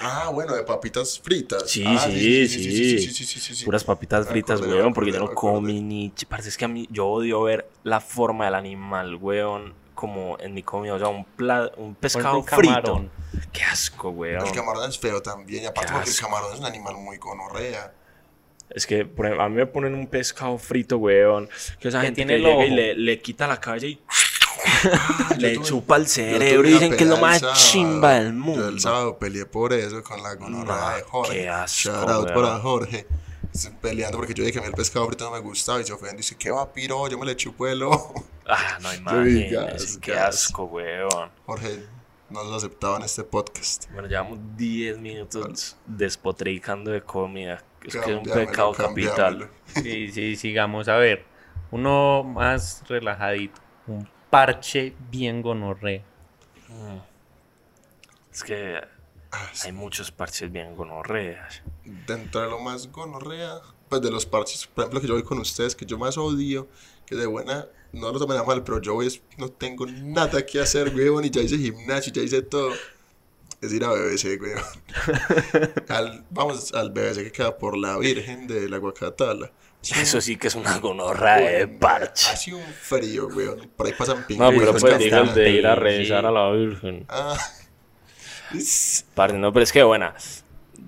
Ah, 0.00 0.30
bueno, 0.32 0.54
de 0.56 0.64
papitas 0.64 1.20
fritas. 1.20 1.70
Sí, 1.70 1.84
Ah, 1.86 1.98
sí, 2.06 2.48
sí. 2.48 2.48
sí, 2.48 2.98
sí, 2.98 3.24
sí, 3.24 3.38
sí, 3.40 3.54
sí. 3.54 3.64
Puras 3.64 3.84
papitas 3.84 4.26
fritas, 4.26 4.60
acordé, 4.60 4.76
weón, 4.80 4.92
porque 4.92 5.12
yo 5.12 5.18
acordé, 5.18 5.20
no 5.20 5.32
me 5.32 5.38
acordé. 5.38 5.54
comí 5.56 5.80
ni. 5.82 6.12
Parece 6.28 6.48
es 6.48 6.56
que 6.56 6.64
a 6.64 6.68
mí, 6.68 6.88
yo 6.90 7.06
odio 7.06 7.42
ver 7.44 7.68
la 7.84 8.00
forma 8.00 8.46
del 8.46 8.54
animal, 8.56 9.14
weón, 9.14 9.74
como 9.94 10.36
en 10.40 10.52
mi 10.52 10.62
comida. 10.64 10.94
O 10.94 10.98
sea, 10.98 11.08
un, 11.08 11.24
pla- 11.24 11.70
un 11.76 11.94
pescado 11.94 12.38
un 12.38 12.44
frito. 12.44 12.72
camarón. 12.74 13.10
Qué 13.52 13.62
asco, 13.62 14.10
weón. 14.10 14.44
El 14.46 14.52
camarón 14.52 14.88
es 14.88 14.98
feo 14.98 15.22
también. 15.22 15.62
Y 15.62 15.66
aparte, 15.66 15.92
porque 15.92 16.10
el 16.10 16.16
camarón 16.16 16.52
es 16.54 16.58
un 16.60 16.66
animal 16.66 16.94
muy 16.96 17.16
gonorrea. 17.18 17.92
Es 18.74 18.86
que 18.86 19.04
por 19.04 19.26
ejemplo, 19.26 19.44
a 19.44 19.48
mí 19.48 19.54
me 19.56 19.66
ponen 19.66 19.94
un 19.94 20.06
pescado 20.06 20.58
frito, 20.58 20.98
weón. 20.98 21.48
Que 21.80 21.88
esa 21.88 22.00
Que 22.00 22.06
gente 22.06 22.16
tiene 22.24 22.36
que 22.36 22.40
llega 22.42 22.66
y 22.66 22.70
le, 22.70 22.94
le 22.94 23.20
quita 23.20 23.46
la 23.46 23.60
cabeza 23.60 23.86
y 23.86 23.94
yo 24.84 25.36
le 25.38 25.54
tuve- 25.56 25.64
chupa 25.64 25.96
el 25.96 26.02
Yo 26.04 26.08
cerebro 26.08 26.68
y 26.68 26.72
dicen 26.72 26.96
que 26.96 27.04
es 27.04 27.10
lo 27.10 27.16
más 27.18 27.40
sábado. 27.40 27.58
chimba 27.58 28.14
del 28.14 28.26
Yo 28.32 28.32
mundo. 28.38 28.68
el 28.68 28.80
sábado 28.80 29.18
peleé 29.18 29.46
por 29.46 29.72
eso 29.72 30.02
con 30.02 30.22
la 30.22 30.34
gonorrea 30.34 30.74
No, 30.90 30.96
de 30.96 31.02
Jorge. 31.02 31.32
qué 31.34 31.48
asco, 31.48 31.90
Shout 31.90 32.08
out 32.10 32.24
weón. 32.30 32.34
para 32.42 32.58
Jorge. 32.58 33.06
Peleando 33.80 34.18
porque 34.18 34.34
yo 34.34 34.42
dije 34.42 34.54
que 34.54 34.58
a 34.58 34.62
mí 34.62 34.66
el 34.68 34.74
pescado 34.74 35.06
frito 35.06 35.24
no 35.26 35.30
me 35.30 35.38
gustaba 35.38 35.80
y 35.80 35.84
se 35.84 35.92
ofende. 35.92 36.16
Dice, 36.16 36.34
¿qué 36.36 36.50
va, 36.50 36.72
piro? 36.72 37.08
Yo 37.08 37.16
me 37.18 37.24
le 37.26 37.36
chupo 37.36 37.66
el 37.68 37.82
ojo. 37.82 38.24
Ah, 38.46 38.78
no 38.82 38.92
imagínese, 38.94 39.98
qué 40.00 40.14
asco, 40.18 40.64
weón. 40.64 41.30
Jorge 41.46 41.82
no 42.28 42.42
lo 42.44 42.56
aceptaba 42.56 42.96
en 42.98 43.04
este 43.04 43.22
podcast. 43.24 43.90
Bueno, 43.92 44.06
llevamos 44.06 44.38
10 44.56 44.98
minutos 44.98 45.76
despotricando 45.86 46.90
de 46.90 47.00
comida. 47.00 47.62
Es 47.84 47.94
que 47.94 48.00
es 48.00 48.16
un 48.16 48.24
pecado 48.46 48.72
capital. 48.72 49.50
Sí, 49.66 50.10
sí, 50.12 50.36
sigamos. 50.36 50.88
A 50.88 50.96
ver, 50.96 51.24
uno 51.70 52.22
más 52.24 52.82
relajadito. 52.88 53.60
Un 53.86 54.08
parche 54.30 54.94
bien 55.10 55.42
gonorrea. 55.42 56.02
Es 58.32 58.42
que 58.42 58.80
Ah, 59.36 59.50
hay 59.64 59.72
muchos 59.72 60.12
parches 60.12 60.52
bien 60.52 60.76
gonorreas. 60.76 61.62
Dentro 61.84 62.40
de 62.40 62.48
lo 62.50 62.60
más 62.60 62.90
gonorrea, 62.92 63.58
pues 63.88 64.00
de 64.00 64.08
los 64.12 64.26
parches, 64.26 64.68
por 64.68 64.82
ejemplo, 64.84 65.00
que 65.00 65.08
yo 65.08 65.14
voy 65.14 65.24
con 65.24 65.38
ustedes, 65.40 65.74
que 65.74 65.84
yo 65.84 65.98
más 65.98 66.16
odio, 66.16 66.68
que 67.04 67.16
de 67.16 67.26
buena, 67.26 67.66
no 67.92 68.12
lo 68.12 68.18
tomen 68.20 68.38
a 68.38 68.44
mal, 68.44 68.62
pero 68.62 68.80
yo 68.80 68.94
voy, 68.94 69.08
es- 69.08 69.20
no 69.36 69.48
tengo 69.48 69.86
nada 69.86 70.46
que 70.46 70.60
hacer, 70.60 70.94
weón, 70.94 71.24
y 71.24 71.30
ya 71.30 71.40
hice 71.40 71.58
gimnasio, 71.58 72.12
ya 72.12 72.22
hice 72.22 72.42
todo. 72.42 72.70
Es 73.64 73.72
ir 73.72 73.84
a 73.84 73.90
BBC, 73.90 74.40
weón. 74.40 74.62
Al- 75.88 76.24
vamos 76.30 76.72
al 76.74 76.90
BBC 76.90 77.22
que 77.24 77.32
queda 77.32 77.56
por 77.56 77.76
la 77.76 77.96
Virgen 77.98 78.46
de 78.46 78.68
la 78.68 78.78
Guacatala. 78.78 79.50
Eso 79.82 80.20
sí 80.20 80.36
que 80.36 80.48
es 80.48 80.54
una 80.54 80.78
gonorra 80.78 81.36
de 81.36 81.68
parche. 81.68 82.30
Hace 82.32 82.54
un 82.54 82.62
frío, 82.62 83.28
weón. 83.28 83.70
Por 83.76 83.86
ahí 83.86 83.92
pasan 83.96 84.20
No, 84.20 84.26
pingüinos. 84.26 84.54
pero 84.58 84.70
pues 84.72 84.84
que 84.84 84.98
diga 85.04 85.20
están- 85.20 85.34
de 85.34 85.50
ir 85.50 85.66
a 85.66 85.74
rezar 85.74 86.20
sí. 86.22 86.26
a 86.26 86.30
la 86.30 86.50
Virgen. 86.52 87.04
Ah, 87.08 87.36
no, 89.34 89.52
pero 89.52 89.62
es 89.62 89.72
que 89.72 89.82
buena. 89.82 90.14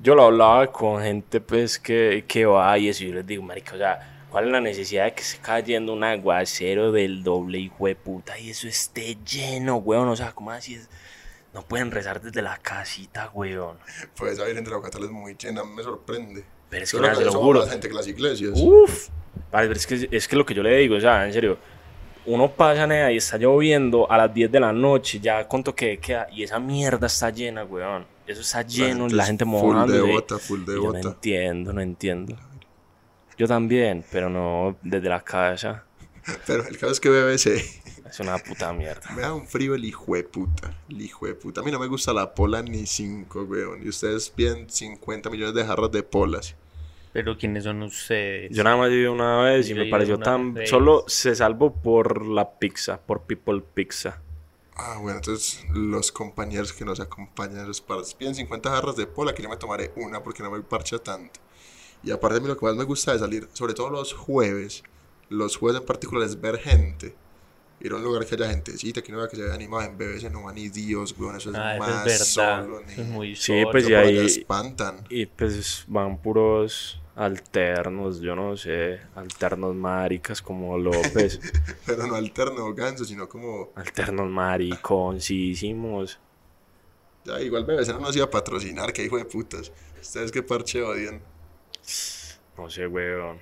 yo 0.02 0.14
lo 0.14 0.25
hablaba 0.25 0.71
con 0.73 1.02
gente 1.02 1.40
pues 1.40 1.78
que, 1.78 2.25
que 2.28 2.45
va 2.47 2.78
y 2.78 2.88
eso, 2.88 3.04
y 3.04 3.09
yo 3.09 3.14
les 3.14 3.26
digo, 3.26 3.42
marica, 3.42 3.75
o 3.75 3.78
sea, 3.78 4.26
¿cuál 4.30 4.47
es 4.47 4.52
la 4.52 4.61
necesidad 4.61 5.04
de 5.06 5.14
que 5.14 5.23
se 5.23 5.38
cayendo 5.38 5.92
un 5.92 6.04
aguacero 6.04 6.92
del 6.92 7.23
doble 7.23 7.59
hijo 7.59 7.87
de 7.87 7.97
puta 7.97 8.38
y 8.38 8.50
eso 8.50 8.68
esté 8.68 9.16
lleno, 9.25 9.76
weón? 9.76 10.09
O 10.09 10.16
sea, 10.16 10.33
¿cómo 10.33 10.50
así 10.50 10.75
es? 10.75 10.88
No 11.56 11.62
pueden 11.62 11.90
rezar 11.90 12.20
desde 12.20 12.42
la 12.42 12.58
casita, 12.58 13.30
weón. 13.32 13.78
Pues 14.14 14.34
esa 14.34 14.44
Virgen 14.44 14.62
de 14.62 14.70
la 14.70 14.82
Catal 14.82 15.04
es 15.04 15.10
muy 15.10 15.34
llena, 15.42 15.64
me 15.64 15.82
sorprende. 15.82 16.44
Pero 16.68 16.84
es 16.84 16.90
que 16.90 16.96
Solo 16.98 17.08
nada, 17.08 17.18
que 17.18 17.25
se 17.25 17.32
lo 17.32 17.40
juro. 17.40 17.66
gente 17.66 17.88
que 17.88 17.94
las 17.94 18.06
iglesias. 18.06 18.52
Uf. 18.56 19.08
Vale, 19.50 19.68
pero 19.68 19.80
es 19.80 19.86
que, 19.86 20.06
es 20.10 20.28
que 20.28 20.36
lo 20.36 20.44
que 20.44 20.52
yo 20.52 20.62
le 20.62 20.76
digo, 20.76 20.96
o 20.96 21.00
sea, 21.00 21.26
en 21.26 21.32
serio, 21.32 21.56
uno 22.26 22.50
pasa 22.50 22.86
nea, 22.86 23.10
y 23.10 23.16
está 23.16 23.38
lloviendo 23.38 24.06
a 24.12 24.18
las 24.18 24.34
10 24.34 24.52
de 24.52 24.60
la 24.60 24.70
noche, 24.70 25.18
ya 25.18 25.48
cuánto 25.48 25.75
que 25.75 25.96
queda, 25.96 26.26
y 26.30 26.42
esa 26.42 26.58
mierda 26.58 27.06
está 27.06 27.30
llena, 27.30 27.64
weón. 27.64 28.04
Eso 28.26 28.42
está 28.42 28.60
lleno, 28.60 29.08
la 29.08 29.25
gente, 29.25 29.44
es 29.44 29.50
full 29.50 29.72
mojándose. 29.72 29.98
devota, 29.98 30.38
full 30.38 30.60
Y 30.60 30.66
yo 30.66 30.92
no 30.92 30.98
entiendo, 30.98 31.72
no 31.72 31.80
entiendo. 31.80 32.36
Yo 33.38 33.48
también, 33.48 34.04
pero 34.12 34.28
no 34.28 34.76
desde 34.82 35.08
la 35.08 35.22
casa. 35.22 35.84
Pero 36.46 36.66
el 36.66 36.76
caso 36.76 36.92
es 36.92 37.00
que 37.00 37.08
BBC 37.08 37.86
Es 38.16 38.20
una 38.20 38.38
puta 38.38 38.73
mierda. 38.73 39.11
me 39.14 39.20
da 39.20 39.35
un 39.35 39.46
frío 39.46 39.75
el 39.75 39.85
hijo 39.85 40.14
de 40.14 40.25
puta. 40.25 40.75
El 40.88 41.02
hijo 41.02 41.26
de 41.26 41.35
puta. 41.35 41.61
A 41.61 41.64
mí 41.64 41.70
no 41.70 41.78
me 41.78 41.87
gusta 41.87 42.14
la 42.14 42.35
pola 42.35 42.62
ni 42.62 42.87
cinco, 42.87 43.42
weón. 43.42 43.85
Y 43.85 43.90
ustedes 43.90 44.30
piden 44.30 44.70
50 44.70 45.28
millones 45.28 45.54
de 45.54 45.62
jarras 45.66 45.92
de 45.92 46.02
polas. 46.02 46.56
Pero 47.12 47.37
¿quiénes 47.37 47.64
son 47.64 47.82
ustedes? 47.82 48.56
Yo 48.56 48.64
nada 48.64 48.78
más 48.78 48.88
viví 48.88 49.04
una 49.04 49.42
vez 49.42 49.66
y 49.66 49.75
Yo 49.75 49.76
me 49.76 49.90
pareció 49.90 50.18
tan... 50.18 50.54
vez. 50.54 50.70
Solo 50.70 51.04
se 51.06 51.35
salvó 51.35 51.75
por 51.75 52.25
la 52.25 52.58
pizza, 52.58 52.99
por 52.99 53.25
People 53.25 53.61
Pizza. 53.75 54.23
Ah, 54.76 54.96
bueno, 54.99 55.18
entonces 55.18 55.66
los 55.75 56.11
compañeros 56.11 56.73
que 56.73 56.87
nos 56.87 57.00
acompañan, 57.00 57.68
los 57.68 57.82
paras, 57.82 58.14
piden 58.14 58.35
50 58.35 58.70
jarras 58.70 58.96
de 58.96 59.06
pola, 59.06 59.35
que 59.35 59.42
yo 59.42 59.50
me 59.50 59.58
tomaré 59.58 59.92
una 59.94 60.23
porque 60.23 60.42
no 60.42 60.50
me 60.50 60.62
parcha 60.62 60.99
tanto. 60.99 61.38
Y 62.02 62.12
aparte, 62.12 62.38
a 62.38 62.40
mí 62.40 62.49
lo 62.49 62.56
que 62.56 62.64
más 62.64 62.76
me 62.76 62.85
gusta 62.85 63.12
de 63.12 63.18
salir, 63.18 63.46
sobre 63.52 63.75
todo 63.75 63.90
los 63.90 64.14
jueves, 64.14 64.85
los 65.28 65.58
jueves 65.58 65.82
en 65.82 65.87
particular, 65.87 66.26
es 66.26 66.40
ver 66.40 66.56
gente. 66.56 67.14
Ir 67.80 67.92
a 67.92 67.97
un 67.97 68.02
lugar 68.04 68.25
que 68.25 68.35
haya 68.37 68.49
gentecita, 68.49 69.02
que 69.02 69.12
no 69.12 69.18
vea 69.18 69.28
que 69.28 69.37
se 69.37 69.42
vea 69.42 69.52
animado 69.54 69.83
en 69.83 69.99
BBC, 69.99 70.30
no 70.30 70.45
va 70.45 70.52
ni 70.52 70.68
Dios, 70.71 71.14
weón, 71.18 71.37
eso 71.37 71.50
es 71.50 71.56
Ah, 71.56 71.75
eso 71.75 71.78
más 71.80 72.06
es 72.06 72.37
verdad. 72.37 72.62
solo, 72.64 72.80
ni- 72.87 72.92
es 72.95 73.06
muy 73.09 73.37
Sí, 73.37 73.61
solo. 73.61 73.71
pues, 73.71 73.85
Eso 73.85 73.92
y 73.92 73.95
ahí- 73.95 74.18
espantan. 74.26 75.04
Y 75.11 75.26
pues 75.26 75.85
van 75.87 76.16
puros 76.18 77.00
alternos, 77.16 78.21
yo 78.21 78.35
no 78.35 78.56
sé, 78.56 79.00
alternos 79.14 79.75
maricas 79.75 80.40
como 80.42 80.78
López, 80.78 81.38
Pero 81.87 82.06
no 82.06 82.14
alterno 82.14 82.75
ganso, 82.75 83.04
sino 83.04 83.28
como, 83.28 83.71
alternos 83.75 84.28
mariconcísimos. 84.30 86.18
ya, 87.25 87.40
igual 87.40 87.64
BBC 87.64 87.92
no 87.92 88.00
nos 88.00 88.16
iba 88.16 88.25
a 88.25 88.30
patrocinar, 88.30 88.92
que 88.92 89.04
hijo 89.04 89.18
de 89.18 89.25
putas. 89.26 89.71
Ustedes 90.00 90.30
qué 90.33 90.42
parche 90.42 90.83
odian. 90.83 91.21
No 92.56 92.71
sé, 92.71 92.87
weón. 92.87 93.38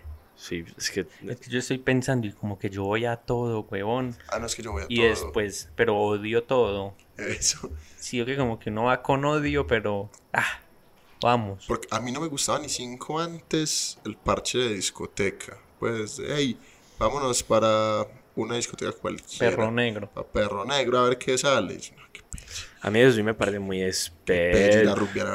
Sí, 0.46 0.62
es 0.76 0.90
que 0.90 1.06
Es 1.26 1.40
que 1.40 1.50
yo 1.50 1.58
estoy 1.58 1.78
pensando 1.78 2.26
y 2.26 2.32
como 2.32 2.58
que 2.58 2.68
yo 2.68 2.84
voy 2.84 3.06
a 3.06 3.16
todo, 3.16 3.62
huevón. 3.62 4.14
Ah, 4.28 4.38
no, 4.38 4.44
es 4.44 4.54
que 4.54 4.62
yo 4.62 4.72
voy 4.72 4.82
a 4.82 4.86
Y 4.90 4.98
todo. 4.98 5.08
después, 5.08 5.70
pero 5.74 5.96
odio 5.96 6.42
todo. 6.42 6.94
Eso. 7.16 7.70
Sí, 7.98 8.18
yo 8.18 8.26
que 8.26 8.36
como 8.36 8.58
que 8.58 8.68
uno 8.68 8.84
va 8.84 9.00
con 9.00 9.24
odio, 9.24 9.66
pero... 9.66 10.10
Ah, 10.34 10.60
vamos. 11.22 11.64
Porque 11.66 11.88
a 11.90 11.98
mí 11.98 12.12
no 12.12 12.20
me 12.20 12.28
gustaba 12.28 12.58
ni 12.58 12.68
cinco 12.68 13.18
antes 13.18 13.98
el 14.04 14.16
parche 14.18 14.58
de 14.58 14.74
discoteca. 14.74 15.56
Pues, 15.78 16.20
hey, 16.28 16.58
vámonos 16.98 17.42
para 17.42 18.06
una 18.36 18.56
discoteca 18.56 18.92
cualquiera. 18.92 19.48
Perro 19.56 19.70
negro. 19.70 20.10
Pa' 20.12 20.24
perro 20.26 20.66
negro, 20.66 20.98
a 20.98 21.08
ver 21.08 21.16
qué 21.16 21.38
sale. 21.38 21.76
No, 21.96 22.02
qué 22.12 22.20
a 22.82 22.90
mí 22.90 23.00
eso 23.00 23.16
sí 23.16 23.22
me 23.22 23.32
parece 23.32 23.60
muy 23.60 23.80
a 23.80 23.86
ver 23.86 24.12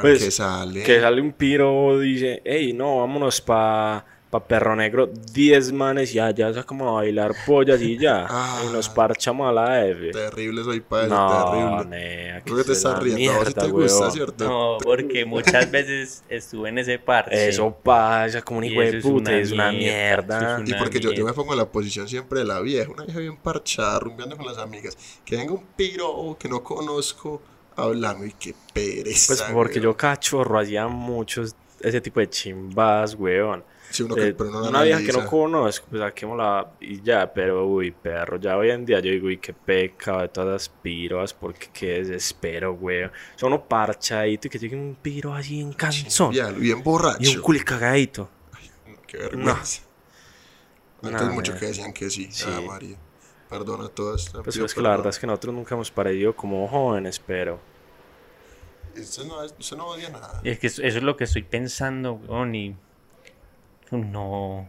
Pues, 0.02 0.22
qué 0.22 0.30
sale. 0.30 0.84
Que 0.84 1.00
sale 1.00 1.20
un 1.20 1.32
piro, 1.32 1.98
dice, 1.98 2.40
hey, 2.44 2.72
no, 2.72 2.98
vámonos 2.98 3.40
pa, 3.40 4.06
pa 4.30 4.38
Perro 4.46 4.76
Negro, 4.76 5.10
10 5.32 5.72
manes 5.72 6.14
y 6.14 6.20
allá 6.20 6.50
es 6.50 6.64
como 6.64 6.88
a 6.88 6.92
bailar 7.02 7.34
pollas 7.46 7.82
y 7.82 7.98
ya. 7.98 8.26
Ah. 8.30 8.62
y 8.68 8.72
nos 8.72 8.88
parchamos 8.88 9.48
a 9.48 9.52
la 9.52 9.86
F. 9.86 10.10
Terrible 10.12 10.62
soy 10.62 10.80
padre, 10.80 11.08
No, 11.08 11.50
terrible. 11.50 11.84
nea, 11.98 12.40
Creo 12.42 12.56
que 12.58 12.64
te 12.64 12.72
es 12.72 12.78
estás 12.78 13.02
riendo, 13.02 13.44
sí 13.44 13.52
te 13.54 13.66
gusta. 13.68 14.10
¿cierto? 14.10 14.44
No, 14.44 14.78
porque 14.82 15.24
muchas 15.24 15.70
veces 15.70 16.22
estuve 16.28 16.68
en 16.68 16.78
ese 16.78 16.98
parche. 16.98 17.48
Eso 17.48 17.76
pasa 17.82 18.40
como 18.42 18.58
un 18.58 18.64
Y 18.64 18.68
hijo 18.68 18.80
de 18.80 19.00
puta, 19.00 19.36
es 19.36 19.50
una 19.52 19.72
mierda, 19.72 20.62
Y 20.64 20.72
porque 20.74 21.00
yo, 21.00 21.12
yo 21.12 21.24
me 21.24 21.32
pongo 21.32 21.52
en 21.52 21.58
la 21.58 21.66
posición 21.70 22.08
siempre 22.08 22.40
de 22.40 22.44
la 22.46 22.60
vieja, 22.60 22.90
una 22.90 23.04
vieja 23.04 23.18
bien 23.20 23.36
parchada, 23.36 23.98
rumbeando 23.98 24.36
con 24.36 24.46
las 24.46 24.58
amigas. 24.58 24.96
Que 25.24 25.36
venga 25.36 25.52
un 25.52 25.64
piro 25.76 26.36
que 26.38 26.48
no 26.48 26.62
conozco 26.62 27.42
hablando 27.76 28.24
y 28.26 28.32
qué 28.32 28.54
pereza. 28.72 29.34
Pues 29.34 29.42
porque 29.52 29.74
weón. 29.80 29.84
yo 29.84 29.96
cachorro 29.96 30.58
hacía 30.60 30.86
muchos 30.86 31.56
ese 31.80 32.00
tipo 32.00 32.20
de 32.20 32.28
chimbas, 32.30 33.14
weón. 33.14 33.64
Sí, 33.90 34.04
uno 34.04 34.14
que, 34.14 34.28
Eh, 34.28 34.34
pero 34.34 34.50
no 34.50 34.68
una 34.68 34.82
vieja 34.84 35.00
que 35.04 35.12
no 35.12 35.26
conozco, 35.26 35.86
pues 35.90 36.00
saquémosla 36.00 36.74
y 36.80 37.02
ya, 37.02 37.32
pero 37.32 37.66
uy, 37.66 37.90
perro, 37.90 38.38
ya 38.38 38.56
hoy 38.56 38.70
en 38.70 38.84
día 38.86 39.00
yo 39.00 39.10
digo, 39.10 39.26
uy, 39.26 39.38
qué 39.38 39.52
pecado 39.52 40.20
de 40.20 40.28
todas 40.28 40.48
las 40.50 40.68
piros, 40.68 41.34
porque 41.34 41.68
qué 41.72 42.04
desespero, 42.04 42.72
weón. 42.74 43.10
Son 43.34 43.52
uno 43.52 43.64
parchadito 43.64 44.46
y 44.46 44.50
que 44.50 44.58
llegue 44.60 44.76
un 44.76 44.96
piro 45.02 45.34
así 45.34 45.60
en 45.60 45.72
canzón 45.72 46.32
Ya, 46.32 46.50
bien 46.52 46.70
y 46.70 46.72
un 46.78 46.82
borracho. 46.84 47.42
culi 47.42 47.60
cagadito. 47.60 48.28
Qué 49.08 49.16
vergüenza. 49.16 49.82
Antes 51.02 51.22
No, 51.22 51.32
muchos 51.32 51.54
man. 51.54 51.60
que 51.60 51.66
decían 51.66 51.92
que 51.92 52.10
sí. 52.10 52.28
Sí. 52.30 52.44
Ah, 52.46 52.60
María. 52.64 52.96
Perdona 53.48 53.86
a 53.86 53.88
todas. 53.88 54.30
Pues 54.44 54.54
pido 54.54 54.66
es 54.66 54.74
que 54.74 54.80
la 54.82 54.90
verdad 54.90 55.08
es 55.08 55.18
que 55.18 55.26
nosotros 55.26 55.52
nunca 55.54 55.74
hemos 55.74 55.90
parecido 55.90 56.36
como 56.36 56.68
jóvenes, 56.68 57.18
pero 57.18 57.58
Usted 58.96 59.24
no, 59.24 59.42
es- 59.42 59.54
usted 59.58 59.76
no 59.76 59.86
odia 59.86 60.10
nada. 60.10 60.40
Es 60.44 60.58
que 60.58 60.66
eso 60.66 60.82
eso 60.82 60.98
es 60.98 61.04
lo 61.04 61.16
que 61.16 61.24
estoy 61.24 61.42
pensando, 61.42 62.14
weón, 62.14 62.54
y 62.54 62.76
no, 63.90 64.68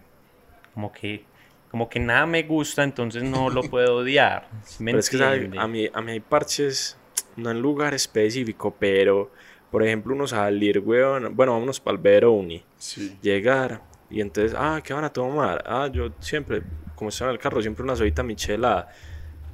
como 0.74 0.92
que, 0.92 1.26
como 1.70 1.90
que 1.90 2.00
nada 2.00 2.26
me 2.26 2.44
gusta, 2.44 2.84
entonces 2.84 3.24
no 3.24 3.50
lo 3.50 3.62
puedo 3.70 3.98
odiar. 3.98 4.48
¿sí 4.66 4.84
me 4.84 4.92
Pero 4.92 5.00
es 5.00 5.10
que 5.10 5.24
a 5.24 5.68
mí, 5.68 5.90
a 5.92 6.02
mí 6.02 6.12
hay 6.12 6.20
parches, 6.20 6.98
no 7.36 7.52
en 7.52 7.62
lugar 7.62 7.94
específico, 7.94 8.76
pero 8.78 9.32
por 9.72 9.84
ejemplo, 9.84 10.14
uno 10.14 10.28
salir, 10.28 10.80
weón, 10.80 11.36
bueno, 11.36 11.54
vámonos 11.54 11.80
para 11.80 11.96
el 11.96 12.02
Veroni, 12.02 12.64
Sí. 12.78 13.18
llegar 13.22 13.82
y 14.10 14.20
entonces, 14.20 14.54
ah, 14.58 14.82
¿qué 14.84 14.94
van 14.94 15.06
a 15.06 15.14
tomar? 15.14 15.64
Ah, 15.66 15.88
yo 15.92 16.10
siempre, 16.20 16.62
como 16.96 17.10
estoy 17.10 17.28
en 17.28 17.32
el 17.34 17.40
carro, 17.40 17.62
siempre 17.62 17.84
una 17.84 17.96
sodita 17.96 18.24
michelada. 18.24 18.90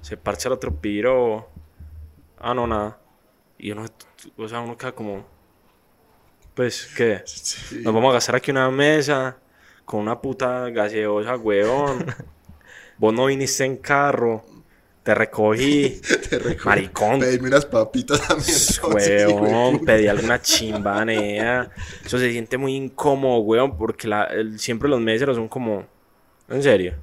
Se 0.01 0.17
parcha 0.17 0.49
el 0.49 0.53
otro 0.53 0.73
piro, 0.73 1.47
ah, 2.39 2.53
no, 2.55 2.65
nada. 2.65 2.97
Y 3.59 3.71
uno, 3.71 3.85
o 4.37 4.47
sea, 4.47 4.59
uno 4.61 4.77
queda 4.77 4.91
como, 4.93 5.25
pues, 6.53 6.89
¿qué? 6.95 7.21
sí. 7.25 7.81
Nos 7.83 7.93
vamos 7.93 8.11
a 8.11 8.13
gastar 8.15 8.35
aquí 8.35 8.51
una 8.51 8.69
mesa 8.71 9.37
con 9.85 9.99
una 10.01 10.19
puta 10.19 10.69
gaseosa, 10.69 11.35
weón. 11.37 12.05
Vos 12.97 13.13
no 13.13 13.27
viniste 13.27 13.63
en 13.63 13.77
carro. 13.77 14.43
Te 15.03 15.13
recogí. 15.15 16.01
Te 16.29 16.37
recuerdo. 16.39 16.65
Maricón. 16.65 17.19
Pedime 17.19 17.47
unas 17.47 17.65
papitas 17.65 18.27
también. 18.27 18.57
Weón, 19.41 19.85
pedí 19.85 20.07
alguna 20.07 20.41
chimbanea. 20.41 21.69
Eso 22.03 22.17
se 22.17 22.31
siente 22.31 22.57
muy 22.57 22.75
incómodo, 22.75 23.39
weón, 23.39 23.77
porque 23.77 24.07
la, 24.07 24.23
el- 24.25 24.59
siempre 24.59 24.89
los 24.89 24.99
meseros 24.99 25.37
son 25.37 25.47
como... 25.47 25.85
¿En 26.49 26.63
serio? 26.63 26.93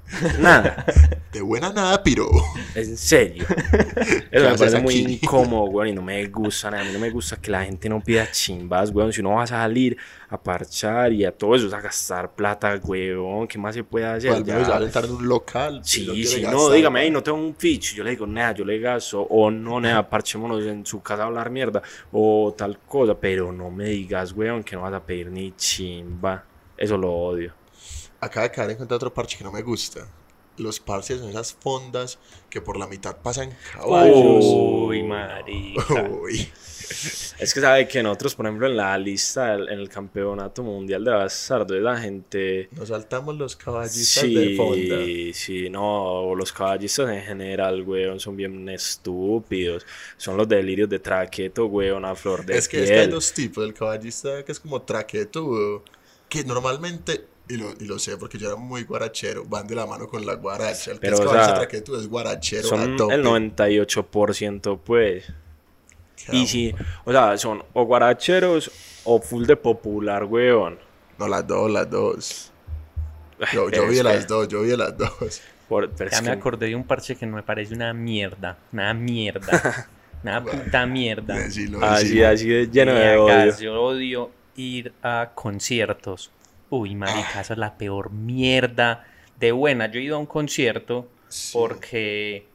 Nada. 0.41 0.85
De 1.33 1.41
buena 1.43 1.71
nada, 1.73 2.01
piro. 2.03 2.31
En 2.77 2.97
serio. 2.97 3.45
Eso 4.31 4.51
me 4.51 4.57
parece 4.57 4.81
muy 4.81 5.03
aquí? 5.03 5.19
incómodo, 5.21 5.65
weón, 5.65 5.89
y 5.89 5.93
no 5.93 6.01
me 6.01 6.25
gusta 6.29 6.71
nada. 6.71 6.83
A 6.85 6.87
mí 6.87 6.93
no 6.93 7.01
me 7.01 7.11
gusta 7.11 7.37
que 7.37 7.51
la 7.51 7.65
gente 7.65 7.89
no 7.89 8.01
pida 8.01 8.31
chimbas, 8.31 8.91
weón. 8.91 9.13
Si 9.13 9.21
uno 9.21 9.31
va 9.33 9.43
a 9.43 9.47
salir 9.49 9.97
a 10.29 10.41
parchar 10.41 11.13
y 11.13 11.25
a 11.25 11.33
todo 11.33 11.57
eso, 11.57 11.67
es 11.67 11.73
a 11.75 11.81
gastar 11.81 12.35
plata, 12.35 12.81
weón. 12.85 13.49
¿Qué 13.49 13.59
más 13.59 13.75
se 13.75 13.83
puede 13.85 14.07
hacer? 14.07 14.31
Al 14.31 14.45
menos 14.45 14.69
Ya. 14.69 14.79
entrar 14.79 15.05
en 15.07 15.11
un 15.11 15.29
local. 15.29 15.81
si 15.83 16.07
Sí, 16.07 16.25
sí, 16.25 16.43
no, 16.43 16.71
dígame, 16.71 17.01
ahí 17.01 17.11
no 17.11 17.21
tengo 17.23 17.37
un 17.39 17.53
pitch. 17.55 17.95
Yo 17.97 18.05
le 18.05 18.11
digo, 18.11 18.27
nada, 18.29 18.53
yo 18.55 18.65
le 18.65 18.79
gasto. 18.79 19.23
O 19.23 19.51
no, 19.51 19.81
nada, 19.81 20.09
parchémonos 20.09 20.65
en 20.65 20.87
su 20.87 21.03
casa 21.03 21.25
a 21.25 21.27
hablar 21.27 21.51
mierda. 21.51 21.83
O 22.13 22.55
tal 22.57 22.79
cosa. 22.79 23.15
Pero 23.19 23.53
no 23.53 23.71
me 23.73 23.87
digas, 23.87 24.33
weón, 24.33 24.63
que 24.63 24.77
no 24.77 24.83
vas 24.83 24.95
a 24.95 25.03
pedir 25.05 25.31
ni 25.31 25.53
chimba. 25.57 26.45
Eso 26.79 26.97
lo 26.97 27.13
odio. 27.13 27.53
Acaba 28.25 28.49
de 28.49 28.55
caer 28.55 28.71
en 28.71 28.77
cuenta 28.77 28.95
otro 28.95 29.13
parche 29.13 29.37
que 29.37 29.45
no 29.45 29.53
me 29.53 29.63
gusta. 29.63 30.09
Los 30.57 30.79
parches 30.79 31.19
son 31.19 31.31
esas 31.31 31.53
fondas 31.53 32.19
que 32.49 32.61
por 32.61 32.79
la 32.79 32.87
mitad 32.87 33.17
pasan 33.17 33.53
caballos. 33.73 34.45
Uy, 34.45 35.03
marica. 35.03 36.09
Uy. 36.23 36.49
Es 37.41 37.53
que 37.53 37.61
sabe 37.61 37.89
que 37.89 38.03
nosotros, 38.03 38.37
por 38.37 38.47
ejemplo, 38.47 38.69
en 38.69 38.77
la 38.77 38.97
lista, 38.97 39.55
en 39.55 39.69
el 39.81 39.89
campeonato 39.89 40.63
mundial 40.63 41.03
de 41.05 41.11
bastardo, 41.11 41.75
la 41.75 41.99
gente. 41.99 42.69
Nos 42.73 42.91
saltamos 42.91 43.37
los 43.37 43.57
caballistas 43.57 44.23
de 44.23 44.55
fonda. 44.57 45.05
Sí, 45.05 45.33
sí, 45.35 45.71
no, 45.71 46.35
los 46.37 46.53
caballistas 46.53 47.11
en 47.11 47.23
general, 47.23 47.83
weón, 47.83 48.21
son 48.21 48.37
bien 48.37 48.69
estúpidos. 48.69 49.85
Son 50.17 50.37
los 50.37 50.49
delirios 50.49 50.89
de 50.89 51.01
traqueto, 51.01 51.67
weón, 51.67 52.05
a 52.05 52.15
flor 52.15 52.47
de 52.47 52.57
Es 52.57 52.69
que, 52.69 52.85
es 52.85 52.91
que 52.91 52.95
hay 52.95 53.01
piel. 53.01 53.11
dos 53.11 53.33
tipos. 53.33 53.65
El 53.65 53.75
caballista 53.75 54.45
que 54.45 54.53
es 54.53 54.61
como 54.61 54.81
traquetudo. 54.83 55.83
Que 56.29 56.45
normalmente, 56.45 57.27
y 57.49 57.57
lo, 57.57 57.73
y 57.79 57.85
lo 57.85 57.99
sé 57.99 58.17
porque 58.17 58.39
yo 58.39 58.47
era 58.49 58.57
muy 58.57 58.85
guarachero, 58.85 59.45
van 59.45 59.67
de 59.67 59.75
la 59.75 59.87
mano 59.87 60.09
con 60.09 60.25
la 60.25 60.35
guaracha. 60.35 60.93
El 60.93 61.01
que 61.01 61.09
es 61.09 61.21
o 61.21 61.29
sea, 61.31 61.55
traquetudo 61.55 62.01
es 62.01 62.09
guarachero 62.09 62.67
Son 62.69 62.95
a 62.95 62.97
tope. 62.97 63.15
el 63.15 63.23
98%, 63.25 64.79
pues. 64.83 65.25
Y 66.33 66.47
si, 66.47 66.75
o 67.05 67.13
sea, 67.13 67.37
son 67.37 67.63
o 67.75 67.85
guaracheros 67.85 68.71
o 69.05 69.21
full 69.21 69.45
de 69.45 69.57
popular, 69.57 70.25
weón. 70.25 70.79
No, 71.19 71.29
las 71.29 71.47
dos, 71.47 71.71
las 71.71 71.91
dos. 71.91 72.51
Yo, 73.53 73.67
vi 73.89 74.03
las 74.03 74.21
que- 74.21 74.27
dos, 74.27 74.49
yo 74.49 74.63
vi 74.63 74.75
las 74.77 74.97
dos. 74.97 75.43
por- 75.69 75.91
pero 75.91 76.11
Ya 76.11 76.21
me 76.23 76.29
que- 76.29 76.33
acordé 76.33 76.67
de 76.69 76.77
un 76.77 76.85
parche 76.85 77.17
que 77.17 77.27
no 77.27 77.37
me 77.37 77.43
parece 77.43 77.75
una 77.75 77.93
mierda. 77.93 78.57
Una 78.73 78.95
mierda. 78.95 79.89
una 80.23 80.43
puta 80.43 80.87
mierda. 80.87 81.35
Decilo, 81.37 81.85
Así, 81.85 82.05
decilo. 82.09 82.29
así 82.29 82.49
de 82.49 82.67
lleno 82.71 82.95
de 82.95 83.17
odio. 83.19 83.59
Yo 83.59 83.83
odio 83.83 84.31
ir 84.57 84.93
a 85.03 85.31
conciertos. 85.35 86.31
Uy, 86.71 86.95
marica, 86.95 87.41
esa 87.41 87.53
es 87.55 87.59
la 87.59 87.77
peor 87.77 88.11
mierda. 88.11 89.05
De 89.39 89.53
buena, 89.53 89.87
yo 89.91 90.01
he 90.01 90.05
ido 90.05 90.17
a 90.17 90.19
un 90.21 90.27
concierto 90.27 91.09
Sí. 91.29 91.51
porque 91.59 92.47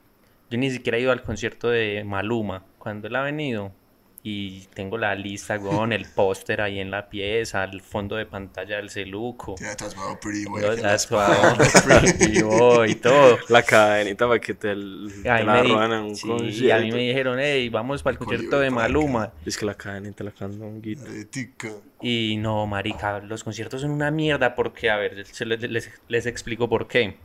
yo 0.50 0.58
ni 0.58 0.72
siquiera 0.72 0.98
he 0.98 1.02
ido 1.02 1.12
al 1.12 1.22
concierto 1.24 1.70
de 1.70 2.04
Maluma 2.06 2.64
cuando 2.78 3.08
él 3.08 3.16
ha 3.16 3.22
venido. 3.24 3.72
Y 4.22 4.66
tengo 4.74 4.98
la 4.98 5.16
lista, 5.16 5.58
con 5.62 5.94
el 5.94 6.06
póster 6.06 6.60
ahí 6.60 6.80
en 6.80 6.92
la 6.92 7.10
pieza, 7.10 7.64
el 7.64 7.80
fondo 7.82 8.18
de 8.18 8.26
pantalla 8.26 8.76
del 8.76 8.90
celuco. 8.90 9.56
Tiene 9.56 9.76
tatuado 9.76 10.20
Pretty 10.20 10.44
la 10.62 10.98
tatuados, 10.98 11.60
espalda. 11.74 12.02
Pretty 12.14 12.42
Boy, 12.42 12.96
todo. 13.02 13.38
La 13.48 13.64
cadenita 13.64 14.28
para 14.28 14.40
que 14.40 14.54
te, 14.54 14.72
l- 14.72 15.10
te 15.24 15.30
Ahí 15.30 15.46
la 15.46 15.64
roban 15.64 15.92
en 15.94 16.00
un 16.04 16.16
sí, 16.18 16.28
concierto. 16.28 16.76
a 16.76 16.80
mí 16.80 16.92
me 16.92 16.98
dijeron, 17.08 17.40
hey, 17.40 17.70
vamos 17.70 18.04
para 18.04 18.12
el 18.14 18.18
Con 18.18 18.28
concierto 18.28 18.60
de. 18.60 18.70
Maluma. 18.70 19.32
Es 19.46 19.58
que 19.58 19.66
la 19.66 19.76
cadenita 19.76 20.24
la 20.26 20.32
candonguita. 20.32 21.04
Aretica. 21.10 21.70
Y 22.02 22.36
no, 22.40 22.68
marica, 22.68 23.20
los 23.20 23.44
conciertos 23.46 23.82
son 23.82 23.92
una 23.92 24.12
mierda 24.12 24.54
porque, 24.54 24.90
a 24.90 24.98
ver, 24.98 25.16
les- 25.46 25.90
les 26.10 26.26
explico 26.26 26.68
por 26.68 26.88
qué. 26.90 27.16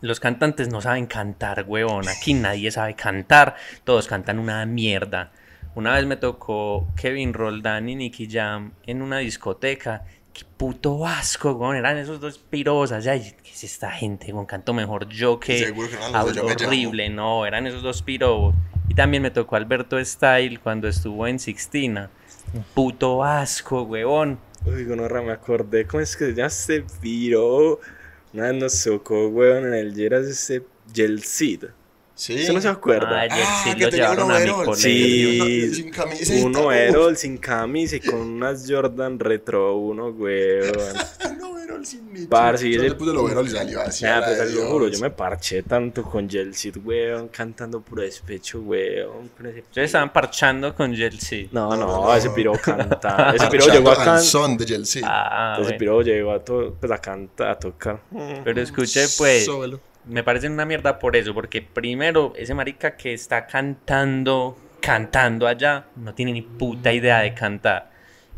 Los 0.00 0.20
cantantes 0.20 0.68
no 0.68 0.80
saben 0.80 1.06
cantar, 1.06 1.64
huevón. 1.66 2.08
Aquí 2.08 2.32
nadie 2.34 2.70
sabe 2.70 2.94
cantar. 2.94 3.56
Todos 3.84 4.06
cantan 4.06 4.38
una 4.38 4.64
mierda. 4.66 5.32
Una 5.74 5.94
vez 5.94 6.06
me 6.06 6.16
tocó 6.16 6.86
Kevin 6.96 7.34
Roldán 7.34 7.88
y 7.88 7.96
Nicky 7.96 8.28
Jam 8.30 8.72
en 8.86 9.02
una 9.02 9.18
discoteca. 9.18 10.04
Qué 10.32 10.44
puto 10.56 11.06
asco, 11.06 11.52
huevón. 11.52 11.76
Eran 11.76 11.98
esos 11.98 12.20
dos 12.20 12.38
piros 12.38 12.92
allá. 12.92 13.16
Y, 13.16 13.32
¿Qué 13.42 13.50
es 13.50 13.64
esta 13.64 13.90
gente, 13.90 14.26
huevón? 14.26 14.46
Canto 14.46 14.72
mejor 14.72 15.08
yo 15.08 15.40
que 15.40 15.58
Seguro 15.58 15.88
que 15.88 15.96
no 15.96 16.16
hablo 16.16 16.46
horrible. 16.46 17.08
No, 17.10 17.44
eran 17.44 17.66
esos 17.66 17.82
dos 17.82 18.02
piros. 18.02 18.54
Y 18.88 18.94
también 18.94 19.22
me 19.22 19.30
tocó 19.30 19.56
Alberto 19.56 20.02
Style 20.04 20.60
cuando 20.60 20.86
estuvo 20.86 21.26
en 21.26 21.38
Sixtina. 21.38 22.10
Un 22.52 22.62
puto 22.62 23.24
asco, 23.24 23.82
huevón. 23.82 24.38
Uy, 24.64 24.84
no 24.84 25.08
me 25.22 25.32
acordé. 25.32 25.86
¿Cómo 25.86 26.00
es 26.00 26.16
que 26.16 26.26
se 26.26 26.34
llama 26.34 26.46
este 26.46 26.84
piro? 27.00 27.80
Una 28.32 28.44
vez 28.50 28.54
nos 28.54 28.84
tocó, 28.84 29.28
weón, 29.28 29.66
en 29.66 29.74
el 29.74 29.94
Jeras 29.94 30.26
ese 30.26 30.64
Gelcid. 30.92 31.64
Sí. 32.16 32.34
¿Usted 32.36 32.52
no 32.54 32.60
se 32.60 32.68
acuerda? 32.68 33.20
Ay, 33.22 33.28
Ah, 33.32 33.62
sí 33.64 33.74
que 33.74 33.84
lo 33.84 33.90
tenía 33.90 34.10
llevaron 34.10 34.26
un 34.26 34.32
a 34.36 34.38
mi 34.38 34.50
colegio. 34.50 34.74
Sí. 34.76 35.74
Sin 35.74 35.90
camiseta. 35.90 36.46
Uno 36.46 36.70
Erol 36.72 37.16
sin 37.16 37.38
camisa 37.38 37.96
y 37.96 38.00
con 38.00 38.20
unas 38.20 38.64
Jordan 38.68 39.18
Retro 39.18 39.76
1, 39.76 40.06
weón. 40.10 40.72
Un 41.28 41.42
overol 41.42 41.84
sin 41.84 42.12
nicho. 42.12 42.28
Parce, 42.28 42.68
y 42.68 42.74
Yo 42.74 42.82
le 42.82 42.94
puse 42.94 43.10
el 43.10 43.16
overol 43.16 43.46
y 43.46 43.50
salió 43.50 43.80
así. 43.80 44.04
Ya, 44.04 44.18
a 44.18 44.20
la 44.20 44.26
pues 44.26 44.52
lo 44.54 44.66
juro, 44.68 44.86
yo 44.88 45.00
me 45.00 45.10
parché 45.10 45.62
tanto 45.64 46.02
con 46.04 46.30
Gelcid, 46.30 46.76
weón, 46.84 47.28
cantando 47.28 47.80
puro 47.80 48.02
despecho, 48.02 48.60
ese 49.48 49.60
Ustedes 49.62 49.86
estaban 49.86 50.12
parchando 50.12 50.72
con 50.74 50.94
Chelsea. 50.94 51.48
No, 51.50 51.70
No, 51.70 51.76
no, 51.76 51.86
no. 52.04 52.14
ese 52.14 52.30
piro 52.30 52.52
canta. 52.52 53.32
Ese 53.34 53.48
piro 53.48 53.66
llegó 53.66 53.90
a 53.90 53.96
cantar. 53.96 54.20
son 54.20 54.56
de 54.56 54.64
Chelsea. 54.66 55.02
Ah, 55.04 55.54
Ese 55.56 55.62
bueno. 55.64 55.78
piro 55.78 56.02
llegó 56.02 56.30
a, 56.32 56.44
to- 56.44 56.76
pues, 56.78 56.92
a 56.92 56.98
cantar, 56.98 57.48
a 57.48 57.58
tocar. 57.58 58.00
Pero 58.44 58.60
escuche, 58.60 59.06
pues, 59.18 59.44
Sóbelo. 59.46 59.80
Me 60.06 60.22
parece 60.22 60.48
una 60.48 60.64
mierda 60.64 60.98
por 60.98 61.16
eso, 61.16 61.34
porque 61.34 61.62
primero, 61.62 62.32
ese 62.36 62.54
marica 62.54 62.96
que 62.96 63.12
está 63.12 63.46
cantando, 63.46 64.56
cantando 64.80 65.46
allá, 65.46 65.86
no 65.96 66.14
tiene 66.14 66.32
ni 66.32 66.42
puta 66.42 66.92
idea 66.92 67.20
de 67.20 67.34
cantar. 67.34 67.90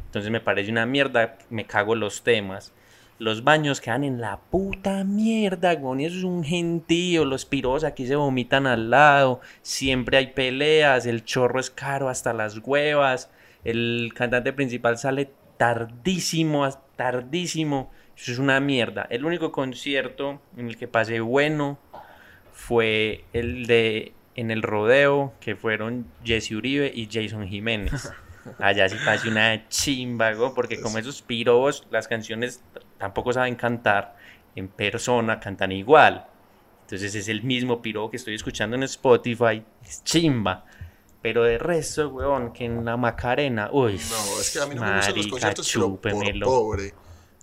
Entonces 0.07 0.31
me 0.31 0.41
parece 0.41 0.71
una 0.71 0.87
mierda, 0.87 1.37
me 1.51 1.67
cago 1.67 1.95
los 1.95 2.23
temas. 2.23 2.73
Los 3.19 3.45
baños 3.45 3.81
quedan 3.81 4.05
en 4.05 4.21
la 4.21 4.39
puta 4.39 5.03
mierda, 5.05 5.75
güey. 5.75 6.05
Eso 6.05 6.19
es 6.19 6.25
un 6.25 6.45
gentío. 6.45 7.25
Los 7.25 7.47
piros 7.47 7.83
aquí 7.83 8.07
se 8.07 8.15
vomitan 8.15 8.67
al 8.67 8.91
lado. 8.91 9.41
Siempre 9.63 10.19
hay 10.19 10.29
peleas. 10.29 11.07
El 11.07 11.25
chorro 11.25 11.59
es 11.59 11.71
caro 11.71 12.11
hasta 12.11 12.35
las 12.35 12.59
huevas. 12.59 13.31
El 13.65 14.13
cantante 14.15 14.53
principal 14.53 14.99
sale 14.99 15.31
tardísimo, 15.57 16.69
tardísimo. 16.97 17.91
Eso 18.17 18.33
es 18.33 18.39
una 18.39 18.61
mierda. 18.61 19.07
El 19.11 19.25
único 19.25 19.53
concierto 19.53 20.41
en 20.57 20.69
el 20.69 20.77
que 20.77 20.89
pasé 20.89 21.21
bueno 21.21 21.79
fue 22.53 23.25
el 23.33 23.67
de 23.67 24.13
en 24.37 24.51
el 24.51 24.63
rodeo, 24.63 25.33
que 25.41 25.57
fueron 25.57 26.07
Jesse 26.23 26.53
Uribe 26.53 26.93
y 26.95 27.09
Jason 27.11 27.49
Jiménez. 27.49 28.13
Allá 28.59 28.89
sí 28.89 28.97
pasé 29.05 29.29
una 29.29 29.67
chimba, 29.69 30.33
porque 30.55 30.81
como 30.81 30.99
esos 30.99 31.23
pirobos, 31.23 31.87
las 31.91 32.07
canciones 32.07 32.63
tampoco 32.99 33.33
saben 33.33 33.57
cantar 33.57 34.17
en 34.55 34.69
persona, 34.69 35.41
cantan 35.41 35.73
igual. 35.73 36.27
Entonces 36.83 37.15
es 37.15 37.29
el 37.29 37.43
mismo 37.43 37.83
piro 37.83 38.09
que 38.11 38.17
estoy 38.17 38.35
escuchando 38.35 38.77
en 38.77 38.85
Spotify, 38.85 39.63
es 39.83 40.05
chimba. 40.05 40.65
Pero 41.23 41.43
de 41.43 41.59
resto, 41.59 42.09
weón, 42.11 42.53
que 42.53 42.67
en 42.67 42.85
la 42.85 42.97
Macarena, 42.97 43.71
uy, 43.73 43.95
No, 43.95 44.41
es 44.41 44.51
que 44.53 44.61
a 44.61 44.67
mí 44.67 44.75
no 44.75 44.83
me 44.83 44.97
gustan 44.97 45.17
los 45.17 45.27
conciertos, 45.27 45.99
pero 46.01 46.19
por 46.19 46.41
pobre. 46.41 46.95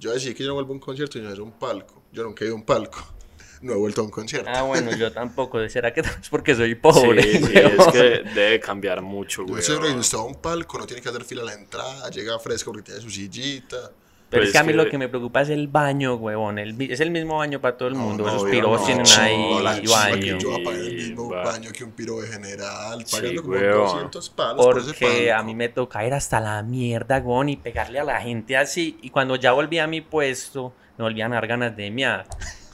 Yo 0.03 0.11
decía 0.11 0.33
que 0.33 0.43
yo 0.43 0.49
no 0.49 0.55
vuelvo 0.55 0.71
a 0.71 0.73
un 0.73 0.79
concierto 0.81 1.17
y 1.17 1.21
no 1.21 1.31
es 1.31 1.39
un 1.39 1.53
palco. 1.53 2.03
Yo 2.11 2.23
nunca 2.23 2.43
he 2.43 2.47
ido 2.47 2.55
a 2.55 2.59
un 2.59 2.65
palco. 2.65 2.99
No 3.61 3.71
he 3.71 3.77
vuelto 3.77 4.01
a 4.01 4.03
un 4.03 4.09
concierto. 4.11 4.49
Ah, 4.53 4.63
bueno, 4.63 4.93
yo 4.93 5.09
tampoco. 5.13 5.69
¿Será 5.69 5.93
que 5.93 6.01
es 6.01 6.29
porque 6.29 6.53
soy 6.53 6.75
pobre? 6.75 7.23
Sí, 7.23 7.37
sí, 7.45 7.53
es 7.55 7.87
que 7.93 7.99
debe 8.35 8.59
cambiar 8.59 9.01
mucho, 9.01 9.43
Yo 9.43 9.53
güey. 9.53 9.63
que 9.65 9.99
está 10.01 10.17
a 10.17 10.23
un 10.23 10.35
palco, 10.35 10.77
no 10.77 10.85
tiene 10.85 11.01
que 11.01 11.07
hacer 11.07 11.23
fila 11.23 11.43
a 11.43 11.45
la 11.45 11.53
entrada, 11.53 12.09
llega 12.09 12.37
fresco 12.39 12.73
porque 12.73 12.87
tiene 12.87 12.99
su 12.99 13.09
sillita. 13.09 13.93
Pero 14.33 14.41
Pues 14.41 14.49
es 14.49 14.53
que 14.53 14.57
a 14.57 14.63
mí 14.63 14.71
que- 14.71 14.77
lo 14.77 14.89
que 14.89 14.97
me 14.97 15.07
preocupa 15.09 15.41
es 15.41 15.49
el 15.49 15.67
baño, 15.67 16.15
huevón. 16.15 16.57
El 16.57 16.75
es 16.91 16.99
el 17.01 17.11
mismo 17.11 17.37
baño 17.37 17.61
para 17.61 17.77
todo 17.77 17.87
el 17.87 17.93
mundo. 17.93 18.27
Esos 18.27 18.41
obvio, 18.41 18.51
piros 18.51 18.79
no, 18.81 18.85
tienen 18.87 19.05
ahí 19.19 19.85
baño. 19.87 20.37
Yo 20.39 20.49
voy 20.49 20.61
a 20.61 20.63
pagar 20.63 20.79
el 20.81 20.89
Sí, 20.89 20.95
mismo 21.09 21.29
va. 21.29 21.43
baño 21.43 21.71
que 21.71 21.83
un 21.83 21.91
piro 21.91 22.19
de 22.19 22.27
general, 22.29 23.05
Sí, 23.05 23.15
pagando 23.15 23.41
como 23.43 23.53
weón. 23.53 23.77
200 23.77 24.29
palos 24.31 24.65
por 24.65 24.77
ese 24.79 24.87
Porque 24.87 25.31
a 25.31 25.43
mí 25.43 25.53
me 25.53 25.69
toca 25.69 26.03
ir 26.05 26.13
hasta 26.13 26.39
la 26.39 26.63
mierda, 26.63 27.19
weón, 27.19 27.49
y 27.49 27.57
pegarle 27.57 27.99
a 27.99 28.03
la 28.03 28.19
gente 28.21 28.57
así. 28.57 28.97
Y 29.03 29.11
cuando 29.11 29.35
ya 29.35 29.51
volví 29.51 29.77
a 29.77 29.85
mi 29.85 30.01
puesto, 30.01 30.73
me 30.97 31.03
volvían 31.03 31.31
a 31.31 31.35
dar 31.35 31.45
ganas 31.47 31.77
de 31.77 31.91
miar. 31.91 32.25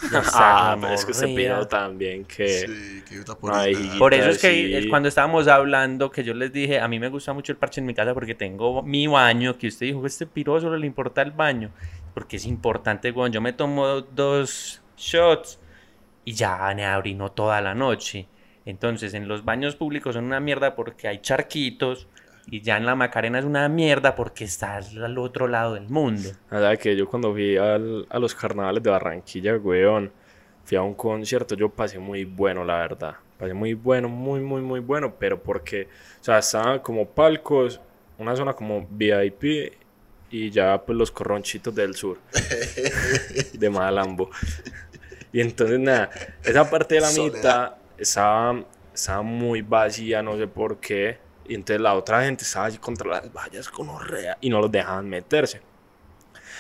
Ah, 0.34 0.78
pero 0.80 0.94
es 0.94 1.06
que 1.06 1.14
gonorrea. 1.14 1.36
piro 1.36 1.68
también 1.68 2.26
que... 2.26 2.48
Sí, 2.48 3.04
que 3.08 3.16
yo 3.16 3.40
por 3.40 3.54
Ay. 3.54 3.76
Por 3.98 4.14
eso 4.14 4.30
es 4.30 4.38
que 4.40 4.50
Sí. 4.52 4.74
es 4.76 4.88
cuando 4.88 5.10
estábamos 5.10 5.48
hablando, 5.48 6.10
que 6.12 6.24
yo 6.24 6.34
les 6.34 6.52
dije, 6.54 6.80
a 6.80 6.88
mí 6.88 7.00
me 7.00 7.10
gusta 7.10 7.34
mucho 7.34 7.52
el 7.52 7.58
parche 7.58 7.82
en 7.82 7.88
mi 7.88 7.94
casa 7.94 8.14
porque 8.14 8.36
tengo 8.36 8.82
mi 8.84 9.08
baño, 9.08 9.58
que 9.58 9.68
usted 9.68 9.88
dijo, 9.88 10.06
este 10.06 10.26
piro 10.26 10.60
solo 10.62 10.78
le 10.78 10.88
importa 10.88 11.22
el 11.22 11.32
baño, 11.32 11.72
porque 12.14 12.38
es 12.38 12.46
importante, 12.46 13.12
weón. 13.12 13.32
Yo 13.32 13.42
me 13.42 13.54
tomo 13.54 14.02
dos 14.02 14.82
shots 14.98 15.60
y 16.26 16.34
ya 16.34 16.74
me 16.76 16.88
orino 16.96 17.32
toda 17.32 17.60
la 17.62 17.74
noche. 17.76 18.28
Entonces, 18.66 19.14
en 19.14 19.28
los 19.28 19.44
baños 19.46 19.76
públicos 19.76 20.16
son 20.16 20.26
una 20.26 20.40
mierda 20.40 20.76
porque 20.76 21.08
hay 21.08 21.20
charquitos 21.20 22.08
y 22.52 22.62
ya 22.62 22.78
en 22.78 22.86
la 22.86 22.96
Macarena 22.96 23.40
es 23.40 23.46
una 23.46 23.68
mierda 23.70 24.16
porque 24.16 24.44
estás 24.46 24.96
al 24.96 25.18
otro 25.18 25.48
lado 25.48 25.76
del 25.76 25.90
mundo. 25.90 26.30
O 26.52 26.58
sea, 26.60 26.76
que 26.78 26.96
yo 26.96 27.08
cuando 27.08 27.32
fui 27.32 27.58
al- 27.58 28.06
a 28.10 28.20
los 28.20 28.34
carnavales 28.36 28.82
de 28.84 28.90
Barranquilla, 28.90 29.56
weón, 29.58 30.12
fui 30.66 30.78
a 30.78 30.82
un 30.82 30.94
concierto, 30.94 31.56
yo 31.56 31.70
pasé 31.70 32.00
muy 32.00 32.26
bueno, 32.26 32.64
la 32.64 32.78
verdad. 32.78 33.16
Pasé 33.38 33.54
muy 33.54 33.74
bueno, 33.74 34.10
muy, 34.10 34.42
muy, 34.42 34.62
muy 34.62 34.80
bueno, 34.82 35.16
pero 35.18 35.42
porque, 35.42 35.84
o 36.20 36.24
sea, 36.24 36.40
estaban 36.40 36.80
como 36.80 37.08
palcos, 37.08 37.80
una 38.18 38.36
zona 38.36 38.54
como 38.54 38.86
VIP 38.90 39.74
y 40.32 40.50
ya 40.52 40.82
pues 40.86 40.98
los 40.98 41.10
corronchitos 41.10 41.74
del 41.74 41.96
sur, 41.96 42.18
de 43.54 43.70
Malambo. 43.70 44.30
Y 45.32 45.42
entonces, 45.42 45.80
nada, 45.80 46.10
esa 46.44 46.70
parte 46.70 46.96
de 46.96 47.02
la 47.02 47.08
Soledad. 47.08 47.36
mitad 47.36 47.74
estaba, 47.98 48.64
estaba 48.94 49.22
muy 49.22 49.62
vacía, 49.62 50.22
no 50.22 50.38
sé 50.38 50.48
por 50.48 50.78
qué. 50.78 51.18
Y 51.50 51.56
entonces 51.56 51.82
la 51.82 51.96
otra 51.96 52.24
gente 52.24 52.44
estaba 52.44 52.68
allí 52.68 52.78
contra 52.78 53.10
las 53.10 53.34
vallas 53.34 53.68
con 53.70 53.90
orrea 53.90 54.38
y 54.40 54.52
no 54.52 54.62
los 54.62 54.72
dejaban 54.72 55.10
meterse. 55.10 55.60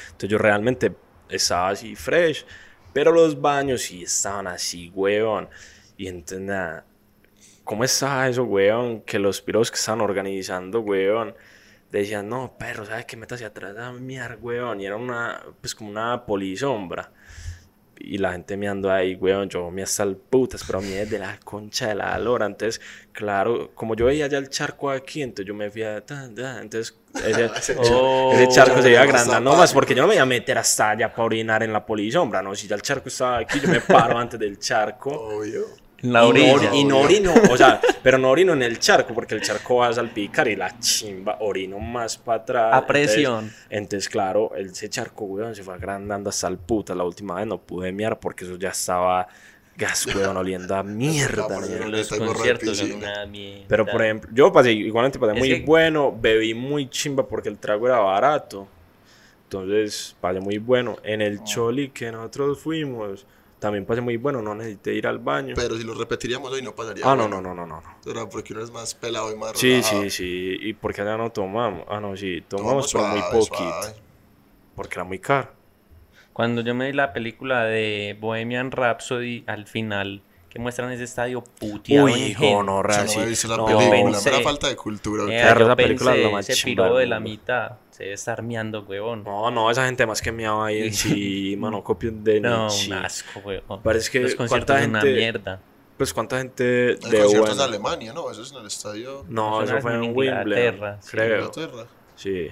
Entonces 0.06 0.30
yo 0.30 0.40
realmente 0.40 0.96
estaba 1.30 1.70
así 1.70 1.96
fresh, 1.96 2.44
pero 2.92 3.12
los 3.12 3.40
baños 3.40 3.84
sí 3.84 4.02
estaban 4.02 4.48
así, 4.48 4.92
weón. 4.96 5.48
Y 5.96 6.08
entonces 6.08 6.42
nada, 6.42 6.86
¿cómo 7.64 7.84
estaba 7.84 8.28
eso, 8.28 8.46
weón? 8.46 9.02
Que 9.02 9.20
los 9.20 9.42
piros 9.42 9.70
que 9.70 9.78
estaban 9.78 10.02
organizando, 10.02 10.80
weón, 10.80 11.36
decían, 11.92 12.28
no, 12.28 12.58
perro, 12.58 12.84
¿sabes 12.84 13.06
qué? 13.06 13.16
Métase 13.16 13.46
atrás 13.46 13.78
a 13.78 13.92
miar, 13.92 14.40
weón. 14.42 14.82
Y 14.82 14.88
era 14.88 14.96
una, 14.96 15.44
pues 15.62 15.76
como 15.76 15.92
una 15.92 16.26
polisombra. 16.26 17.12
Y 18.02 18.18
la 18.18 18.32
gente 18.32 18.56
me 18.56 18.68
ando 18.68 18.90
ahí, 18.92 19.16
weón, 19.16 19.50
yo 19.50 19.70
me 19.70 19.84
hasta 19.84 20.04
el 20.04 20.16
putas, 20.16 20.64
pero 20.66 20.80
a 20.80 20.82
mí 20.82 20.88
desde 20.90 21.20
la 21.20 21.38
concha 21.44 21.90
de 21.90 21.96
la 21.96 22.18
lora. 22.18 22.46
Entonces, 22.46 22.82
claro, 23.12 23.72
como 23.76 23.94
yo 23.96 24.06
veía 24.06 24.28
ya 24.28 24.38
el 24.38 24.50
charco 24.50 24.90
aquí, 24.90 25.22
entonces 25.22 25.46
yo 25.46 25.54
me 25.54 25.70
fui 25.70 25.84
a... 25.84 25.98
entonces, 25.98 26.98
ese, 27.26 27.76
Oh. 27.92 28.32
ese 28.34 28.48
charco 28.48 28.82
se 28.82 28.92
iba 28.92 29.02
agrandando 29.02 29.52
zapático. 29.52 29.58
más, 29.58 29.74
porque 29.74 29.94
yo 29.96 30.02
no 30.02 30.08
me 30.08 30.14
iba 30.16 30.24
a 30.24 30.26
meter 30.26 30.58
hasta 30.58 30.92
allá 30.92 31.12
para 31.12 31.24
orinar 31.24 31.62
en 31.62 31.74
la 31.74 31.86
polisombra, 31.86 32.42
¿no? 32.42 32.56
Si 32.56 32.68
ya 32.68 32.76
el 32.76 32.82
charco 32.82 33.10
estaba 33.10 33.40
aquí, 33.40 33.60
yo 33.60 33.68
me 33.68 33.82
paro 33.82 34.18
antes 34.18 34.40
del 34.40 34.58
charco. 34.60 35.10
Obvio. 35.12 35.66
En 36.02 36.14
la 36.14 36.20
y 36.20 36.24
no, 36.24 36.30
orilla. 36.30 36.54
ori- 36.72 36.76
y 36.76 36.84
no 36.86 37.00
orino, 37.02 37.34
o 37.52 37.58
sea, 37.58 37.82
pero 38.04 38.18
no 38.18 38.30
orino 38.30 38.54
en 38.54 38.64
el 38.64 38.80
charco, 38.80 39.14
porque 39.14 39.36
el 39.36 39.42
charco 39.42 39.78
va 39.78 39.88
a 39.90 39.94
salpicar 39.94 40.48
y 40.48 40.56
la 40.56 40.80
chimba 40.80 41.38
orino 41.42 41.80
más 41.80 42.18
para 42.18 42.42
atrás. 42.42 42.74
A 42.74 42.86
presión. 42.88 43.46
Entonces, 43.46 43.66
entonces, 43.70 44.10
claro, 44.10 44.52
el- 44.56 44.68
ese 44.68 44.90
charco, 44.90 45.26
weón, 45.26 45.56
se 45.56 45.64
fue 45.64 45.74
agrandando 45.74 46.30
hasta 46.30 46.48
el 46.48 46.58
puta. 46.58 46.96
La 46.96 47.04
última 47.04 47.36
vez 47.36 47.48
no 47.48 47.58
pude 47.60 47.92
miar 47.92 48.20
porque 48.20 48.46
eso 48.46 48.56
ya 48.58 48.70
estaba 48.70 49.28
gas, 49.78 50.06
weón, 50.14 50.36
oliendo 50.38 50.76
a 50.76 50.84
mierda. 50.84 51.48
En 51.66 51.92
los 51.92 52.10
conciertos 52.10 52.82
una 52.82 53.26
mierda. 53.26 53.66
Pero 53.68 53.86
por 53.86 54.02
ejemplo, 54.04 54.30
yo 54.34 54.52
pasé, 54.52 54.72
igualmente 54.74 55.18
pasé 55.20 55.34
Es 55.34 55.40
muy 55.40 55.50
que- 55.60 55.66
bueno, 55.66 56.16
bebí 56.20 56.54
muy 56.54 56.90
chimba 56.90 57.28
porque 57.28 57.50
el 57.50 57.58
trago 57.58 57.88
era 57.88 58.00
barato. 58.00 58.68
Entonces, 59.46 60.16
pasé 60.22 60.40
muy 60.40 60.58
bueno. 60.60 60.98
En 61.04 61.22
el 61.22 61.44
Choli 61.44 61.90
que 61.90 62.12
nosotros 62.12 62.60
fuimos, 62.60 63.26
también 63.60 63.86
pasé 63.86 64.02
muy 64.02 64.18
bueno, 64.18 64.42
no 64.42 64.56
necesité 64.56 64.94
ir 64.94 65.06
al 65.08 65.20
baño. 65.20 65.54
Pero 65.56 65.78
si 65.78 65.84
lo 65.84 65.94
repetiríamos 65.94 66.52
hoy 66.52 66.62
no 66.62 66.74
pasaría. 66.74 67.04
Ah, 67.06 67.16
no, 67.16 67.28
bueno. 67.28 67.42
no, 67.42 67.54
no, 67.54 67.66
no, 67.68 67.82
no. 67.82 68.12
Era 68.12 68.28
porque 68.28 68.54
uno 68.54 68.64
es 68.64 68.72
más 68.72 68.96
pelado 68.96 69.32
y 69.32 69.38
más 69.38 69.52
Sí, 69.58 69.70
relajado. 69.72 70.02
sí, 70.04 70.10
sí. 70.10 70.58
¿Y 70.62 70.74
porque 70.74 71.02
allá 71.02 71.18
no 71.18 71.30
tomamos? 71.32 71.86
Ah, 71.90 72.00
no, 72.00 72.16
sí, 72.18 72.42
tomamos, 72.48 72.92
Tomamos 72.92 72.94
pero 72.94 73.06
muy 73.08 73.22
poquito. 73.46 73.56
suave. 73.82 73.94
Porque 74.76 74.96
era 74.96 75.04
muy 75.04 75.20
caro. 75.20 75.50
Cuando 76.34 76.62
yo 76.62 76.74
me 76.74 76.88
vi 76.88 76.94
la 76.94 77.12
película 77.12 77.66
de 77.66 78.16
Bohemian 78.20 78.72
Rhapsody, 78.72 79.44
al 79.46 79.68
final, 79.68 80.22
que 80.50 80.58
muestran 80.60 80.92
ese 80.92 81.04
estadio 81.04 81.44
puteado 81.44 82.06
Uy, 82.06 82.14
gente. 82.34 82.52
Yo 82.52 82.64
no 82.64 82.82
sí. 83.08 83.18
me 83.20 83.24
he 83.24 83.28
visto 83.28 83.48
la 83.48 83.58
No, 83.58 83.66
película, 83.68 83.92
pensé- 84.18 84.32
da 84.32 84.42
falta 84.42 84.68
de 84.68 84.76
cultura. 84.76 85.24
Eh, 85.26 85.42
Claro, 85.42 85.66
esa 85.66 85.76
película 85.76 86.12
es 86.12 86.16
pensé, 86.16 86.24
lo 86.28 86.32
más 86.34 86.50
ese 86.50 86.64
piro 86.66 86.96
de 86.96 87.06
la 87.06 87.20
mitad 87.20 87.72
se 87.92 88.04
debe 88.04 88.16
estar 88.16 88.42
miando, 88.42 88.82
huevón. 88.84 89.24
No, 89.24 89.52
no, 89.52 89.70
esa 89.70 89.86
gente 89.86 90.06
más 90.08 90.22
que 90.22 90.32
meaba 90.32 90.66
ahí 90.68 90.82
encima, 90.88 91.70
no 91.70 91.84
copien 91.84 92.24
de 92.24 92.40
No, 92.42 92.68
Nietzsche. 92.68 92.88
un 92.88 92.94
asco, 92.94 93.40
huevón. 93.46 93.82
Parece 93.84 94.10
que 94.12 94.20
Los 94.22 94.36
conciertos 94.36 94.66
cuánta 94.68 94.82
son 94.82 94.90
una 94.90 95.02
gente- 95.02 95.16
mierda. 95.18 95.60
Pues 95.98 96.14
cuánta 96.14 96.38
gente 96.38 96.92
El 96.94 96.96
de 96.96 97.02
concierto 97.02 97.26
es 97.28 97.40
buena. 97.40 97.54
en 97.54 97.60
Alemania, 97.62 98.14
¿no? 98.14 98.32
Eso 98.32 98.42
es 98.42 98.52
en 98.54 98.58
el 98.60 98.68
estadio 98.68 99.26
No, 99.28 99.56
Eso 99.62 99.66
eso 99.66 99.78
es 99.78 99.82
fue 99.84 99.92
en 99.96 99.98
en 99.98 100.04
Inglaterra, 100.12 100.40
Wimbledon, 100.40 100.98
sí. 101.02 101.10
creo. 101.12 101.38
Inglaterra. 101.40 101.86
Sí. 102.16 102.48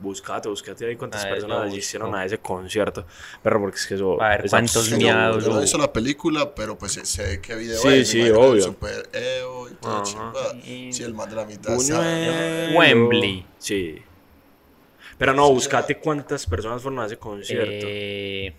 Buscate, 0.00 0.48
buscate 0.48 0.86
ahí 0.86 0.94
cuántas 0.96 1.22
A 1.22 1.24
ver, 1.24 1.34
personas 1.34 1.66
asistieron 1.68 2.14
a 2.14 2.24
ese 2.24 2.38
concierto. 2.38 3.04
Pero 3.42 3.60
porque 3.60 3.76
es 3.78 3.86
que 3.86 3.94
eso. 3.94 4.22
A 4.22 4.28
ver, 4.28 4.44
es 4.44 4.50
¿cuántos 4.50 4.76
absurdo. 4.76 4.98
miados 4.98 5.44
Yo 5.44 5.52
no 5.54 5.60
visto 5.60 5.78
la 5.78 5.92
película, 5.92 6.54
pero 6.54 6.78
pues 6.78 6.92
sé- 6.92 7.04
sé 7.04 7.40
qué 7.40 7.56
video 7.56 7.78
Sí, 7.78 7.88
es. 7.88 8.08
sí, 8.08 8.20
el 8.20 8.36
obvio. 8.36 8.62
Super 8.62 9.08
EO 9.12 9.68
y 9.68 9.74
todo. 9.74 10.02
Y- 10.64 10.92
Sí, 10.92 11.02
el 11.02 11.14
man 11.14 11.28
de 11.28 11.36
la 11.36 11.44
mitad. 11.44 11.76
Sabe. 11.78 12.76
Wembley. 12.76 13.44
Sí. 13.58 14.02
Pero 15.18 15.34
no, 15.34 15.50
buscate 15.52 15.98
cuántas 15.98 16.46
personas 16.46 16.80
fueron 16.80 17.00
a 17.00 17.06
ese 17.06 17.16
concierto. 17.18 17.66
Eh, 17.88 18.54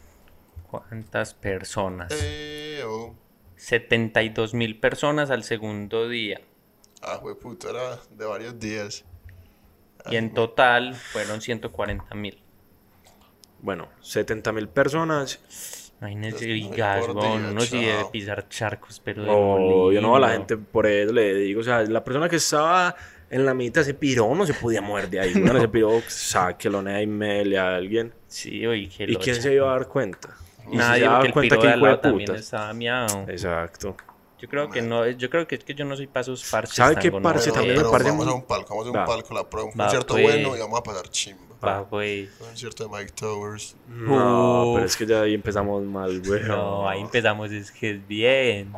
¿Cuántas 0.69 1.33
personas? 1.33 2.11
EO. 2.21 3.15
72 3.55 4.53
mil 4.53 4.77
personas 4.79 5.31
al 5.31 5.43
segundo 5.45 6.09
día. 6.09 6.41
Ah, 7.01 7.15
güey, 7.21 7.35
puta, 7.35 7.69
era 7.69 7.97
de 8.11 8.25
varios 8.25 8.59
días. 8.59 9.05
Y 10.09 10.15
en 10.15 10.33
total 10.33 10.95
fueron 10.95 11.41
140 11.41 12.15
mil. 12.15 12.41
Bueno, 13.61 13.89
70 14.01 14.51
mil 14.53 14.69
personas. 14.69 15.89
Imagínese, 15.99 16.37
Pues, 16.37 16.47
Vigas, 16.47 17.05
uno 17.09 17.61
sí 17.61 17.83
debe 17.83 18.05
pisar 18.11 18.47
charcos, 18.47 19.01
pero 19.03 19.21
de 19.23 19.27
No, 19.27 19.91
yo 19.91 20.01
no 20.01 20.15
a 20.15 20.19
la 20.19 20.29
gente 20.29 20.55
por 20.55 20.87
eso 20.87 21.11
le 21.11 21.33
digo. 21.35 21.59
O 21.59 21.63
sea, 21.63 21.83
la 21.83 22.03
persona 22.03 22.29
que 22.29 22.37
estaba 22.37 22.95
en 23.29 23.45
la 23.45 23.53
mitad 23.53 23.83
se 23.83 23.93
piró, 23.93 24.33
no 24.33 24.45
se 24.45 24.53
podía 24.53 24.81
mover 24.81 25.09
de 25.09 25.19
ahí. 25.19 25.33
Bueno, 25.33 25.59
se 25.59 25.67
piró, 25.67 26.01
sáquelo, 26.07 26.81
y 27.01 27.05
mele 27.05 27.59
a 27.59 27.75
alguien. 27.75 28.13
Sí, 28.27 28.65
oye, 28.65 28.87
que 28.87 29.03
¿Y 29.05 29.15
quién 29.17 29.41
se 29.41 29.53
iba 29.53 29.69
a 29.69 29.73
dar 29.73 29.87
cuenta? 29.87 30.29
¿Y 30.67 30.71
si 30.71 30.77
Nadie, 30.77 30.99
se 30.99 31.05
daba 31.05 31.17
porque 31.19 31.27
el 31.27 31.33
cuenta 31.33 31.57
que 31.57 31.67
hijo 31.67 31.87
de 31.87 31.97
también 31.97 32.35
estaba 32.35 32.73
miado. 32.73 33.25
Exacto. 33.27 33.97
Yo 34.41 34.47
creo 34.47 34.69
que 34.69 34.81
no, 34.81 35.07
yo 35.07 35.29
creo 35.29 35.45
que 35.47 35.55
es 35.55 35.63
que 35.63 35.75
yo 35.75 35.83
no 35.85 35.95
soy 35.95 36.07
para 36.07 36.21
esos 36.21 36.43
parches. 36.49 36.75
¿Sabe 36.75 36.95
qué 36.95 37.11
Pero, 37.11 37.21
también 37.21 37.77
me 37.77 37.83
parece 37.89 38.09
vamos 38.11 38.25
muy- 38.25 38.33
a 38.33 38.35
un 38.37 38.43
palco, 38.43 38.69
vamos 38.69 38.87
a 38.87 38.89
un 38.91 38.95
Va. 38.97 39.05
palco, 39.05 39.33
la 39.33 39.49
prueba, 39.49 39.69
un 39.69 39.79
Va, 39.79 39.83
concierto 39.85 40.13
pues. 40.13 40.23
bueno 40.23 40.55
y 40.55 40.59
vamos 40.59 40.79
a 40.79 40.83
pasar 40.83 41.09
chimba. 41.09 41.43
Va, 41.61 41.79
güey. 41.81 42.23
Un 42.39 42.47
concierto 42.47 42.87
de 42.87 42.89
Mike 42.97 43.11
Towers. 43.19 43.75
No, 43.89 44.69
Uf. 44.69 44.75
pero 44.75 44.85
es 44.85 44.95
que 44.95 45.05
ya 45.05 45.21
ahí 45.21 45.33
empezamos 45.33 45.83
mal, 45.83 46.21
güey. 46.25 46.43
No, 46.43 46.87
ahí 46.87 47.01
empezamos, 47.01 47.51
es 47.51 47.69
que 47.71 47.91
es 47.91 48.07
bien. 48.07 48.71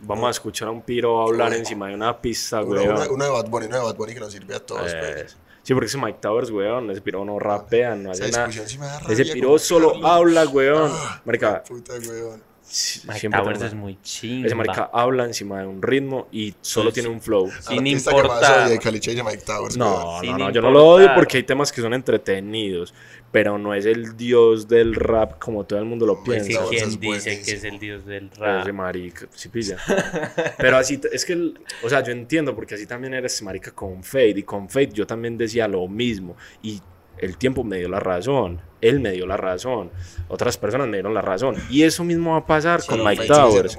Vamos 0.00 0.28
a 0.28 0.30
escuchar 0.30 0.68
a 0.68 0.70
un 0.70 0.82
piro 0.82 1.20
hablar 1.20 1.52
encima 1.52 1.88
de 1.88 1.94
una 1.94 2.16
pista, 2.20 2.60
güey. 2.60 2.86
una, 2.86 3.08
una 3.10 3.24
de 3.24 3.30
Bad 3.32 3.48
Bunny, 3.48 3.66
una 3.66 3.78
de 3.78 3.82
Bad 3.82 3.96
Bunny 3.96 4.14
que 4.14 4.20
nos 4.20 4.32
sirve 4.32 4.54
a 4.54 4.60
todos. 4.64 4.92
Eh, 4.92 4.96
pues. 5.16 5.36
sí, 5.64 5.74
porque 5.74 5.86
ese 5.86 5.98
Mike 5.98 6.18
Towers, 6.22 6.50
weón, 6.52 6.88
ese 6.92 7.00
piro 7.00 7.24
no 7.24 7.40
rapea, 7.40 7.96
no 7.96 8.12
hace 8.12 8.30
nada. 8.30 8.52
sí 8.52 8.78
Ese 9.08 9.24
piro 9.32 9.58
solo 9.58 9.90
Carlos. 9.94 10.08
habla, 10.10 10.44
weón. 10.46 10.92
Ah, 10.94 11.20
Marica, 11.24 11.64
Puta, 11.64 11.94
weón. 12.08 12.40
Sí, 12.68 13.00
Mike 13.06 13.20
siempre 13.20 13.40
Towers 13.42 13.62
es 13.62 13.74
muy 13.74 13.98
chingón. 14.02 14.46
Ese 14.46 14.54
marica 14.54 14.90
habla 14.92 15.24
encima 15.24 15.60
de 15.60 15.66
un 15.66 15.80
ritmo 15.82 16.28
y 16.30 16.54
solo 16.60 16.90
Sí, 16.90 16.94
tiene 16.94 17.08
un 17.08 17.20
flow. 17.20 17.50
Sin 17.60 17.86
importar. 17.86 18.68
Mike 18.68 19.42
Towers, 19.44 19.76
No, 19.76 20.22
no, 20.22 20.38
no, 20.38 20.50
yo 20.50 20.60
no 20.62 20.70
lo 20.70 20.86
odio 20.86 21.10
porque 21.14 21.38
hay 21.38 21.42
temas 21.44 21.72
que 21.72 21.80
son 21.80 21.94
entretenidos, 21.94 22.94
pero 23.32 23.58
no 23.58 23.74
es 23.74 23.86
el 23.86 24.16
dios 24.16 24.68
del 24.68 24.94
rap 24.94 25.38
como 25.38 25.64
todo 25.64 25.78
el 25.78 25.84
mundo 25.84 26.06
lo 26.06 26.14
Hombre, 26.14 26.36
Es 26.38 26.42
que 26.44 26.48
piensa. 26.48 26.64
Towers 26.64 26.70
quién 26.70 26.88
es 26.88 27.00
dice 27.24 27.42
que 27.42 27.52
es 27.56 27.64
el 27.64 27.78
dios 27.78 28.06
del 28.06 28.28
Pero 28.30 28.58
Ese 28.60 28.66
rap. 28.68 28.74
marica, 28.74 29.26
sí 29.34 29.48
pilla. 29.48 29.76
Pero 30.58 30.76
así, 30.76 31.00
es 31.12 31.24
que, 31.24 31.32
el- 31.34 31.60
o 31.82 31.88
sea, 31.88 32.02
yo 32.02 32.12
entiendo 32.12 32.54
porque 32.54 32.74
así 32.74 32.86
también 32.86 33.14
eres 33.14 33.40
marica 33.42 33.70
con 33.72 34.02
Fade 34.02 34.30
y 34.38 34.42
con 34.42 34.68
Fade 34.68 34.90
yo 34.92 35.06
también 35.06 35.36
decía 35.38 35.66
lo 35.68 35.86
mismo 35.88 36.36
y 36.62 36.80
el 37.20 37.36
tiempo 37.36 37.64
me 37.64 37.78
dio 37.78 37.88
la 37.88 38.00
razón, 38.00 38.60
él 38.80 39.00
me 39.00 39.12
dio 39.12 39.26
la 39.26 39.36
razón, 39.36 39.90
otras 40.28 40.56
personas 40.58 40.86
me 40.88 40.96
dieron 40.98 41.14
la 41.14 41.22
razón 41.22 41.56
y 41.70 41.82
eso 41.82 42.04
mismo 42.04 42.32
va 42.32 42.38
a 42.38 42.46
pasar 42.46 42.80
con 42.84 42.98
Pero 42.98 43.08
Mike 43.08 43.26
Towers. 43.26 43.78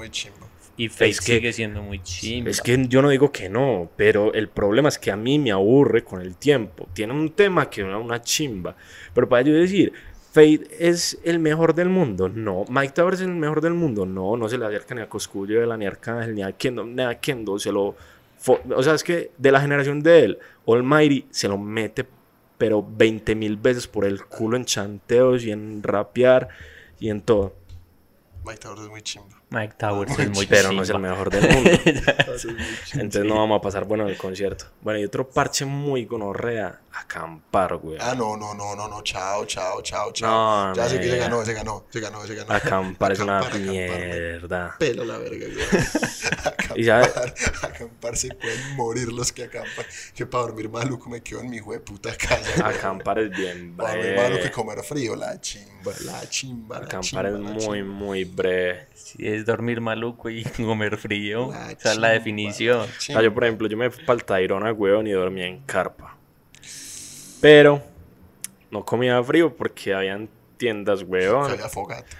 Y 0.77 0.87
Fate 0.87 1.09
Es 1.09 1.19
que- 1.19 1.33
sigue 1.35 1.51
siendo 1.51 1.81
muy 1.81 2.01
chimba. 2.01 2.49
Es 2.49 2.61
que 2.61 2.85
yo 2.87 3.01
no 3.01 3.09
digo 3.09 3.33
que 3.33 3.49
no, 3.49 3.89
pero 3.97 4.33
el 4.33 4.47
problema 4.47 4.87
es 4.87 4.97
que 4.97 5.11
a 5.11 5.17
mí 5.17 5.37
me 5.37 5.51
aburre 5.51 6.05
con 6.05 6.21
el 6.21 6.35
tiempo. 6.37 6.87
Tiene 6.93 7.11
un 7.11 7.31
tema 7.31 7.69
que 7.69 7.81
es 7.81 7.87
una 7.87 8.21
chimba. 8.21 8.77
Pero 9.13 9.27
para 9.27 9.41
yo 9.41 9.53
decir, 9.53 9.91
Fade 10.31 10.61
es 10.79 11.19
el 11.25 11.39
mejor 11.39 11.75
del 11.75 11.89
mundo, 11.89 12.29
no. 12.29 12.63
Mike 12.69 12.93
Towers 12.93 13.19
es 13.19 13.27
el 13.27 13.33
mejor 13.33 13.59
del 13.59 13.73
mundo, 13.73 14.05
no. 14.05 14.37
No 14.37 14.47
se 14.47 14.57
le 14.57 14.65
acerca 14.67 14.95
ni 14.95 15.01
a 15.01 15.09
Coscullo, 15.09 15.75
ni 15.75 15.85
a 15.85 15.89
Arcángel, 15.89 16.33
ni 16.33 16.43
a 16.43 16.53
Kendo, 16.53 16.85
ni 16.85 17.01
a 17.03 17.15
Kendo. 17.19 17.59
Se 17.59 17.73
lo. 17.73 17.97
O 18.73 18.81
sea, 18.83 18.93
es 18.93 19.03
que 19.03 19.31
de 19.37 19.51
la 19.51 19.59
generación 19.59 20.01
de 20.01 20.23
él, 20.23 20.39
Almighty 20.65 21.25
se 21.29 21.49
lo 21.49 21.57
mete, 21.57 22.05
pero 22.59 22.85
20 22.87 23.33
mil 23.33 23.57
veces 23.57 23.87
por 23.87 24.05
el 24.05 24.23
culo 24.25 24.57
en 24.57 24.65
chanteos 24.65 25.43
y 25.43 25.51
en 25.51 25.81
rapear 25.81 26.49
y 26.99 27.09
en 27.09 27.21
todo. 27.21 27.55
Towers 28.59 28.81
es 28.81 28.89
muy 28.89 29.01
chimba. 29.01 29.38
Mike 29.51 29.73
Towers 29.79 30.19
es 30.19 30.29
muy 30.29 30.45
Pero 30.45 30.71
no 30.71 30.83
es 30.83 30.89
el 30.89 30.95
chimba. 30.95 31.09
mejor 31.09 31.29
del 31.31 31.49
mundo. 31.55 31.69
Chimba. 32.37 32.63
Entonces 32.93 33.25
no 33.25 33.35
vamos 33.35 33.57
a 33.57 33.61
pasar 33.61 33.85
bueno 33.85 34.03
en 34.03 34.11
el 34.11 34.17
concierto. 34.17 34.65
Bueno, 34.81 34.99
y 34.99 35.05
otro 35.05 35.27
parche 35.27 35.65
muy 35.65 36.05
gonorrea, 36.05 36.81
acampar, 36.93 37.77
güey. 37.77 37.97
Ah, 37.99 38.13
no, 38.15 38.37
no, 38.37 38.53
no, 38.53 38.75
no, 38.75 38.87
no, 38.87 39.01
chao, 39.01 39.45
chao, 39.45 39.81
chao, 39.81 40.07
No, 40.07 40.13
chao. 40.13 40.73
ya 40.75 40.87
sé 40.87 40.99
que 40.99 41.09
se 41.09 41.17
ganó, 41.17 41.43
se 41.43 41.53
ganó, 41.53 41.85
se 41.89 41.99
ganó, 41.99 42.25
se 42.27 42.35
ganó. 42.35 42.53
Acampar 42.53 43.11
es 43.13 43.19
una 43.19 43.39
Acampar, 43.39 43.59
acampar, 43.59 43.71
mierda. 43.73 44.75
Pelo 44.77 45.03
la 45.05 45.17
verga, 45.17 45.45
güey. 45.47 45.83
Y 46.75 46.83
ya- 46.83 46.99
Acampar, 47.01 47.33
acampar 47.63 48.15
se 48.17 48.29
pueden 48.35 48.75
morir 48.75 49.11
los 49.11 49.31
que 49.31 49.45
acampan. 49.45 49.85
Que 50.13 50.27
para 50.27 50.43
dormir 50.43 50.69
maluco 50.69 51.09
me 51.09 51.21
quedo 51.21 51.39
en 51.41 51.49
mi 51.49 51.57
hijo 51.57 51.73
de 51.73 51.79
puta 51.79 52.15
casa. 52.15 52.37
güey. 52.63 52.75
Acampar 52.75 53.17
es 53.19 53.31
bien 53.31 53.75
Para 53.75 53.95
dormir 53.95 54.15
maluco 54.15 54.29
y 54.35 54.37
breve. 54.37 54.51
comer 54.51 54.83
frío, 54.83 55.15
la 55.15 55.41
chimba, 55.41 55.91
la 56.05 56.29
chimba. 56.29 56.79
la 56.79 56.85
Acampar 56.85 57.01
chimba, 57.03 57.27
es 57.27 57.33
la 57.33 57.39
muy, 57.39 57.57
chimba. 57.59 57.93
muy 57.95 58.23
breve. 58.25 58.87
Si 58.93 59.27
es 59.27 59.38
dormir 59.45 59.81
maluco 59.81 60.29
y 60.29 60.43
comer 60.57 60.97
frío. 60.97 61.51
La 61.51 61.71
Esa 61.71 61.91
es 61.93 61.97
la 61.97 62.09
chimba, 62.09 62.09
definición. 62.11 62.77
la 62.79 62.83
O 62.83 62.87
sea, 62.87 62.97
chimba. 62.97 63.21
yo, 63.21 63.33
por 63.33 63.43
ejemplo, 63.45 63.67
yo 63.67 63.77
me 63.77 63.89
fui 63.91 64.03
para 64.03 64.17
el 64.17 64.25
Tayrona, 64.25 64.71
weón, 64.73 65.07
y 65.07 65.11
dormía 65.11 65.47
en 65.47 65.59
carpa. 65.65 66.15
Pero 67.41 67.81
no 68.71 68.85
comía 68.85 69.21
frío 69.23 69.55
porque 69.55 69.93
habían 69.93 70.29
tiendas, 70.57 71.03
weón. 71.03 71.51
había 71.51 71.69
fogata. 71.69 72.17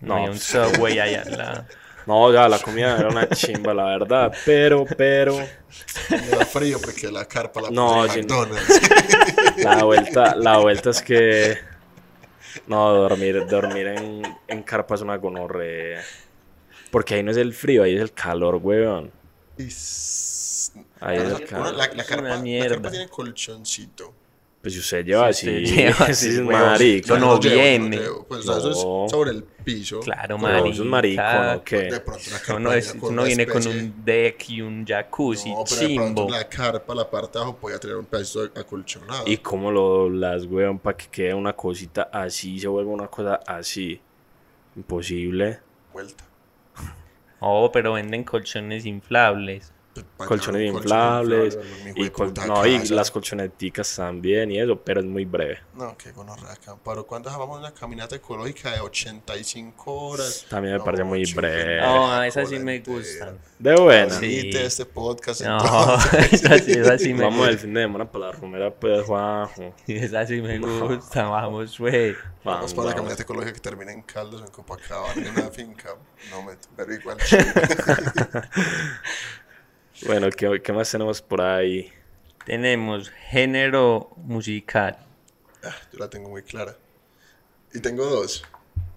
No, 0.00 0.14
No, 0.14 0.16
hay 0.16 0.28
un 0.28 0.38
subway 0.38 0.98
allá 0.98 1.22
al 1.22 1.36
lado. 1.38 1.64
No, 2.06 2.32
ya 2.32 2.48
la 2.48 2.58
comida 2.58 2.98
era 2.98 3.08
una 3.10 3.28
chimba, 3.28 3.74
la 3.74 3.84
verdad. 3.84 4.32
Pero, 4.46 4.84
pero, 4.96 5.36
Me 6.08 6.28
da 6.30 6.46
frío 6.46 6.80
porque 6.80 7.12
la 7.12 7.26
carpa 7.26 7.60
la 7.60 7.70
No, 7.70 8.02
puse 8.04 8.20
en 8.20 8.26
no. 8.26 8.40
McDonald's. 8.40 8.80
La 9.58 9.84
vuelta, 9.84 10.34
la 10.34 10.56
vuelta 10.58 10.90
es 10.90 11.02
que. 11.02 11.58
No, 12.66 12.90
dormir, 12.94 13.46
dormir 13.46 13.86
en, 13.88 14.22
en 14.48 14.62
carpa 14.62 14.94
es 14.94 15.02
una 15.02 15.16
gonorrea. 15.18 16.02
Porque 16.90 17.14
ahí 17.14 17.22
no 17.22 17.30
es 17.30 17.36
el 17.36 17.52
frío, 17.54 17.82
ahí 17.82 17.94
es 17.94 18.02
el 18.02 18.12
calor, 18.12 18.56
weón. 18.56 19.10
Y 19.58 19.64
s- 19.68 20.72
Ahí 21.00 21.18
es 21.18 21.24
el 21.24 21.44
calor. 21.46 21.66
la, 21.74 21.78
la 21.78 21.84
Es 22.02 22.08
carpa, 22.08 22.22
la 22.36 22.68
carpa 22.68 22.90
tiene 22.90 23.08
colchoncito. 23.08 24.14
Pues 24.60 24.74
si 24.74 24.80
usted 24.80 25.06
lleva 25.06 25.28
así. 25.28 25.48
así, 26.00 26.26
es. 26.28 27.02
Yo 27.06 27.18
no 27.18 27.38
viene. 27.38 27.98
Pues 28.28 28.42
eso 28.42 28.70
es 28.70 29.10
sobre 29.10 29.30
el 29.30 29.42
piso. 29.42 30.00
Claro, 30.00 30.36
eso 30.66 30.82
es 30.82 30.88
marico, 30.88 31.22
¿no? 31.22 31.64
¿Qué? 31.64 31.82
De 31.84 32.00
pronto 32.00 32.22
una 32.28 32.38
carpa 32.40 32.56
Uno, 32.56 32.72
es- 32.74 32.94
viene 33.24 33.46
con 33.46 33.66
un 33.66 34.04
deck 34.04 34.50
y 34.50 34.60
un 34.60 34.84
jacuzzi 34.86 35.48
No, 35.50 35.64
pero 35.66 35.80
de 35.88 35.94
pronto 35.94 36.22
chimbo. 36.26 36.30
la 36.30 36.46
carpa, 36.48 36.94
la 36.94 37.08
parte 37.10 37.38
de 37.38 37.44
abajo, 37.44 37.56
podía 37.56 37.78
tener 37.78 37.96
un 37.96 38.04
pedazo 38.04 38.50
acolchonado. 38.54 39.24
¿Y 39.26 39.38
cómo 39.38 39.72
lo 39.72 39.80
doblas, 39.88 40.44
weón, 40.44 40.78
para 40.78 40.94
que 40.94 41.06
quede 41.06 41.32
una 41.32 41.54
cosita 41.54 42.10
así, 42.12 42.58
se 42.60 42.68
vuelva 42.68 42.90
una 42.92 43.06
cosa 43.06 43.36
así? 43.46 43.98
Imposible. 44.76 45.60
Vuelta. 45.94 46.24
Oh, 47.40 47.70
pero 47.72 47.94
venden 47.94 48.24
colchones 48.24 48.86
inflables. 48.86 49.72
Pa- 50.16 50.24
colchones 50.26 50.72
inflables 50.72 51.54
inflable, 51.56 51.92
mi 51.94 52.04
y, 52.06 52.10
col- 52.10 52.32
no, 52.46 52.64
y 52.64 52.78
las 52.88 53.10
colchoneticas 53.10 53.96
también 53.96 54.50
y 54.52 54.60
eso, 54.60 54.80
pero 54.80 55.00
es 55.00 55.06
muy 55.06 55.24
breve. 55.24 55.58
No, 55.74 55.96
qué 55.98 56.12
gonorrea, 56.12 56.54
Camparo. 56.64 57.04
¿Cuándo 57.06 57.28
dejamos 57.28 57.58
una 57.58 57.72
caminata 57.74 58.14
ecológica 58.14 58.70
de 58.70 58.80
85 58.80 59.92
horas? 59.92 60.46
También 60.48 60.74
me 60.74 60.78
No, 60.78 60.84
parece 60.84 61.02
muy 61.04 61.24
breve. 61.34 61.80
No, 61.80 62.22
esas 62.22 62.48
sí 62.48 62.58
me 62.60 62.78
gustan. 62.80 63.38
De 63.58 63.74
buena. 63.74 64.14
Sí. 64.14 64.50
Este 64.54 64.86
podcast. 64.86 65.40
No, 65.42 65.58
esas 66.30 66.64
sí, 66.64 66.72
esas 66.72 67.00
sí 67.02 67.12
me 67.12 67.24
Vamos 67.24 67.48
el 67.48 67.58
fin 67.58 67.74
de 67.74 67.82
semana 67.82 68.10
para 68.10 68.26
la 68.26 68.32
rumera, 68.32 68.70
pues, 68.72 69.04
Juanjo. 69.06 69.74
Esas 69.88 70.28
sí 70.28 70.40
me 70.40 70.58
gustan, 70.58 71.30
vamos, 71.30 71.76
güey. 71.78 72.14
Vamos 72.44 72.72
para 72.72 72.88
la 72.88 72.94
vamos. 72.94 72.94
caminata 72.94 73.22
ecológica 73.22 73.52
que 73.52 73.60
termina 73.60 73.92
en 73.92 74.02
Caldas 74.02 74.40
en 74.40 74.46
Copacabana, 74.48 75.12
en 75.14 75.30
una 75.30 75.50
finca. 75.50 75.90
No 76.30 76.42
me 76.42 76.52
pero 76.76 76.94
igual. 76.94 77.18
Bueno, 80.06 80.30
¿qué, 80.30 80.62
qué 80.62 80.72
más 80.72 80.90
tenemos 80.90 81.20
por 81.20 81.42
ahí? 81.42 81.92
Tenemos 82.46 83.10
género 83.10 84.10
musical. 84.16 84.98
Ah, 85.62 85.74
yo 85.92 85.98
la 85.98 86.08
tengo 86.08 86.30
muy 86.30 86.42
clara. 86.42 86.76
Y 87.72 87.80
tengo 87.80 88.06
dos. 88.06 88.42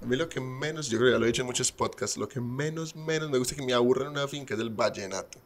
A 0.01 0.05
mí 0.05 0.15
lo 0.15 0.29
que 0.29 0.39
menos, 0.39 0.89
yo 0.89 0.97
creo 0.97 1.09
que 1.09 1.13
ya 1.13 1.19
lo 1.19 1.25
he 1.25 1.27
dicho 1.27 1.41
en 1.41 1.47
muchos 1.47 1.71
podcasts, 1.71 2.17
lo 2.17 2.27
que 2.27 2.39
menos, 2.39 2.95
menos 2.95 3.29
me 3.29 3.37
gusta 3.37 3.55
que 3.55 3.61
me 3.61 3.73
aburre 3.73 4.05
en 4.05 4.11
una 4.11 4.27
finca 4.27 4.53
es 4.53 4.59
el 4.59 4.69
vallenato. 4.69 5.39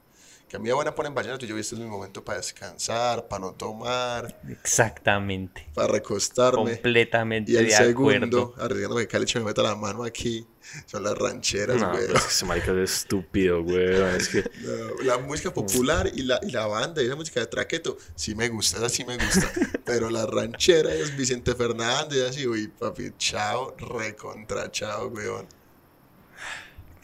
Que 0.47 0.55
a 0.55 0.59
mí 0.59 0.71
van 0.71 0.87
a 0.87 0.95
poner 0.95 1.11
vallenato 1.11 1.43
y 1.45 1.49
yo 1.49 1.57
este 1.57 1.75
es 1.75 1.81
mi 1.81 1.87
momento 1.87 2.23
para 2.23 2.37
descansar, 2.37 3.27
para 3.27 3.41
no 3.47 3.53
tomar, 3.53 4.39
Exactamente. 4.49 5.67
para 5.73 5.89
recostarme. 5.89 6.71
Completamente 6.75 7.51
Y 7.51 7.57
el 7.57 7.65
de 7.65 7.71
segundo, 7.71 8.55
arriesgando 8.57 8.95
que 8.95 9.07
Caliche 9.07 9.39
me 9.39 9.45
meta 9.45 9.61
la 9.61 9.75
mano 9.75 10.05
aquí, 10.05 10.47
son 10.85 11.03
las 11.03 11.17
rancheras, 11.17 11.75
No, 11.75 11.91
güey. 11.91 12.05
pero 12.07 12.17
es 12.17 12.23
que 12.23 12.29
ese 12.29 12.45
marica 12.45 12.71
es 12.81 12.91
estúpido, 12.91 13.61
güey. 13.61 13.87
Es 14.17 14.29
que 14.29 14.43
No, 14.61 15.03
la 15.03 15.17
música 15.17 15.53
popular 15.53 16.09
y 16.13 16.21
la, 16.23 16.39
y 16.41 16.51
la 16.51 16.65
banda 16.65 17.01
y 17.03 17.07
la 17.07 17.17
música 17.17 17.41
de 17.41 17.47
traqueto, 17.47 17.97
sí 18.15 18.33
me 18.33 18.47
gusta, 18.47 18.77
esa 18.77 18.87
sí 18.87 19.03
me 19.03 19.17
gusta. 19.17 19.51
Pero 19.85 20.09
la 20.09 20.25
ranchera 20.25 20.93
es 20.93 21.15
Vicente 21.17 21.55
Fernández, 21.55 22.29
así, 22.29 22.47
uy, 22.47 22.67
papi, 22.69 23.11
chao, 23.17 23.75
recontra 23.77 24.71
chao, 24.71 25.07
weón. 25.07 25.45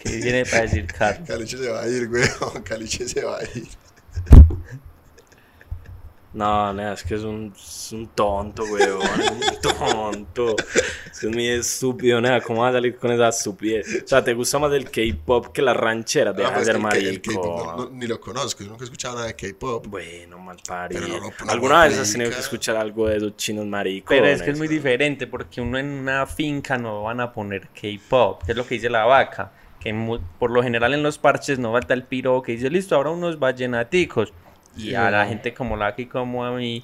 ¿Qué 0.04 0.18
viene 0.18 0.46
para 0.46 0.64
decir 0.64 0.86
Carlos? 0.88 1.28
Caliche 1.28 1.58
se 1.58 1.70
va 1.70 1.82
a 1.82 1.88
ir, 1.88 2.10
weón, 2.10 2.64
Caliche 2.66 3.08
se 3.08 3.24
va 3.24 3.38
a 3.38 3.44
ir. 3.44 3.68
No, 6.34 6.74
nada, 6.74 6.94
es 6.94 7.04
que 7.04 7.14
es 7.14 7.22
un, 7.22 7.54
es 7.56 7.92
un 7.92 8.08
tonto, 8.08 8.64
weón. 8.64 9.02
Un 9.02 9.62
tonto. 9.62 10.56
Es 11.12 11.20
que 11.20 11.28
muy 11.28 11.48
estúpido, 11.48 12.20
nada. 12.20 12.42
¿Cómo 12.42 12.62
vas 12.64 12.72
a 12.72 12.78
salir 12.78 12.98
con 12.98 13.12
esa 13.12 13.28
estupidez? 13.30 14.02
O 14.04 14.08
sea, 14.08 14.24
¿te 14.24 14.34
gusta 14.34 14.58
más 14.58 14.74
el 14.74 14.90
K-pop 14.90 15.50
que 15.54 15.62
las 15.62 15.78
rancheras? 15.78 16.36
Deja 16.36 16.48
Ah, 16.50 16.52
de 16.54 16.56
pues 16.56 16.66
ser 16.66 16.76
no- 16.78 16.82
marico. 16.82 17.76
no- 17.78 17.90
ni 17.92 18.08
lo 18.08 18.20
conozco, 18.20 18.64
yo 18.64 18.70
nunca 18.72 18.84
he 18.84 18.86
escuchado 18.86 19.14
nada 19.14 19.28
de 19.28 19.36
K-pop. 19.36 19.86
Bueno, 19.86 20.40
mal 20.40 20.58
parido. 20.68 21.02
Pero 21.06 21.20
no 21.20 21.30
no 21.46 21.52
¿Alguna 21.52 21.84
vez 21.84 22.00
has 22.00 22.12
tenido 22.12 22.32
que 22.32 22.40
escuchar 22.40 22.78
algo 22.78 23.08
de 23.08 23.18
esos 23.18 23.38
chinos 23.38 23.68
maricos? 23.68 24.10
Pero 24.10 24.26
es 24.26 24.42
que 24.42 24.50
es 24.50 24.58
muy 24.58 24.68
diferente 24.68 25.28
porque 25.28 25.62
uno 25.62 25.78
en 25.78 25.86
una 25.86 26.26
finca 26.26 26.80
no 26.80 27.04
van 27.04 27.22
a 27.22 27.32
poner 27.32 27.68
K-pop, 27.80 28.42
que 28.44 28.54
es 28.54 28.58
lo 28.58 28.66
que 28.66 28.74
dice 28.74 28.90
la 28.90 29.06
vaca. 29.06 29.52
Que 29.84 30.20
por 30.40 30.50
lo 30.50 30.64
general 30.64 30.94
en 30.94 31.04
los 31.04 31.18
parches 31.18 31.60
no 31.60 31.74
falta 31.74 31.94
el 31.94 32.04
piro 32.04 32.42
que 32.42 32.54
dice, 32.54 32.70
listo, 32.70 32.96
ahora 32.96 33.12
unos 33.12 33.38
vallenaticos. 33.38 34.32
Y 34.78 34.82
Sí, 34.82 34.96
a 34.96 35.12
la 35.12 35.28
gente 35.28 35.54
como 35.54 35.76
la 35.76 35.94
y 35.98 36.06
como 36.06 36.46
a 36.46 36.52
mí, 36.52 36.82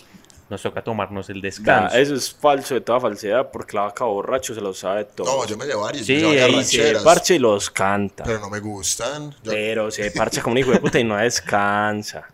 nos 0.49 0.61
toca 0.61 0.83
tomarnos 0.83 1.29
el 1.29 1.41
descanso. 1.41 1.95
eso 1.95 2.15
es 2.15 2.33
falso 2.33 2.73
de 2.73 2.81
toda 2.81 2.99
falsedad 2.99 3.49
porque 3.51 3.75
la 3.75 3.83
vaca 3.83 4.03
borracho 4.05 4.53
se 4.55 4.61
lo 4.61 4.73
sabe 4.73 5.05
todo. 5.05 5.25
No, 5.41 5.45
yo 5.45 5.55
me 5.57 5.65
llevo 5.65 5.81
varios, 5.83 6.05
Sí, 6.05 6.19
yo 6.19 6.29
ahí 6.29 6.63
se 6.63 6.95
parcha 7.03 7.33
y 7.35 7.39
los 7.39 7.69
canta. 7.69 8.23
pero 8.23 8.39
no 8.39 8.49
me 8.49 8.59
gustan. 8.59 9.31
Yo- 9.43 9.51
Pero 9.51 9.91
se 9.91 10.09
parcha 10.11 10.41
como 10.41 10.53
un 10.53 10.57
hijo 10.57 10.71
de 10.71 10.79
puta 10.79 10.99
y 10.99 11.03
no 11.03 11.17
descansa. 11.17 12.27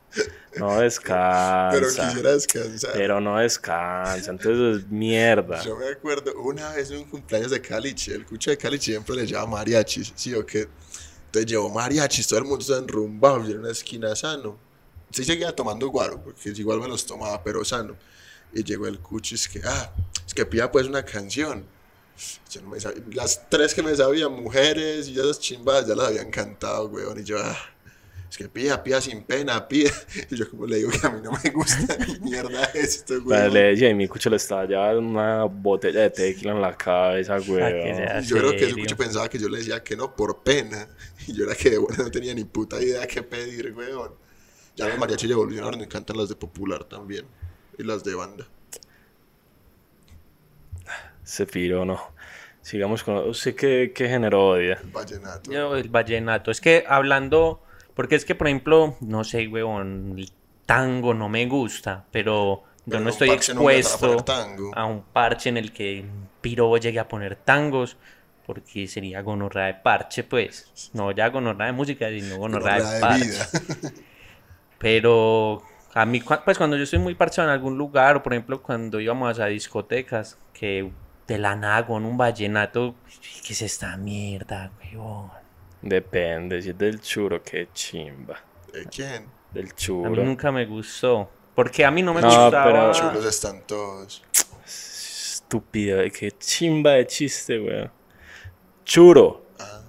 No 0.58 0.68
pero 0.70 0.82
descansa. 0.82 2.08
quisiera 2.10 2.32
descansar. 2.32 2.92
Pero 2.94 3.20
no 3.20 3.38
descansa. 3.38 4.32
Entonces 4.32 4.78
es 4.84 4.88
mierda. 4.90 5.62
Yo 5.64 5.76
me 5.76 5.88
acuerdo 5.90 6.34
una 6.42 6.72
vez 6.72 6.92
en 6.92 7.00
un 7.00 7.06
cumpleaños 7.06 7.52
de 7.52 7.62
Caliche, 7.62 8.14
el 8.16 8.26
cucho 8.26 8.50
de 8.50 8.58
Caliche 8.58 8.92
siempre 8.94 9.16
le 9.16 9.28
lleva 9.28 9.46
mariachis, 9.46 10.14
¿sí 10.16 10.34
o 10.34 10.46
qué? 10.46 10.68
Entonces 11.26 11.52
llevó 11.52 11.70
mariachis, 11.70 12.26
todo 12.28 12.40
el 12.40 12.46
mundo 12.46 12.62
está 12.62 12.78
enrumbado, 12.78 13.44
yo 13.44 13.52
en 13.56 13.60
una 13.60 13.72
esquina 13.72 14.16
sano. 14.16 14.58
Sí 15.12 15.24
seguía 15.24 15.56
tomando 15.56 15.88
guaro, 15.90 16.22
porque 16.22 16.50
igual 16.50 16.80
me 16.82 16.88
los 16.88 17.06
tomaba, 17.06 17.42
pero 17.44 17.64
sano. 17.64 17.96
Y 18.54 18.64
llegó 18.64 18.88
el 18.88 19.00
cucho, 19.00 19.36
es 19.36 19.48
que, 19.48 19.62
ah, 19.66 19.92
es 20.26 20.34
que 20.34 20.46
pida 20.46 20.72
pues 20.72 20.88
una 20.88 21.04
canción. 21.04 21.66
Yo 22.50 22.62
no 22.62 22.70
me 22.70 22.80
sabía- 22.80 23.04
las 23.14 23.50
tres 23.50 23.74
que 23.74 23.84
me 23.84 23.96
sabía, 23.96 24.30
mujeres 24.30 25.08
y 25.10 25.20
esas 25.20 25.40
chimbas, 25.40 25.86
ya 25.88 25.96
las 25.96 26.08
habían 26.08 26.32
cantado, 26.32 26.88
weón. 26.88 27.20
Y 27.20 27.24
yo, 27.24 27.38
ah, 27.40 27.58
es 28.30 28.38
que 28.38 28.48
pida, 28.48 28.82
pida 28.82 29.02
sin 29.02 29.24
pena, 29.24 29.68
pida. 29.68 29.92
Y 30.32 30.36
yo 30.38 30.50
como 30.50 30.66
le 30.66 30.78
digo 30.78 30.90
que 30.92 31.06
a 31.06 31.10
mí 31.10 31.20
no 31.22 31.32
me 31.32 31.50
gusta 31.50 31.98
ni 32.08 32.20
mierda 32.20 32.64
esto, 32.74 33.16
weón. 33.26 33.54
le 33.54 33.60
decía, 33.64 33.90
y 33.90 33.94
mi 33.94 34.08
cucho 34.08 34.30
le 34.30 34.38
estaba 34.38 34.66
llevando 34.66 35.02
una 35.02 35.44
botella 35.44 36.02
de 36.02 36.10
tequila 36.10 36.54
en 36.54 36.62
la 36.62 36.76
cabeza. 36.78 37.38
Y 37.40 37.44
yo 37.44 38.38
creo 38.38 38.52
que 38.52 38.64
el 38.64 38.70
serio? 38.70 38.78
cucho 38.84 38.98
pensaba 38.98 39.30
que 39.30 39.38
yo 39.38 39.50
le 39.50 39.58
decía 39.58 39.84
que 39.84 39.96
no 39.98 40.16
por 40.16 40.44
pena. 40.44 40.88
Y 41.28 41.34
yo 41.34 41.46
era 41.46 41.56
que 41.56 41.72
de 41.72 41.78
buena 41.80 42.04
no 42.04 42.12
tenía 42.12 42.34
ni 42.36 42.44
puta 42.44 42.82
idea 42.82 43.06
qué 43.08 43.24
pedir, 43.24 43.74
weón. 43.76 44.12
Ya 44.76 44.88
los 44.88 44.98
mariachis 44.98 45.30
ya 45.30 45.34
evolucionaron 45.34 45.82
y 45.82 45.88
cantan 45.88 46.18
las 46.18 46.30
de 46.30 46.36
popular 46.36 46.84
también. 46.84 47.26
Y 47.78 47.84
las 47.84 48.04
de 48.04 48.16
banda. 48.16 48.46
Se 51.24 51.46
piró, 51.46 51.86
no. 51.86 52.00
Sigamos 52.62 53.04
con. 53.04 53.18
¿Usted 53.30 53.56
qué, 53.56 53.92
qué 53.94 54.08
género 54.08 54.50
odia? 54.50 54.80
Vallenato. 54.92 55.52
Yo, 55.52 55.76
el 55.76 55.90
vallenato. 55.90 56.52
Es 56.52 56.62
que 56.62 56.84
hablando, 56.88 57.62
porque 57.96 58.16
es 58.16 58.26
que, 58.26 58.36
por 58.36 58.48
ejemplo, 58.48 58.96
no 59.02 59.24
sé, 59.24 59.48
huevón, 59.48 60.16
el 60.18 60.32
tango 60.66 61.14
no 61.14 61.30
me 61.30 61.46
gusta, 61.46 62.06
pero 62.12 62.64
yo 62.86 63.00
no 63.00 63.10
estoy 63.10 63.30
a 63.30 63.34
expuesto 63.34 64.24
a 64.74 64.86
un 64.86 65.04
parche 65.04 65.50
en 65.50 65.58
el 65.58 65.72
que 65.72 66.06
piro 66.42 66.76
llegue 66.78 67.00
a 67.00 67.08
poner 67.08 67.36
tangos, 67.36 67.98
porque 68.46 68.88
sería 68.88 69.22
gonorrea 69.22 69.68
de 69.68 69.74
parche, 69.76 70.24
pues. 70.24 70.90
No 70.94 71.12
ya 71.12 71.30
gonorrea 71.30 71.68
de 71.68 71.74
música, 71.74 72.10
sino 72.10 72.38
gonorrea 72.38 72.80
Gonorrea 72.80 72.90
de 72.90 72.96
de 72.96 73.02
parche. 73.02 73.26
vida. 73.26 73.94
Pero 74.78 75.62
a 75.94 76.06
mí, 76.06 76.22
pues 76.44 76.58
cuando 76.58 76.76
yo 76.78 76.84
estoy 76.84 77.00
muy 77.00 77.16
parchado 77.16 77.48
en 77.48 77.54
algún 77.54 77.78
lugar, 77.78 78.18
o 78.18 78.24
por 78.24 78.34
ejemplo 78.34 78.62
cuando 78.62 79.00
íbamos 79.00 79.40
a 79.40 79.46
discotecas, 79.48 80.38
que 80.54 80.92
de 81.28 81.38
la 81.38 81.56
nada 81.56 81.86
con 81.88 82.06
un 82.06 82.18
vallenato, 82.18 82.96
¿qué 83.46 83.54
es 83.54 83.62
esta 83.62 83.96
mierda, 83.98 84.72
weón? 84.94 85.32
Depende, 85.82 86.62
si 86.62 86.70
es 86.72 86.78
del 86.78 87.00
churo, 87.00 87.42
qué 87.44 87.70
chimba. 87.74 88.40
¿De 88.74 88.86
quién? 88.86 89.28
Del 89.54 89.66
A 89.66 89.70
mí 89.70 89.74
churo. 89.76 90.24
nunca 90.24 90.52
me 90.52 90.66
gustó. 90.66 91.30
Porque 91.56 91.86
a 91.86 91.92
mí 91.92 92.02
no 92.04 92.14
me 92.14 92.22
No, 92.22 92.28
gustaba. 92.28 92.66
pero- 92.66 92.92
Chulos 92.94 93.26
están 93.26 93.62
todos. 93.66 94.24
Estúpido, 94.66 96.00
qué 96.18 96.32
chimba 96.32 96.92
de 96.92 97.08
chiste, 97.08 97.58
güey. 97.60 97.90
Churo. 98.84 99.46
Ah, 99.60 99.82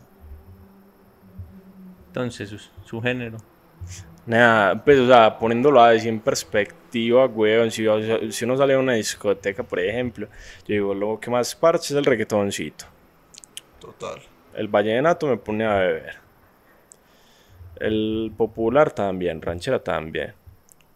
Entonces, 2.09 2.49
su, 2.49 2.59
su 2.85 3.01
género. 3.03 3.39
Nada, 4.27 4.85
pues, 4.85 4.99
o 4.99 5.07
sea, 5.07 5.39
poniéndolo 5.39 5.81
así 5.81 6.09
en 6.09 6.19
perspectiva, 6.21 7.27
weón, 7.27 7.71
si, 7.71 7.85
si 8.33 8.45
uno 8.45 8.57
sale 8.57 8.75
a 8.75 8.79
una 8.79 8.95
discoteca, 8.95 9.63
por 9.63 9.79
ejemplo, 9.79 10.27
yo 10.67 10.75
digo, 10.75 10.95
lo 10.95 11.21
que 11.21 11.31
más 11.31 11.55
parche 11.55 11.95
es 11.95 11.99
el 11.99 12.05
reggaetoncito. 12.05 12.87
total. 13.79 14.21
El 14.55 14.69
vallenato 14.69 15.27
me 15.27 15.37
pone 15.37 15.65
a 15.65 15.75
beber. 15.77 16.17
El 17.77 18.33
popular 18.37 18.91
también, 18.91 19.43
ranchera 19.43 19.79
también. 19.83 20.35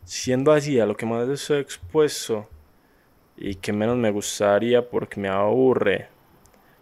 Siendo 0.05 0.51
así, 0.51 0.81
a 0.81 0.87
lo 0.87 0.97
que 0.97 1.07
más 1.07 1.29
estoy 1.29 1.61
expuesto 1.61 2.49
y 3.37 3.55
que 3.57 3.73
menos 3.73 3.97
me 3.97 4.11
gustaría 4.11 4.89
porque 4.89 5.21
me 5.21 5.29
aburre, 5.29 6.09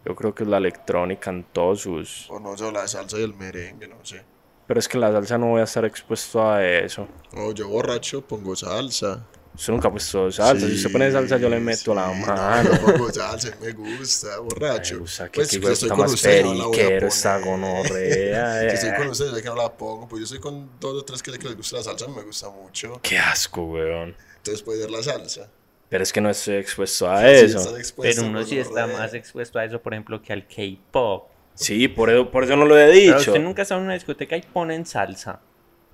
yo 0.05 0.15
creo 0.15 0.35
que 0.35 0.45
es 0.45 0.49
la 0.49 0.59
electrónica 0.59 1.31
en 1.31 1.45
todos 1.45 1.81
sus... 1.83 2.31
O 2.31 2.41
no, 2.41 2.57
yo 2.57 2.71
la 2.71 2.87
salsa 2.89 3.19
y 3.19 3.23
el 3.25 3.35
merengue, 3.35 3.89
no 3.89 4.05
sé. 4.05 4.23
Pero 4.69 4.79
es 4.81 4.87
que 4.87 4.97
en 4.97 5.01
la 5.01 5.11
salsa 5.11 5.37
no 5.39 5.47
voy 5.47 5.61
a 5.63 5.65
estar 5.65 5.85
expuesto 5.85 6.49
a 6.49 6.65
eso. 6.65 7.09
O 7.35 7.53
yo 7.53 7.69
borracho 7.69 8.21
pongo 8.23 8.55
salsa. 8.55 9.27
Usted 9.55 9.73
nunca 9.73 9.89
ha 9.89 9.91
puesto 9.91 10.31
salsa. 10.31 10.69
si 10.69 10.75
usted 10.75 10.93
pone 10.93 11.11
salsa, 11.11 11.37
yo 11.39 11.49
le 11.49 11.59
meto 11.59 11.93
la 11.95 12.13
sí, 12.15 12.21
mano. 12.21 12.63
No, 12.63 12.77
yo 12.77 12.81
pongo 12.87 13.13
salsa, 13.13 13.57
me 13.61 13.73
gusta, 13.73 14.39
borracho. 14.39 14.95
Me 14.95 15.01
gusta 15.01 15.29
que 15.31 15.41
Pues, 15.41 15.53
estoy 15.55 15.89
puta 15.89 15.89
con 15.89 15.99
más 15.99 16.23
no 16.25 16.31
la 16.55 16.65
a 16.65 16.71
periquero 16.71 17.09
esta 17.09 17.39
poner. 17.41 17.51
gonorrea. 17.51 18.61
Si 18.71 18.75
estoy 18.77 18.91
con 18.97 19.07
eh. 19.07 19.11
ustedes, 19.11 19.35
sé 19.35 19.43
que 19.43 19.49
no 19.49 19.57
la 19.57 19.73
pongo. 19.77 20.07
Pues 20.07 20.21
yo 20.21 20.25
estoy 20.25 20.39
con 20.39 20.71
dos 20.79 20.95
o 21.03 21.05
tres 21.05 21.23
que 21.23 21.33
que 21.33 21.47
les 21.49 21.57
gusta 21.57 21.79
la 21.79 21.83
salsa, 21.83 22.07
me 22.07 22.23
gusta 22.23 22.51
mucho. 22.51 23.01
Qué 23.03 23.19
asco, 23.19 23.63
weón. 23.65 24.15
Entonces 24.37 24.63
puede 24.63 24.83
ser 24.83 24.91
la 24.91 25.03
salsa. 25.03 25.49
Pero 25.89 26.03
es 26.03 26.13
que 26.13 26.21
no 26.21 26.29
estoy 26.29 26.57
expuesto 26.57 27.11
a 27.11 27.21
Sí, 27.23 27.27
eso. 27.47 27.59
estás 27.59 27.79
expuesto, 27.79 28.21
Pero 28.21 28.31
uno 28.31 28.45
sí 28.45 28.59
está 28.59 28.87
más 28.87 29.15
expuesto 29.15 29.59
a 29.59 29.65
eso, 29.65 29.81
por 29.81 29.95
ejemplo, 29.95 30.21
que 30.23 30.33
al 30.35 30.47
K-pop. 30.47 31.31
Sí, 31.59 31.89
por 31.89 32.11
eso, 32.11 32.31
por 32.31 32.45
eso 32.45 32.57
no 32.57 32.65
lo 32.65 32.79
he 32.79 32.87
Pero 32.87 33.19
dicho. 33.19 33.31
usted 33.33 33.43
nunca 33.43 33.63
está 33.63 33.77
en 33.77 33.83
una 33.83 33.95
discoteca 33.95 34.37
y 34.37 34.43
ponen 34.43 34.87
salsa. 34.87 35.41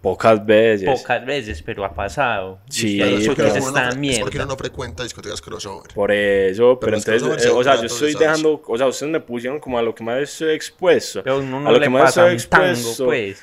Pocas 0.03 0.45
veces. 0.45 0.87
Pocas 1.01 1.25
veces, 1.25 1.63
pero 1.63 1.83
ha 1.83 1.95
pasado. 1.95 2.59
Sí, 2.69 2.99
pero 2.99 3.09
uno 3.11 3.17
es 3.19 3.27
no 3.27 3.79
esta 3.79 3.91
fre- 3.91 4.11
es 4.11 4.19
porque 4.21 4.37
uno 4.37 4.47
no 4.47 4.57
frecuenta 4.57 5.03
discotecas 5.03 5.41
crossover. 5.41 5.95
Por 5.95 6.13
eso, 6.13 6.79
pero, 6.79 6.97
entonces, 6.99 7.47
eh, 7.47 7.49
o 7.49 7.65
sea, 7.65 7.77
yo 7.77 7.87
estoy 7.87 8.13
de 8.13 8.19
dejando, 8.19 8.63
o 8.67 8.77
sea, 8.77 8.87
ustedes 8.87 9.11
me 9.11 9.21
pusieron 9.21 9.61
como 9.61 9.79
a 9.79 9.83
lo 9.83 9.95
que 9.95 10.05
más 10.05 10.19
estoy 10.19 10.55
expuesto. 10.55 11.23
Pero 11.23 11.39
uno 11.39 11.57
a 11.57 11.61
no 11.61 11.71
lo 11.73 11.79
le 11.79 11.85
que 11.87 11.91
más 11.91 12.03
pasa 12.03 12.31
estoy 12.31 12.37
un 12.45 12.51
tango, 12.51 12.75
expuesto, 12.91 13.05
pues. 13.07 13.43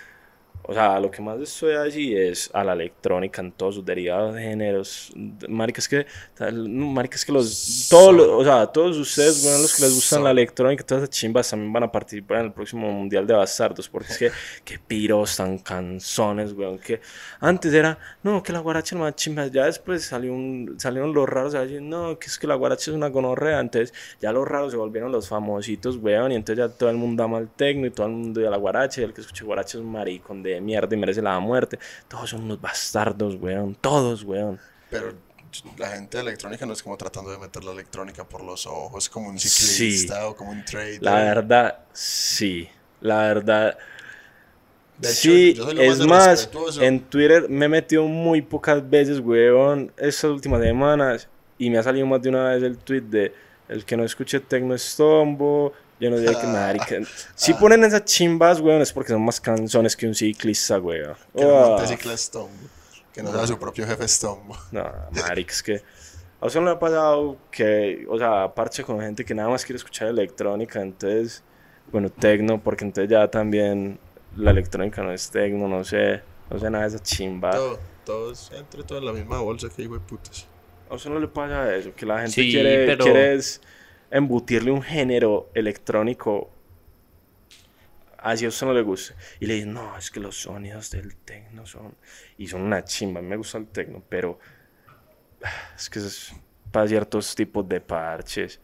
O 0.63 0.73
sea, 0.73 0.99
lo 0.99 1.09
que 1.09 1.21
más 1.21 1.39
estoy 1.39 1.73
allí 1.75 2.15
es 2.15 2.49
a 2.53 2.63
la 2.63 2.73
electrónica 2.73 3.41
en 3.41 3.51
todos 3.51 3.75
sus 3.75 3.85
derivados 3.85 4.35
de 4.35 4.43
géneros. 4.43 5.11
Marica, 5.49 5.79
es 5.79 5.87
que, 5.87 6.05
tal- 6.35 6.73
no, 6.77 6.85
marica, 6.87 7.15
es 7.15 7.25
que 7.25 7.31
los, 7.31 7.87
todos, 7.89 8.13
los- 8.13 8.27
o 8.27 8.43
sea, 8.43 8.67
todos 8.67 8.95
ustedes, 8.97 9.43
bueno, 9.43 9.57
los 9.59 9.75
que 9.75 9.81
les 9.83 9.95
gustan 9.95 10.23
la 10.23 10.31
electrónica, 10.31 10.83
todas 10.85 11.03
esas 11.03 11.15
chimbas 11.15 11.49
también 11.49 11.73
van 11.73 11.83
a 11.83 11.91
participar 11.91 12.39
en 12.39 12.45
el 12.47 12.51
próximo 12.53 12.91
Mundial 12.91 13.25
de 13.25 13.33
Bastardos, 13.33 13.89
porque 13.89 14.11
es 14.13 14.17
que, 14.19 14.31
que 14.63 14.77
piros 14.79 15.35
tan 15.37 15.57
canzones, 15.57 16.53
weón, 16.53 16.77
que 16.79 17.01
antes 17.39 17.73
era, 17.73 17.97
no, 18.23 18.43
que 18.43 18.53
la 18.53 18.59
guaracha 18.59 18.95
es 18.95 18.99
más 19.01 19.15
chimba, 19.15 19.47
ya 19.47 19.65
después 19.65 20.03
salió 20.05 20.31
un, 20.33 20.75
salieron 20.79 21.13
los 21.13 21.27
raros 21.27 21.55
a 21.55 21.61
decir, 21.61 21.81
no, 21.81 22.17
que 22.19 22.27
es 22.27 22.37
que 22.37 22.47
la 22.47 22.55
guaracha 22.55 22.91
es 22.91 22.95
una 22.95 23.09
gonorrea, 23.09 23.59
entonces 23.59 23.93
ya 24.21 24.31
los 24.31 24.47
raros 24.47 24.71
se 24.71 24.77
volvieron 24.77 25.11
los 25.11 25.27
famositos, 25.27 25.97
weón, 25.97 26.31
y 26.31 26.35
entonces 26.35 26.65
ya 26.65 26.69
todo 26.77 26.89
el 26.89 26.97
mundo 26.97 27.23
ama 27.23 27.39
el 27.39 27.49
tecno 27.49 27.87
y 27.87 27.91
todo 27.91 28.05
el 28.07 28.13
mundo 28.13 28.47
a 28.47 28.51
la 28.51 28.57
guaracha, 28.57 29.01
y 29.01 29.03
el 29.05 29.13
que 29.13 29.21
escucha 29.21 29.43
guaracha 29.45 29.77
es 29.77 29.83
un 29.83 29.91
maricón 29.91 30.43
de 30.43 30.50
mierda 30.59 30.95
y 30.95 30.99
merece 30.99 31.21
la 31.21 31.39
muerte. 31.39 31.79
Todos 32.07 32.31
son 32.31 32.43
unos 32.43 32.59
bastardos, 32.59 33.35
weón, 33.35 33.75
todos, 33.75 34.23
weón. 34.23 34.59
Pero 34.89 35.13
la 35.77 35.89
gente 35.89 36.17
de 36.17 36.23
electrónica 36.23 36.65
no 36.65 36.73
es 36.73 36.83
como 36.83 36.97
tratando 36.97 37.31
de 37.31 37.37
meter 37.37 37.63
la 37.63 37.71
electrónica 37.71 38.23
por 38.23 38.43
los 38.43 38.65
ojos, 38.65 39.09
como 39.09 39.29
un 39.29 39.39
ciclista 39.39 40.27
o 40.27 40.35
como 40.35 40.51
un 40.51 40.63
trader. 40.65 41.01
La 41.01 41.15
verdad, 41.15 41.79
sí, 41.93 42.67
la 43.01 43.17
verdad. 43.19 43.77
De 44.97 45.09
hecho, 45.09 45.21
sí, 45.21 45.53
yo 45.55 45.63
soy 45.63 45.75
lo 45.75 45.81
es 45.81 45.99
más 46.05 46.49
más, 46.53 46.77
en 46.79 46.99
Twitter 46.99 47.49
me 47.49 47.65
he 47.65 47.69
metido 47.69 48.03
muy 48.03 48.41
pocas 48.41 48.87
veces, 48.87 49.19
weón, 49.19 49.91
estas 49.97 50.25
últimas 50.25 50.61
semanas 50.61 51.27
y 51.57 51.69
me 51.69 51.77
ha 51.77 51.83
salido 51.83 52.05
más 52.05 52.21
de 52.21 52.29
una 52.29 52.49
vez 52.49 52.63
el 52.63 52.77
tweet 52.77 53.01
de 53.01 53.33
el 53.67 53.85
que 53.85 53.95
no 53.95 54.03
escuche 54.03 54.39
tecno 54.39 54.75
es 54.75 54.95
tombo, 54.95 55.73
yo 56.01 56.09
no 56.09 56.17
diría 56.17 56.37
que 56.39 56.47
marica. 56.47 56.95
Si 57.35 57.53
ponen 57.53 57.83
esas 57.85 58.03
chimbas, 58.03 58.59
weón, 58.59 58.81
es 58.81 58.91
porque 58.91 59.13
son 59.13 59.23
más 59.23 59.39
canzones 59.39 59.95
que 59.95 60.05
un 60.07 60.15
ciclista, 60.15 60.79
weón. 60.79 61.15
Que 61.33 61.45
no 61.45 61.57
Ah, 61.57 61.67
monte 61.69 61.87
cicla 61.87 62.17
Stombo. 62.17 62.49
Que 63.13 63.23
no 63.23 63.31
sea 63.31 63.47
su 63.47 63.57
propio 63.57 63.85
jefe 63.87 64.05
Stombo. 64.07 64.57
no, 64.71 64.83
marica, 65.11 65.53
es 65.53 65.63
que 65.63 65.81
a 66.41 66.47
usted 66.47 66.59
no 66.59 66.65
le 66.65 66.71
ha 66.71 66.79
pasado 66.79 67.37
que, 67.51 68.05
o 68.09 68.17
sea, 68.17 68.53
parche 68.53 68.83
con 68.83 68.99
gente 68.99 69.23
que 69.23 69.33
nada 69.35 69.47
más 69.49 69.63
quiere 69.63 69.77
escuchar 69.77 70.07
electrónica, 70.07 70.81
entonces, 70.81 71.43
bueno, 71.91 72.09
tecno, 72.09 72.59
porque 72.61 72.83
entonces 72.83 73.09
ya 73.11 73.27
también 73.29 73.99
la 74.35 74.49
electrónica 74.51 75.03
no 75.03 75.11
es 75.11 75.29
tecno, 75.29 75.67
no 75.67 75.83
sé, 75.83 76.21
no 76.49 76.57
sé 76.57 76.69
nada 76.71 76.85
de 76.87 76.95
esa 76.95 77.03
chimba. 77.03 77.51
Todo, 77.51 77.79
todos, 78.05 78.51
entre 78.57 78.81
todos 78.83 79.01
en 79.01 79.05
la 79.05 79.13
misma 79.13 79.39
bolsa 79.39 79.67
que 79.69 79.83
de 79.87 79.99
putas. 79.99 80.47
A 80.89 80.95
usted 80.95 81.09
no 81.11 81.19
le 81.19 81.27
pasa 81.27 81.75
eso, 81.75 81.93
que 81.95 82.05
la 82.07 82.17
gente 82.19 82.31
Sí, 82.31 82.51
quiere, 82.51 82.85
pero- 82.87 83.03
quiere 83.05 83.35
es 83.35 83.61
embutirle 84.11 84.71
un 84.71 84.81
género 84.81 85.49
electrónico 85.53 86.51
así 88.21 88.45
a 88.45 88.49
usted 88.49 88.67
no 88.67 88.73
le 88.73 88.81
gusta. 88.81 89.15
Y 89.39 89.45
le 89.47 89.55
dicen, 89.55 89.73
no, 89.73 89.97
es 89.97 90.11
que 90.11 90.19
los 90.19 90.39
sonidos 90.41 90.91
del 90.91 91.15
tecno 91.15 91.65
son... 91.65 91.95
Y 92.37 92.47
son 92.47 92.61
una 92.61 92.83
chimba, 92.83 93.19
a 93.19 93.23
mí 93.23 93.29
me 93.29 93.35
gusta 93.35 93.57
el 93.57 93.67
tecno, 93.67 94.03
pero 94.07 94.39
es 95.75 95.89
que 95.89 95.99
es 95.99 96.33
para 96.71 96.87
ciertos 96.87 97.35
tipos 97.35 97.67
de 97.67 97.81
parches. 97.81 98.59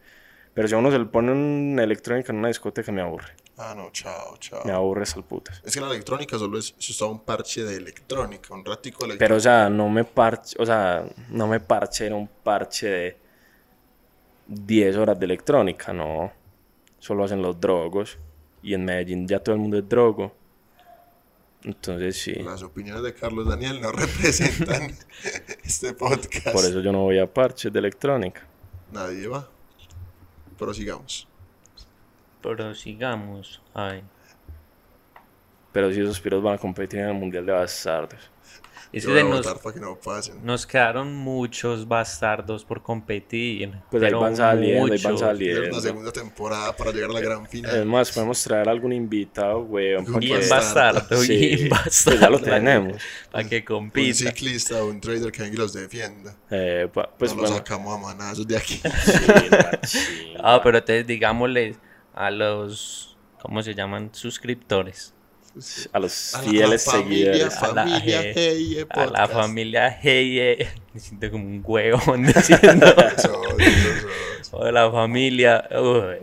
Pero 0.54 0.66
si 0.66 0.74
a 0.74 0.78
uno 0.78 0.90
se 0.90 0.98
le 0.98 1.04
pone 1.06 1.32
una 1.32 1.84
electrónica 1.84 2.32
en 2.32 2.38
una 2.38 2.48
discoteca, 2.48 2.90
me 2.90 3.02
aburre. 3.02 3.32
Ah, 3.60 3.74
no, 3.76 3.90
chao, 3.90 4.36
chao. 4.38 4.62
Me 4.64 4.70
aburre 4.72 5.02
esas 5.02 5.24
putas. 5.24 5.60
Es 5.64 5.74
que 5.74 5.80
la 5.80 5.88
electrónica 5.88 6.38
solo 6.38 6.58
es, 6.58 6.74
es 6.78 6.90
usaba 6.90 7.10
un 7.10 7.24
parche 7.24 7.64
de 7.64 7.76
electrónica, 7.76 8.54
un 8.54 8.64
ratico 8.64 9.04
de 9.06 9.16
Pero, 9.16 9.34
electrónica. 9.34 9.36
o 9.36 9.40
sea, 9.40 9.68
no 9.68 9.88
me 9.88 10.04
parche, 10.04 10.56
o 10.60 10.64
sea, 10.66 11.04
no 11.28 11.48
me 11.48 11.58
parche, 11.58 12.06
era 12.06 12.14
un 12.14 12.28
parche 12.28 12.86
de 12.88 13.16
10 14.48 14.96
horas 14.96 15.18
de 15.18 15.26
electrónica, 15.26 15.92
no. 15.92 16.32
Solo 16.98 17.24
hacen 17.24 17.42
los 17.42 17.60
drogos. 17.60 18.18
Y 18.62 18.74
en 18.74 18.84
Medellín 18.84 19.28
ya 19.28 19.38
todo 19.38 19.54
el 19.54 19.60
mundo 19.60 19.78
es 19.78 19.88
drogo. 19.88 20.34
Entonces 21.62 22.16
sí, 22.20 22.34
Las 22.34 22.62
opiniones 22.62 23.02
de 23.02 23.14
Carlos 23.14 23.48
Daniel 23.48 23.80
no 23.80 23.90
representan 23.92 24.94
este 25.64 25.92
podcast. 25.92 26.52
por 26.52 26.64
eso 26.64 26.80
yo 26.80 26.92
no 26.92 27.02
voy 27.02 27.18
a 27.18 27.32
parches 27.32 27.72
de 27.72 27.78
electrónica. 27.78 28.46
Nadie 28.92 29.26
va. 29.26 29.48
Pero 30.56 30.72
sigamos. 30.72 31.28
Pero 32.42 32.74
sigamos. 32.74 33.60
Ay. 33.74 34.02
Pero 35.72 35.92
si 35.92 36.00
esos 36.00 36.20
piros 36.20 36.42
van 36.42 36.54
a 36.54 36.58
competir 36.58 37.00
en 37.00 37.08
el 37.08 37.14
Mundial 37.14 37.44
de 37.44 37.52
Bastardos. 37.52 38.30
Es 38.90 39.04
que 39.04 39.22
nos, 39.22 39.44
votar 39.46 39.60
para 39.62 39.74
que 39.74 39.80
no 39.80 39.96
pasen. 39.96 40.44
nos 40.44 40.66
quedaron 40.66 41.14
muchos 41.14 41.86
bastardos 41.86 42.64
por 42.64 42.82
competir. 42.82 43.72
Pues 43.90 44.02
ahí 44.02 44.12
van 44.14 44.34
saliendo, 44.34 44.84
ahí 44.94 45.02
van 45.02 45.12
muchos. 45.12 45.20
saliendo. 45.20 45.62
Es 45.64 45.74
la 45.74 45.80
segunda 45.82 46.10
temporada 46.12 46.74
para 46.74 46.90
llegar 46.92 47.10
a 47.10 47.12
la 47.12 47.20
gran 47.20 47.44
Es 47.44 47.50
final. 47.50 47.84
más, 47.86 48.10
podemos 48.12 48.42
traer 48.42 48.68
algún 48.68 48.92
invitado, 48.94 49.60
weón. 49.60 50.06
Un 50.14 50.20
Bien 50.20 50.40
bastardo. 50.48 51.20
bien 51.20 51.68
pues 51.68 51.84
bastardo. 51.84 52.20
ya 52.20 52.30
lo 52.30 52.40
tenemos. 52.40 53.02
Para 53.30 53.46
que 53.46 53.58
un 53.58 53.62
compita. 53.64 54.14
ciclista 54.14 54.82
o 54.82 54.86
un 54.88 55.00
trader 55.00 55.30
que 55.32 55.42
venga 55.42 55.54
y 55.54 55.58
los 55.58 55.72
defienda. 55.74 56.34
Eh, 56.50 56.88
pa- 56.92 57.10
pues 57.18 57.34
no 57.34 57.42
los 57.42 57.50
bueno. 57.50 57.64
sacamos 57.66 57.94
a 57.94 58.00
manazos 58.00 58.46
de 58.46 58.56
aquí. 58.56 58.80
Ah, 60.42 60.60
pero 60.62 60.78
entonces 60.78 61.06
digámosle 61.06 61.76
a 62.14 62.30
los, 62.30 63.16
¿cómo 63.42 63.62
se 63.62 63.74
llaman? 63.74 64.10
Suscriptores. 64.12 65.14
A 65.92 65.98
los 65.98 66.34
A 66.34 66.42
la- 66.42 66.48
fieles 66.48 66.88
a 66.88 66.92
la 66.96 67.02
familia, 67.02 67.32
seguidores. 67.32 67.56
A 67.62 67.72
la- 67.74 67.84
familia, 67.84 68.20
hey, 68.34 68.76
A 68.90 68.96
la 69.00 69.04
podcast. 69.06 69.32
familia 69.32 69.98
Hey, 70.02 70.58
me 70.94 71.00
siento 71.00 71.30
como 71.30 71.44
un 71.44 71.62
huevón 71.66 72.22
diciendo. 72.26 72.86
O 74.52 74.64
de 74.64 74.72
la 74.72 74.90
familia. 74.90 75.68
uy, 75.80 76.16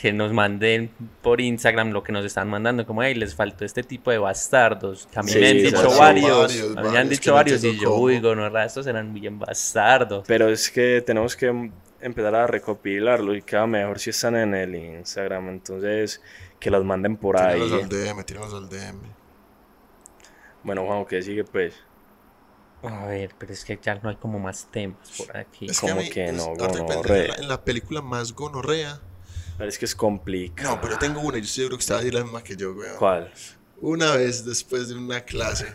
que 0.00 0.12
nos 0.12 0.32
manden 0.32 0.90
por 1.22 1.40
Instagram 1.40 1.90
lo 1.90 2.04
que 2.04 2.12
nos 2.12 2.24
están 2.24 2.48
mandando. 2.48 2.86
Como, 2.86 3.02
hey, 3.02 3.14
les 3.14 3.34
faltó 3.34 3.64
este 3.64 3.82
tipo 3.82 4.12
de 4.12 4.18
bastardos. 4.18 5.08
Que 5.12 5.18
a 5.18 5.22
mí 5.24 5.30
Sí, 5.32 5.38
me 5.40 5.48
han 5.50 5.56
dicho 5.56 5.90
varios. 5.98 5.98
Varios, 6.54 6.76
a 6.76 6.82
mí 6.82 6.88
me 6.90 6.98
han 6.98 7.08
dicho 7.08 7.30
no 7.30 7.34
varios 7.34 7.64
y 7.64 7.76
yo, 7.80 7.94
uy, 7.96 8.20
gonorra, 8.20 8.64
estos 8.64 8.86
eran 8.86 9.12
bien 9.12 9.38
bastardos. 9.40 10.24
Pero 10.28 10.48
es 10.48 10.70
que 10.70 11.02
tenemos 11.04 11.34
que 11.34 11.46
em- 11.46 11.72
empezar 12.00 12.32
a 12.36 12.46
recopilarlo 12.46 13.34
y 13.34 13.42
queda 13.42 13.66
mejor 13.66 13.98
si 13.98 14.10
están 14.10 14.36
en 14.36 14.54
el 14.54 14.72
Instagram. 14.76 15.48
Entonces, 15.48 16.22
que 16.60 16.70
los 16.70 16.84
manden 16.84 17.16
por 17.16 17.36
ahí. 17.40 17.60
Tírenlos 17.60 17.82
al 17.82 17.88
DM, 17.88 18.24
tírenlos 18.24 18.54
al 18.54 18.68
DM. 18.68 19.00
Bueno, 20.62 20.84
Juan, 20.86 21.04
¿qué 21.06 21.22
sigue 21.22 21.44
pues? 21.44 21.74
A 22.82 23.06
ver, 23.06 23.34
pero 23.38 23.52
es 23.52 23.64
que 23.64 23.78
ya 23.82 23.96
no 23.96 24.08
hay 24.08 24.16
como 24.16 24.38
más 24.38 24.68
temas 24.70 25.10
por 25.16 25.36
aquí. 25.36 25.66
Es 25.68 25.80
¿Cómo 25.80 25.94
a 25.94 25.96
mí- 25.96 26.10
que 26.10 26.32
no, 26.32 26.54
gonorrea? 26.54 27.22
en 27.24 27.28
la, 27.28 27.34
en 27.36 27.48
la 27.48 27.64
película 27.64 28.00
más 28.02 28.32
gonorrea. 28.32 29.00
Pero 29.56 29.68
es 29.68 29.78
que 29.78 29.84
es 29.86 29.94
complicado. 29.96 30.76
No, 30.76 30.80
pero 30.80 30.92
yo 30.94 30.98
tengo 31.00 31.20
una 31.20 31.38
yo 31.38 31.44
estoy 31.44 31.62
seguro 31.64 31.76
que 31.76 31.80
usted 31.80 31.94
va 31.94 31.98
a 31.98 32.02
decir 32.02 32.14
la 32.14 32.22
misma 32.22 32.42
que 32.42 32.54
yo, 32.56 32.72
weón. 32.74 32.96
¿Cuál? 32.96 33.32
Una 33.80 34.12
vez 34.14 34.44
después 34.44 34.88
de 34.88 34.94
una 34.96 35.20
clase 35.22 35.66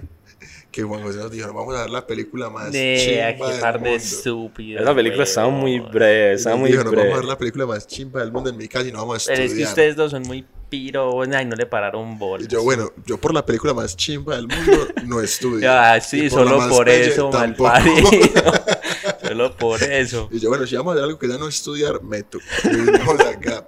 que 0.73 0.81
Juan 0.81 1.03
José 1.03 1.19
nos 1.19 1.29
dijo, 1.31 1.53
vamos 1.53 1.75
a 1.75 1.81
ver 1.81 1.91
la 1.91 2.05
película 2.07 2.49
más 2.49 2.71
De 2.71 2.97
chimba 2.99 3.27
aquí 3.27 3.51
del 3.53 3.61
par 3.61 3.73
de 3.75 3.79
mundo. 3.91 3.95
estúpidos. 3.95 4.81
Esa 4.81 4.95
película 4.95 5.23
estaba 5.23 5.49
muy 5.49 5.79
breve, 5.79 6.33
estaba 6.33 6.55
muy 6.55 6.71
dijo, 6.71 6.83
nos 6.83 6.91
vamos 6.93 7.03
a 7.03 7.07
ver 7.07 7.17
breve. 7.17 7.27
la 7.31 7.37
película 7.37 7.65
más 7.67 7.87
chimba 7.87 8.19
del 8.21 8.31
mundo 8.31 8.49
en 8.49 8.57
mi 8.57 8.67
casa 8.67 8.87
y 8.87 8.91
no 8.91 8.97
vamos 8.97 9.23
a 9.27 9.31
Pero 9.31 9.43
estudiar. 9.43 9.61
es 9.61 9.67
que 9.67 9.69
ustedes 9.69 9.95
dos 9.95 10.09
son 10.11 10.23
muy 10.23 10.43
piro, 10.69 11.21
ay, 11.21 11.45
no 11.45 11.55
le 11.55 11.67
pararon 11.67 12.17
bolas. 12.17 12.47
Y 12.47 12.49
yo, 12.49 12.63
bueno, 12.63 12.91
yo 13.05 13.19
por 13.19 13.35
la 13.35 13.45
película 13.45 13.75
más 13.75 13.95
chimba 13.95 14.35
del 14.35 14.47
mundo 14.47 14.87
no 15.05 15.21
estudio. 15.21 15.69
Ah, 15.71 16.01
sí, 16.01 16.27
por 16.27 16.39
solo 16.39 16.67
por 16.67 16.85
pelle, 16.85 17.05
eso, 17.11 17.29
mal 17.29 17.55
tampoco. 17.55 17.69
parido. 17.69 18.09
solo 19.27 19.55
por 19.55 19.83
eso. 19.83 20.27
Y 20.31 20.39
yo, 20.39 20.49
bueno, 20.49 20.65
si 20.65 20.75
vamos 20.75 20.93
a 20.93 20.95
ver 20.95 21.03
algo 21.03 21.19
que 21.19 21.27
ya 21.27 21.37
no 21.37 21.47
estudiar, 21.47 22.01
meto. 22.01 22.39
Y 22.63 22.69
vinimos 22.75 23.19
acá. 23.19 23.67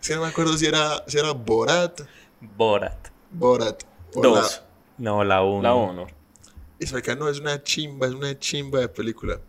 Es 0.00 0.06
que 0.08 0.14
no 0.14 0.20
me 0.22 0.28
acuerdo 0.28 0.56
si 0.56 0.66
era, 0.66 1.02
si 1.08 1.18
era 1.18 1.32
Borat. 1.32 2.00
Borat. 2.40 3.08
Borat. 3.32 3.82
Dos. 4.14 4.62
No, 4.98 5.24
la 5.24 5.42
uno. 5.42 5.62
La 5.62 5.74
1. 5.74 6.06
Eso 6.78 6.96
acá 6.96 7.14
no 7.14 7.28
es 7.28 7.40
una 7.40 7.62
chimba, 7.62 8.06
es 8.06 8.12
una 8.12 8.38
chimba 8.38 8.80
de 8.80 8.88
película. 8.88 9.40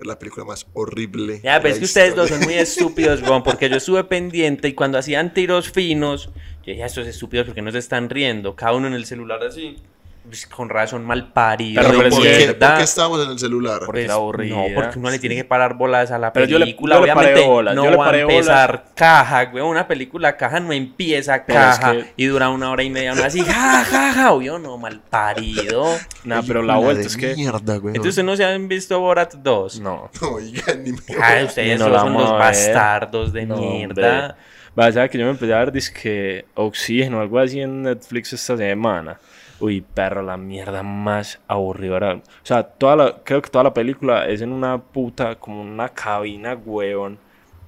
Es 0.00 0.06
la 0.06 0.18
película 0.18 0.44
más 0.44 0.66
horrible. 0.72 1.40
Ya, 1.42 1.60
pero 1.60 1.74
es 1.74 1.78
que 1.78 1.84
ustedes 1.84 2.16
dos 2.16 2.28
son 2.28 2.40
muy 2.40 2.54
estúpidos, 2.54 3.22
weón, 3.28 3.42
porque 3.42 3.68
yo 3.68 3.76
estuve 3.76 4.04
pendiente 4.04 4.68
y 4.68 4.74
cuando 4.74 4.98
hacían 4.98 5.34
tiros 5.34 5.70
finos, 5.70 6.26
yo 6.64 6.72
dije, 6.72 6.84
estos 6.84 7.06
estúpidos 7.06 7.46
porque 7.46 7.62
no 7.62 7.70
se 7.70 7.78
están 7.78 8.08
riendo, 8.08 8.56
cada 8.56 8.72
uno 8.72 8.86
en 8.86 8.94
el 8.94 9.04
celular 9.04 9.42
así, 9.44 9.76
pues, 10.24 10.46
con 10.46 10.68
razón 10.68 11.04
mal 11.04 11.32
parido. 11.32 11.82
Pero 11.82 11.94
pero 11.96 12.08
es 12.08 12.14
¿Por, 12.14 12.22
que- 12.22 12.30
qué, 12.30 12.36
mierda. 12.38 12.68
por 12.68 12.78
qué 12.78 12.84
estábamos 12.84 13.24
en 13.24 13.30
el 13.32 13.38
celular? 13.38 13.80
Porque 13.84 14.00
era 14.04 14.08
Pues, 14.14 14.16
aburrida. 14.18 14.56
No, 14.56 14.64
porque 14.74 14.98
uno 14.98 15.10
le 15.10 15.18
tiene 15.18 15.34
que 15.36 15.44
parar 15.44 15.74
bolas 15.74 16.10
a 16.10 16.18
la 16.18 16.32
Pero 16.32 16.46
yo 16.46 16.58
película. 16.58 16.96
yo 16.96 17.06
le 17.06 17.12
paré 17.14 17.28
Obviamente 17.30 17.48
bolas, 17.48 17.74
no 17.74 17.84
yo 17.84 17.90
le 17.90 17.96
va 17.96 18.10
a 18.10 18.18
empezar 18.18 18.84
caja, 18.94 19.44
güey. 19.46 19.62
Una 19.64 19.86
película 19.88 20.36
caja 20.36 20.60
no 20.60 20.72
empieza 20.72 21.36
es 21.36 21.42
caja 21.46 21.92
que- 21.92 22.12
y 22.16 22.26
dura 22.26 22.48
una 22.50 22.70
hora 22.70 22.82
y 22.82 22.90
media. 22.90 23.12
Uno 23.12 23.24
así, 23.24 23.40
ja, 23.44 23.84
ja, 23.84 24.12
ja, 24.12 24.32
obvio, 24.32 24.58
no, 24.58 24.78
mal 24.78 25.00
parido. 25.08 25.84
Nah, 26.24 26.42
pero 26.46 26.62
la 26.62 26.76
vuelta 26.76 27.02
es 27.06 27.16
que. 27.16 27.34
Mierda, 27.34 27.76
güey. 27.76 27.94
Entonces, 27.96 28.10
¿ustedes 28.18 28.24
no 28.24 28.36
se 28.36 28.44
han 28.44 28.68
visto 28.68 28.98
Borat 29.00 29.34
2? 29.34 29.80
No. 29.80 30.10
Oiga, 30.32 30.74
ni 30.74 30.92
me. 30.92 31.44
Ustedes 31.44 31.78
no 31.78 31.86
son 31.98 32.12
los 32.14 32.30
bastardos 32.30 33.32
de 33.32 33.46
No, 33.46 33.56
mierda. 33.56 34.20
hombre. 34.28 34.34
Va, 34.78 34.90
¿sabes 34.90 35.10
que 35.10 35.18
yo 35.18 35.26
me 35.26 35.32
empecé 35.32 35.52
a 35.52 35.58
ver 35.58 35.70
disque 35.72 36.46
Oxígeno, 36.54 37.20
algo 37.20 37.38
así 37.38 37.60
en 37.60 37.82
Netflix 37.82 38.32
esta 38.32 38.56
semana. 38.56 39.18
Uy, 39.62 39.80
perro, 39.80 40.22
la 40.22 40.36
mierda 40.36 40.82
más 40.82 41.40
aburrida. 41.46 42.14
O 42.16 42.20
sea, 42.42 42.64
toda 42.64 42.96
la, 42.96 43.22
creo 43.24 43.40
que 43.40 43.48
toda 43.50 43.62
la 43.64 43.72
película 43.74 44.26
es 44.28 44.40
en 44.42 44.52
una 44.52 44.78
puta, 44.82 45.36
como 45.38 45.62
una 45.62 45.88
cabina, 45.90 46.54
huevón, 46.54 47.18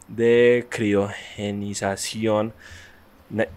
de 0.08 0.66
criogenización. 0.70 2.52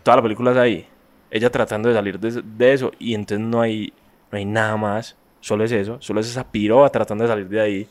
Toda 0.03 0.17
la 0.17 0.23
película 0.23 0.51
es 0.51 0.57
ahí. 0.57 0.87
Ella 1.31 1.51
tratando 1.51 1.89
de 1.89 1.95
salir 1.95 2.19
de, 2.19 2.41
de 2.43 2.73
eso 2.73 2.91
y 2.99 3.13
entonces 3.15 3.45
no 3.45 3.61
hay, 3.61 3.93
no 4.31 4.37
hay 4.37 4.45
nada 4.45 4.77
más. 4.77 5.17
Solo 5.41 5.63
es 5.63 5.71
eso. 5.71 5.97
Solo 6.01 6.19
es 6.21 6.29
esa 6.29 6.49
piroba 6.51 6.89
tratando 6.91 7.23
de 7.23 7.29
salir 7.29 7.49
de 7.49 7.61
ahí. 7.61 7.89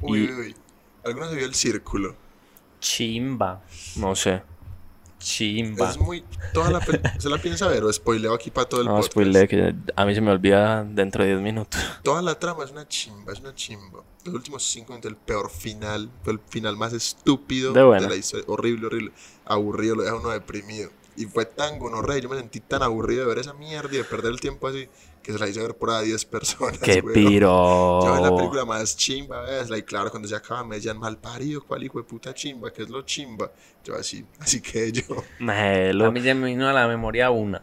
Uy, 0.00 0.24
Y- 0.24 0.30
uy, 0.30 0.32
uy. 0.48 0.56
¿Alguno 1.04 1.28
se 1.30 1.36
vio 1.36 1.46
el 1.46 1.54
círculo? 1.54 2.16
Chimba. 2.80 3.60
No 3.94 4.14
sé. 4.14 4.42
Chimba. 5.20 5.90
Es 5.90 5.98
muy. 5.98 6.24
Toda 6.52 6.70
la 6.70 6.80
¿Se 7.18 7.28
la 7.28 7.38
piensa 7.38 7.68
ver 7.68 7.84
o 7.84 7.92
spoileo 7.92 8.34
aquí 8.34 8.50
para 8.50 8.68
todo 8.68 8.80
el 8.80 8.86
No, 8.88 8.94
podcast? 8.94 9.12
spoilé 9.12 9.46
que 9.46 9.74
a 9.94 10.04
mí 10.04 10.14
se 10.14 10.20
me 10.20 10.30
olvida 10.32 10.82
dentro 10.82 11.22
de 11.22 11.30
10 11.30 11.42
minutos. 11.42 11.80
Toda 12.02 12.22
la 12.22 12.38
trama 12.38 12.64
es 12.64 12.70
una 12.72 12.88
chimba, 12.88 13.32
es 13.32 13.40
una 13.40 13.54
chimba. 13.54 14.02
Los 14.24 14.34
últimos 14.34 14.64
cinco 14.64 14.92
minutos, 14.92 15.10
el 15.10 15.16
peor 15.16 15.50
final, 15.50 16.10
fue 16.24 16.32
el 16.32 16.40
final 16.48 16.76
más 16.76 16.92
estúpido 16.92 17.72
De 17.72 17.82
buena. 17.82 18.08
la 18.08 18.16
historia. 18.16 18.44
Horrible, 18.48 18.86
horrible. 18.86 19.12
Aburrido, 19.44 19.94
lo 19.94 20.02
deja 20.02 20.16
uno 20.16 20.30
deprimido. 20.30 20.90
Y 21.16 21.26
fue 21.26 21.44
tan 21.44 21.78
gonorrea, 21.78 22.18
yo 22.18 22.28
me 22.28 22.36
sentí 22.36 22.60
tan 22.60 22.82
aburrido 22.82 23.22
de 23.22 23.28
ver 23.28 23.38
esa 23.38 23.52
mierda 23.52 23.94
y 23.94 23.98
de 23.98 24.04
perder 24.04 24.32
el 24.32 24.40
tiempo 24.40 24.68
así, 24.68 24.88
que 25.32 25.38
se 25.38 25.44
la 25.44 25.48
hice 25.48 25.60
ver 25.60 25.74
por 25.76 25.90
a 25.90 26.00
10 26.00 26.24
personas. 26.26 26.78
¡Qué 26.78 27.00
weón. 27.00 27.12
piro! 27.14 28.00
Yo 28.04 28.16
en 28.16 28.22
la 28.22 28.36
película 28.36 28.64
más 28.64 28.96
chimba, 28.96 29.42
¿ves? 29.42 29.68
Y 29.76 29.82
claro, 29.82 30.10
cuando 30.10 30.28
se 30.28 30.34
acaba 30.36 30.64
me 30.64 30.76
decían 30.76 30.98
mal 30.98 31.16
parido, 31.18 31.62
cuál 31.64 31.82
hijo 31.84 31.98
de 31.98 32.04
puta 32.04 32.34
chimba, 32.34 32.72
que 32.72 32.82
es 32.82 32.88
lo 32.90 33.02
chimba. 33.02 33.50
Yo 33.84 33.94
así, 33.96 34.24
así 34.38 34.60
que 34.60 34.92
yo. 34.92 35.04
Melo. 35.38 36.06
A 36.06 36.10
mí 36.10 36.20
se 36.20 36.34
me 36.34 36.46
vino 36.48 36.68
a 36.68 36.72
la 36.72 36.86
memoria 36.86 37.30
una. 37.30 37.62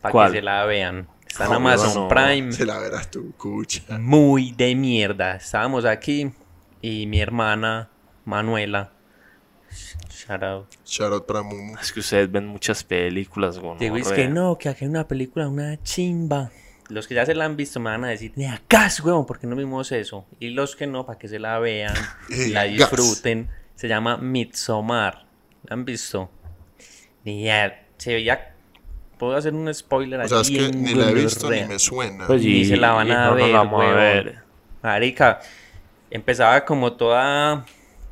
Para 0.00 0.12
¿Cuál? 0.12 0.32
que 0.32 0.38
se 0.38 0.42
la 0.42 0.64
vean. 0.64 1.08
Está 1.26 1.46
en 1.46 1.52
Ah, 1.52 1.56
Amazon 1.56 2.08
bueno. 2.08 2.08
Prime. 2.08 2.52
Se 2.52 2.66
la 2.66 2.78
verás 2.78 3.10
tú, 3.10 3.32
cucha. 3.36 3.98
Muy 3.98 4.52
de 4.52 4.74
mierda. 4.74 5.36
Estábamos 5.36 5.84
aquí 5.84 6.32
y 6.82 7.06
mi 7.06 7.20
hermana 7.20 7.88
Manuela. 8.24 8.92
Shout 10.10 10.42
out. 10.42 10.66
Shout 10.84 11.12
out 11.12 11.26
para 11.26 11.42
Mumu. 11.42 11.76
Es 11.80 11.92
que 11.92 12.00
ustedes 12.00 12.30
ven 12.30 12.46
muchas 12.46 12.82
películas, 12.82 13.58
güey. 13.58 13.78
Digo, 13.78 13.96
es 13.96 14.10
que 14.10 14.28
no, 14.28 14.56
que 14.58 14.68
aquí 14.68 14.84
hay 14.84 14.90
una 14.90 15.06
película, 15.06 15.48
una 15.48 15.80
chimba. 15.82 16.50
Los 16.90 17.06
que 17.06 17.14
ya 17.14 17.24
se 17.24 17.34
la 17.34 17.44
han 17.44 17.56
visto 17.56 17.80
me 17.80 17.90
van 17.90 18.04
a 18.04 18.08
decir, 18.08 18.32
de 18.34 18.48
acá, 18.48 18.88
huevón, 19.02 19.26
¿por 19.26 19.38
qué 19.38 19.46
no 19.46 19.56
vimos 19.56 19.92
eso? 19.92 20.26
Y 20.38 20.50
los 20.50 20.76
que 20.76 20.86
no, 20.86 21.06
para 21.06 21.18
que 21.18 21.28
se 21.28 21.38
la 21.38 21.58
vean 21.58 21.94
y 22.28 22.48
la 22.48 22.66
gas. 22.66 22.90
disfruten. 22.90 23.48
Se 23.74 23.88
llama 23.88 24.16
Midsommar. 24.18 25.24
¿La 25.64 25.74
han 25.74 25.84
visto? 25.84 26.30
Ya, 27.24 27.86
se 27.96 28.14
veía... 28.14 28.54
Puedo 29.18 29.36
hacer 29.36 29.52
un 29.54 29.72
spoiler 29.74 30.20
O 30.20 30.28
sea, 30.28 30.40
es 30.40 30.50
que 30.50 30.70
ni 30.70 30.94
la 30.94 31.10
he 31.10 31.14
visto 31.14 31.50
ni 31.50 31.62
me 31.64 31.78
suena. 31.78 32.26
Pues 32.26 32.42
Ni 32.42 32.48
y, 32.52 32.64
se 32.64 32.76
la 32.78 32.92
van 32.92 33.10
a 33.10 33.26
no 33.26 33.34
ver, 33.34 33.48
la 33.50 33.58
vamos 33.58 33.74
a 33.82 33.84
huevón. 33.86 33.96
ver. 33.96 34.38
Marica, 34.82 35.40
empezaba 36.10 36.64
como 36.64 36.94
toda. 36.94 37.66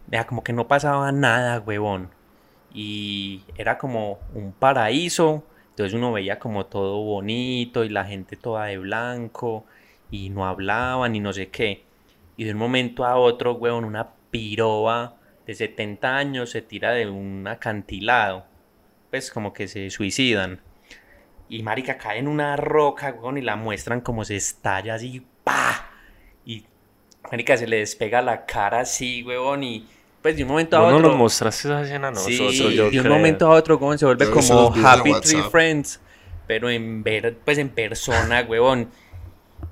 Vea, 0.07 0.27
como 0.27 0.45
que 0.45 0.53
no 0.53 0.69
pasaba 0.69 1.11
nada, 1.13 1.61
huevón. 1.61 2.11
Y 2.75 3.43
era 3.57 3.79
como 3.79 4.19
un 4.35 4.53
paraíso. 4.53 5.45
Entonces 5.79 5.97
uno 5.97 6.11
veía 6.11 6.41
como 6.41 6.67
todo 6.67 7.05
bonito 7.05 7.85
y 7.85 7.89
la 7.89 8.05
gente 8.05 8.35
toda 8.35 8.65
de 8.65 8.79
blanco. 8.79 9.65
Y 10.11 10.29
no 10.29 10.45
hablaban 10.45 11.15
y 11.15 11.21
no 11.21 11.33
sé 11.33 11.51
qué. 11.51 11.85
Y 12.37 12.43
de 12.43 12.51
un 12.51 12.59
momento 12.59 13.05
a 13.05 13.15
otro, 13.15 13.53
huevón, 13.53 13.85
una 13.85 14.09
piroba 14.33 15.15
de 15.47 15.55
70 15.55 16.17
años 16.17 16.51
se 16.51 16.63
tira 16.63 16.91
de 16.91 17.09
un 17.09 17.47
acantilado. 17.47 18.45
Pues 19.11 19.31
como 19.31 19.53
que 19.53 19.69
se 19.69 19.89
suicidan. 19.91 20.61
Y 21.49 21.63
marica 21.63 21.97
cae 21.97 22.19
en 22.19 22.27
una 22.27 22.57
roca, 22.57 23.13
huevón, 23.13 23.39
y 23.39 23.43
la 23.43 23.55
muestran 23.55 24.01
como 24.01 24.25
se 24.25 24.35
estalla 24.35 24.95
así, 24.95 25.25
¡pa! 25.45 25.91
Y 26.45 26.65
marica 27.31 27.57
se 27.57 27.69
le 27.69 27.79
despega 27.79 28.21
la 28.21 28.47
cara 28.47 28.81
así, 28.81 29.23
huevón, 29.23 29.63
y 29.63 29.87
pues 30.29 30.37
de 30.37 30.43
un 30.43 30.51
momento 30.51 30.77
a 30.77 30.91
no 30.91 30.97
otro... 30.99 31.09
nos 31.09 31.17
mostraste 31.17 31.69
esa 31.69 31.81
escena 31.81 32.09
a 32.09 32.11
nosotros, 32.11 32.53
sí, 32.53 32.75
yo 32.75 32.91
de 32.91 32.99
un 32.99 33.03
creo. 33.03 33.15
momento 33.15 33.47
a 33.47 33.55
otro, 33.55 33.79
se 33.97 34.05
vuelve 34.05 34.27
Yo 34.27 34.33
como 34.33 34.75
Happy 34.75 35.13
Tree. 35.23 35.43
Friends, 35.51 36.03
pero 36.47 36.69
en 36.69 37.03
ver, 37.03 37.39
pues 37.43 37.57
en 37.57 37.71
persona, 37.71 38.43
huevón. 38.47 38.91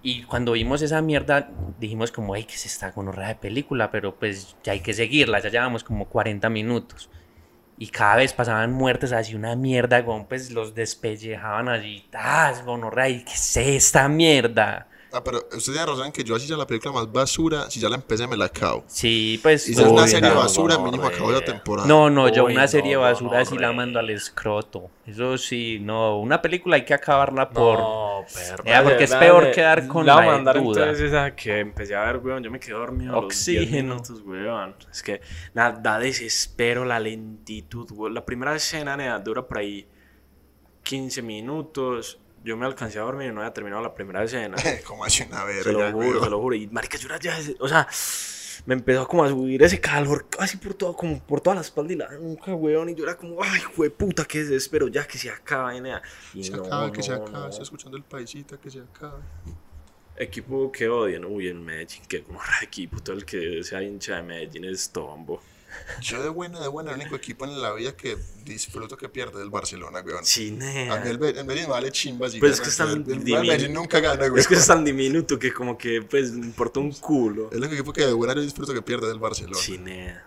Y 0.00 0.22
cuando 0.22 0.52
vimos 0.52 0.80
esa 0.80 1.02
mierda, 1.02 1.50
dijimos 1.78 2.10
como, 2.10 2.32
ay, 2.32 2.44
que 2.44 2.54
es 2.54 2.64
esta 2.64 2.90
gonorrea 2.90 3.28
de 3.28 3.34
película, 3.34 3.90
pero 3.90 4.14
pues 4.14 4.56
ya 4.64 4.72
hay 4.72 4.80
que 4.80 4.94
seguirla, 4.94 5.40
ya 5.40 5.50
llevamos 5.50 5.84
como 5.84 6.06
40 6.06 6.48
minutos. 6.48 7.10
Y 7.76 7.88
cada 7.88 8.16
vez 8.16 8.32
pasaban 8.32 8.72
muertes 8.72 9.12
así, 9.12 9.34
una 9.34 9.56
mierda, 9.56 10.02
pues 10.26 10.52
los 10.52 10.74
despellejaban 10.74 11.68
allí, 11.68 12.08
¡ah, 12.14 12.54
gonorrea! 12.64 13.10
¿Y 13.10 13.24
qué 13.24 13.34
es 13.34 13.56
esta 13.58 14.08
mierda? 14.08 14.88
Ah, 15.16 15.24
pero 15.24 15.38
usted 15.56 15.72
tiene 15.72 15.86
razón 15.86 16.12
que 16.12 16.22
yo 16.22 16.36
así 16.36 16.46
ya 16.46 16.56
la 16.56 16.66
película 16.66 16.92
más 16.92 17.10
basura, 17.10 17.70
si 17.70 17.80
ya 17.80 17.88
la 17.88 17.96
empecé 17.96 18.26
me 18.26 18.36
la 18.36 18.46
acabo. 18.46 18.84
Sí, 18.86 19.40
pues... 19.42 19.68
Y 19.68 19.74
si 19.74 19.80
es 19.80 19.88
una 19.88 20.06
serie 20.06 20.28
no, 20.28 20.36
basura, 20.36 20.74
no, 20.76 20.84
mínimo 20.84 21.06
acabo 21.06 21.32
la 21.32 21.40
temporada. 21.40 21.88
No, 21.88 22.10
no, 22.10 22.28
yo 22.28 22.44
Uy, 22.44 22.52
una 22.52 22.68
serie 22.68 22.94
no, 22.94 23.00
basura 23.00 23.38
no, 23.38 23.44
sí 23.46 23.56
la 23.58 23.72
mando 23.72 23.98
al 23.98 24.10
escroto. 24.10 24.90
Eso 25.06 25.38
sí, 25.38 25.78
no, 25.80 26.18
una 26.18 26.42
película 26.42 26.76
hay 26.76 26.84
que 26.84 26.94
acabarla 26.94 27.48
por... 27.48 27.78
No, 27.78 28.24
perro. 28.32 28.64
Ya, 28.64 28.82
porque 28.82 29.04
es 29.04 29.14
peor 29.14 29.50
quedar 29.52 29.86
con 29.86 30.04
la 30.04 30.14
la 30.14 30.20
voy 30.20 30.22
a 30.22 30.30
de 30.30 30.36
mandar 30.36 30.62
duda. 30.62 30.82
entonces 30.82 31.06
esa 31.08 31.34
que 31.34 31.60
empecé 31.60 31.94
a 31.94 32.04
ver, 32.04 32.18
weón. 32.18 32.42
Yo 32.42 32.50
me 32.50 32.60
quedé 32.60 32.74
dormido 32.74 33.12
a 33.12 33.22
los 33.22 33.44
10 33.44 33.60
Oxígeno. 33.60 33.94
minutos, 33.94 34.22
weón. 34.24 34.74
Es 34.90 35.02
que 35.02 35.20
nada, 35.54 35.78
da 35.80 35.98
desespero 35.98 36.84
la 36.84 37.00
lentitud, 37.00 37.90
weón. 37.92 38.14
La 38.14 38.24
primera 38.24 38.54
escena 38.54 38.96
nea, 38.96 39.18
dura 39.18 39.46
por 39.46 39.58
ahí 39.58 39.86
15 40.82 41.22
minutos. 41.22 42.20
Yo 42.46 42.56
me 42.56 42.64
alcancé 42.64 43.00
a 43.00 43.02
dormir 43.02 43.30
y 43.30 43.32
no 43.32 43.40
había 43.40 43.52
terminado 43.52 43.82
la 43.82 43.92
primera 43.92 44.22
escena. 44.22 44.56
Como 44.86 45.04
hace 45.04 45.24
una 45.24 45.40
Se 45.40 45.46
verga, 45.46 45.90
lo 45.90 45.92
juro, 45.92 46.22
se 46.22 46.30
lo 46.30 46.40
juro. 46.40 46.54
Y 46.54 46.68
marica, 46.68 46.96
yo 46.96 47.08
ya, 47.18 47.36
o 47.58 47.68
sea, 47.68 47.88
me 48.66 48.74
empezó 48.74 49.08
como 49.08 49.24
a 49.24 49.28
subir 49.28 49.64
ese 49.64 49.80
calor 49.80 50.28
casi 50.28 50.56
por 50.56 50.74
todo, 50.74 50.94
como 50.96 51.20
por 51.20 51.40
toda 51.40 51.56
la 51.56 51.62
espalda 51.62 51.92
y 51.92 51.96
la 51.96 52.08
nuca, 52.12 52.54
weón. 52.54 52.88
Y 52.88 52.94
yo 52.94 53.02
era 53.02 53.16
como, 53.16 53.42
ay, 53.42 53.60
güey, 53.76 53.90
puta, 53.90 54.24
qué 54.24 54.44
desespero, 54.44 54.86
ya 54.86 55.08
que 55.08 55.18
se 55.18 55.28
acabe, 55.28 55.80
nea. 55.80 56.00
Y 56.34 56.44
Se 56.44 56.52
no, 56.52 56.64
acaba, 56.64 56.92
que 56.92 57.02
se 57.02 57.10
no, 57.10 57.16
acaba. 57.16 57.38
no. 57.40 57.48
Estoy 57.48 57.64
escuchando 57.64 57.96
el 57.96 58.04
paisita, 58.04 58.58
que 58.60 58.70
se 58.70 58.78
acaba. 58.78 59.20
Equipo 60.16 60.70
que 60.70 60.88
odian, 60.88 61.24
uy, 61.24 61.48
el 61.48 61.58
Medellín, 61.58 62.02
que 62.06 62.22
como 62.22 62.38
equipo, 62.62 63.00
todo 63.00 63.16
el 63.16 63.24
que 63.24 63.64
sea 63.64 63.82
hincha 63.82 64.16
de 64.16 64.22
Medellín 64.22 64.66
es 64.66 64.88
tombo. 64.90 65.42
Yo 66.00 66.22
de 66.22 66.28
buena, 66.28 66.60
de 66.60 66.68
buena, 66.68 66.90
el 66.92 66.96
único 67.00 67.16
equipo 67.16 67.44
en 67.44 67.60
la 67.60 67.72
vida 67.72 67.96
que 67.96 68.16
disfruto 68.44 68.96
que 68.96 69.08
pierde 69.08 69.38
es 69.38 69.42
el 69.44 69.50
Barcelona, 69.50 70.00
weón. 70.04 70.24
Sí, 70.24 70.56
A 70.90 70.96
mí 71.00 71.08
el, 71.08 71.22
el 71.24 71.44
Medellín 71.44 71.68
vale 71.68 71.90
chimba. 71.90 72.28
si 72.28 72.38
Pues 72.38 72.52
es 72.52 72.60
que 72.60 72.68
es 72.68 72.76
tan 72.76 73.04
el. 73.08 73.20
Medellín 73.24 73.72
nunca 73.72 74.00
gana, 74.00 74.24
weón. 74.24 74.38
Es 74.38 74.46
que 74.46 74.54
es 74.54 74.66
tan 74.66 74.84
diminuto 74.84 75.38
que 75.38 75.52
como 75.52 75.76
que, 75.78 76.02
pues, 76.02 76.32
me 76.32 76.46
importa 76.46 76.80
un 76.80 76.92
culo. 76.92 77.50
El 77.50 77.58
único 77.58 77.74
equipo 77.74 77.92
que 77.92 78.06
de 78.06 78.12
buena 78.12 78.34
yo 78.34 78.42
disfruto 78.42 78.72
que 78.74 78.82
pierde 78.82 79.06
es 79.06 79.12
el 79.12 79.18
Barcelona. 79.18 79.58
Sí, 79.58 79.78
nea. 79.78 80.26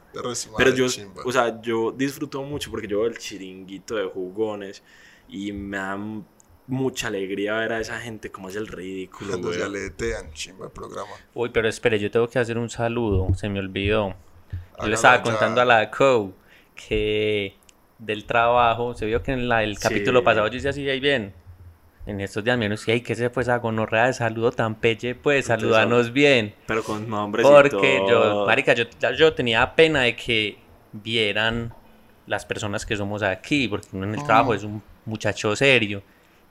Pero 0.57 0.71
yo, 0.73 0.87
chimba. 0.89 1.21
o 1.23 1.31
sea, 1.31 1.61
yo 1.61 1.91
disfruto 1.91 2.41
mucho 2.43 2.71
porque 2.71 2.87
yo 2.87 2.99
veo 3.01 3.07
el 3.07 3.17
chiringuito 3.17 3.95
de 3.95 4.05
jugones 4.05 4.81
y 5.27 5.51
me 5.51 5.77
da 5.77 5.93
m- 5.93 6.23
mucha 6.65 7.07
alegría 7.07 7.53
ver 7.55 7.73
a 7.73 7.79
esa 7.79 7.99
gente 7.99 8.31
como 8.31 8.49
es 8.49 8.55
el 8.55 8.67
ridículo, 8.67 9.29
Cuando 9.31 9.53
se 9.53 9.63
aletean, 9.63 10.31
chimba 10.33 10.65
el 10.65 10.71
programa. 10.71 11.09
Uy, 11.33 11.49
pero 11.49 11.67
espere, 11.69 11.99
yo 11.99 12.09
tengo 12.11 12.27
que 12.27 12.39
hacer 12.39 12.57
un 12.57 12.69
saludo, 12.69 13.27
se 13.35 13.49
me 13.49 13.59
olvidó. 13.59 14.15
Yo 14.81 14.87
le 14.87 14.95
estaba 14.95 15.21
contando 15.21 15.61
a 15.61 15.65
la 15.65 15.91
Co 15.91 16.33
que 16.75 17.55
del 17.97 18.25
trabajo, 18.25 18.93
se 18.95 19.05
vio 19.05 19.21
que 19.21 19.33
en 19.33 19.49
la, 19.49 19.63
el 19.63 19.75
Sí. 19.75 19.83
capítulo 19.83 20.23
pasado 20.23 20.47
yo 20.47 20.57
hice 20.57 20.69
así, 20.69 20.89
ahí 20.89 20.99
bien. 20.99 21.33
En 22.05 22.21
estos 22.21 22.43
días 22.43 22.57
me 22.57 22.65
dijeron, 22.65 22.77
sí, 22.77 22.91
ay, 22.91 23.01
¿qué 23.01 23.13
se 23.13 23.29
fue 23.29 23.43
esa 23.43 23.57
gonorrea 23.57 24.07
de 24.07 24.13
saludo 24.13 24.51
tan 24.51 24.75
pelle? 24.75 25.15
Pues, 25.15 25.45
saludanos 25.45 26.11
bien. 26.13 26.55
Pero 26.65 26.83
con 26.83 27.07
nombres 27.09 27.45
y 27.45 27.49
Porque 27.51 28.03
yo, 28.09 28.45
marica, 28.47 28.73
yo, 28.73 28.85
yo 29.17 29.33
tenía 29.33 29.75
pena 29.75 30.01
de 30.03 30.15
que 30.15 30.57
vieran 30.93 31.73
las 32.25 32.45
personas 32.45 32.85
que 32.85 32.95
somos 32.95 33.21
aquí, 33.21 33.67
porque 33.67 33.87
uno 33.91 34.05
en 34.05 34.15
el 34.15 34.23
trabajo 34.23 34.53
es 34.53 34.63
un 34.63 34.81
muchacho 35.05 35.55
serio. 35.55 36.01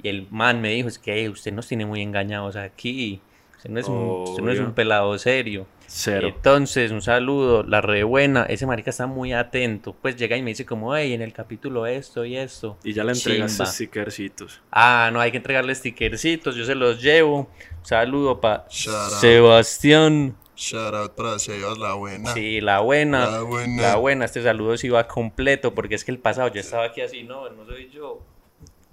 Y 0.03 0.09
el 0.09 0.29
man 0.31 0.61
me 0.61 0.69
dijo, 0.71 0.87
es 0.89 0.99
que 0.99 1.15
"Ey, 1.15 1.29
usted 1.29 1.53
nos 1.53 1.67
tiene 1.67 1.87
muy 1.87 2.03
engañados 2.03 2.55
aquí. 2.57 3.21
Usted 3.59 3.71
no 3.71 3.81
es, 3.81 3.89
un, 3.89 3.97
usted 4.29 4.43
no 4.45 4.53
es 4.53 4.61
un 4.61 4.73
pelado 4.73 5.19
serio. 5.19 5.67
Cero. 5.89 6.29
Entonces, 6.29 6.93
un 6.93 7.03
saludo, 7.03 7.65
la 7.65 7.81
re 7.81 8.05
buena. 8.05 8.45
Ese 8.45 8.67
marica 8.67 8.91
está 8.91 9.07
muy 9.07 9.33
atento. 9.33 9.97
Pues 10.01 10.17
llega 10.17 10.37
y 10.37 10.43
me 10.43 10.51
dice 10.51 10.65
como, 10.65 10.95
hey, 10.95 11.13
en 11.13 11.23
el 11.23 11.33
capítulo 11.33 11.85
esto 11.87 12.25
y 12.25 12.37
esto. 12.37 12.77
Y 12.85 12.93
ya 12.93 13.03
le 13.03 13.13
entregaste 13.13 13.57
Chimba. 13.57 13.67
stickercitos. 13.73 14.61
Ah, 14.71 15.11
no, 15.13 15.21
hay 15.21 15.33
que 15.33 15.39
entregarle 15.39 15.75
stickercitos, 15.75 16.55
yo 16.55 16.65
se 16.65 16.75
los 16.77 17.03
llevo. 17.03 17.49
Saludo 17.83 18.41
para. 18.41 18.65
Sebastián. 18.69 20.37
Shout 20.55 20.95
out 20.95 21.13
para 21.15 21.39
Sebas, 21.39 21.79
la 21.79 21.95
buena. 21.95 22.33
Sí, 22.35 22.61
la 22.61 22.81
buena. 22.81 23.31
La 23.31 23.43
buena. 23.43 23.83
La 23.83 23.97
buena, 23.97 24.25
este 24.25 24.43
saludo 24.43 24.77
sí 24.77 24.89
va 24.89 25.07
completo, 25.07 25.75
porque 25.75 25.95
es 25.95 26.05
que 26.05 26.11
el 26.11 26.19
pasado 26.19 26.49
yo 26.53 26.61
estaba 26.61 26.85
aquí 26.87 27.01
así, 27.01 27.23
no, 27.23 27.49
no 27.51 27.65
soy 27.65 27.89
yo. 27.91 28.21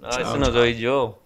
No, 0.00 0.10
Chao, 0.10 0.20
esto 0.20 0.36
no 0.38 0.46
chao. 0.46 0.54
soy 0.54 0.76
yo. 0.76 1.22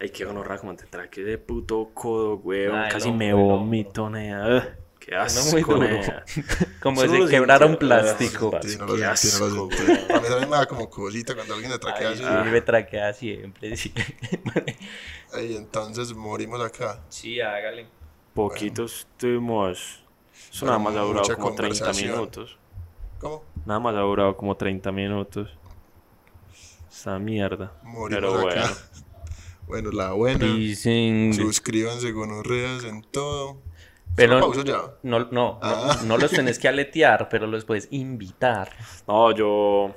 Ay, 0.00 0.10
qué 0.10 0.24
gonorra 0.24 0.58
como 0.58 0.74
te 0.76 0.86
traque 0.86 1.22
de 1.22 1.38
puto 1.38 1.90
codo, 1.94 2.38
güey. 2.38 2.66
Ay, 2.66 2.90
Casi 2.90 3.10
no, 3.10 3.16
me 3.16 3.30
no. 3.30 3.36
vomito, 3.38 4.10
nea. 4.10 4.76
Qué 4.98 5.14
asco, 5.14 5.52
muy 5.52 5.62
duro. 5.62 5.78
nea. 5.78 6.24
Como 6.82 7.00
si 7.00 7.26
quebrara 7.28 7.64
un 7.66 7.76
plástico. 7.76 8.50
Sí, 8.62 8.76
no 8.78 8.94
qué 8.94 9.04
asco, 9.06 9.48
sentí. 9.48 9.84
güey. 9.86 9.98
A 10.12 10.20
mí 10.20 10.28
también 10.28 10.50
me 10.50 10.56
da 10.56 10.66
como 10.66 10.90
cosita 10.90 11.34
cuando 11.34 11.54
alguien 11.54 11.72
le 11.72 11.78
traquea 11.78 12.10
así. 12.10 12.22
Sí, 12.22 12.50
me 12.50 12.60
traquea 12.60 13.12
siempre, 13.14 13.76
sí. 13.78 13.92
Y 15.42 15.56
entonces 15.56 16.12
morimos 16.14 16.60
acá. 16.60 17.00
sí, 17.08 17.40
hágale. 17.40 17.86
Poquitos 18.34 19.06
tuvimos. 19.16 20.02
Eso 20.52 20.66
nada 20.66 20.78
más 20.78 20.94
ha 20.94 21.00
durado 21.00 21.24
como 21.36 21.54
30 21.54 21.78
conversación. 21.84 22.10
minutos. 22.12 22.58
¿Cómo? 23.18 23.44
Nada 23.66 23.80
más 23.80 23.94
ha 23.96 24.00
durado 24.00 24.36
como 24.36 24.56
30 24.56 24.92
minutos. 24.92 25.50
Esta 26.90 27.18
mierda. 27.18 27.72
Morimos 27.82 28.08
Pero 28.34 28.48
acá. 28.48 28.60
Bueno, 28.60 28.76
la 29.92 30.12
buena. 30.12 30.46
Dicen. 30.46 31.32
Suscríbanse 31.34 32.12
con 32.12 32.42
redes 32.44 32.84
en 32.84 33.02
todo. 33.02 33.58
Pero 34.16 34.40
pausa 34.40 34.64
ya. 34.64 34.72
no, 35.04 35.20
no, 35.20 35.28
no, 35.30 35.58
Ah. 35.62 36.00
no 36.04 36.18
los 36.18 36.30
tenés 36.32 36.58
que 36.58 36.66
aletear, 36.66 37.28
pero 37.28 37.46
los 37.46 37.64
puedes 37.64 37.86
invitar. 37.92 38.70
No, 39.06 39.30
yo 39.32 39.94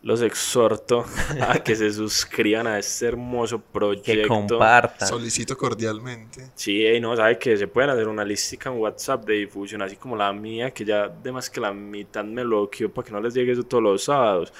los 0.00 0.22
exhorto 0.22 1.04
a 1.46 1.58
que 1.58 1.76
se 1.76 1.92
suscriban 1.92 2.66
a 2.66 2.78
este 2.78 3.06
hermoso 3.06 3.58
Que 3.58 3.64
proyecto. 3.72 4.28
compartan. 4.28 5.06
Solicito 5.08 5.56
cordialmente. 5.58 6.50
Sí, 6.54 6.86
y 6.86 7.00
no, 7.00 7.14
sabe 7.16 7.38
que 7.38 7.56
se 7.56 7.66
pueden 7.68 7.90
hacer 7.90 8.08
una 8.08 8.24
listica 8.24 8.70
en 8.70 8.78
WhatsApp 8.78 9.26
de 9.26 9.34
difusión, 9.34 9.82
así 9.82 9.96
como 9.96 10.16
la 10.16 10.32
mía, 10.32 10.70
que 10.70 10.84
ya 10.86 11.02
además 11.04 11.50
que 11.50 11.60
la 11.60 11.72
mitad 11.74 12.24
me 12.24 12.44
bloqueó 12.44 12.90
para 12.90 13.04
que 13.06 13.12
no 13.12 13.20
les 13.20 13.34
llegue 13.34 13.52
eso 13.52 13.64
todos 13.64 13.82
los 13.82 14.04
sábados. 14.04 14.52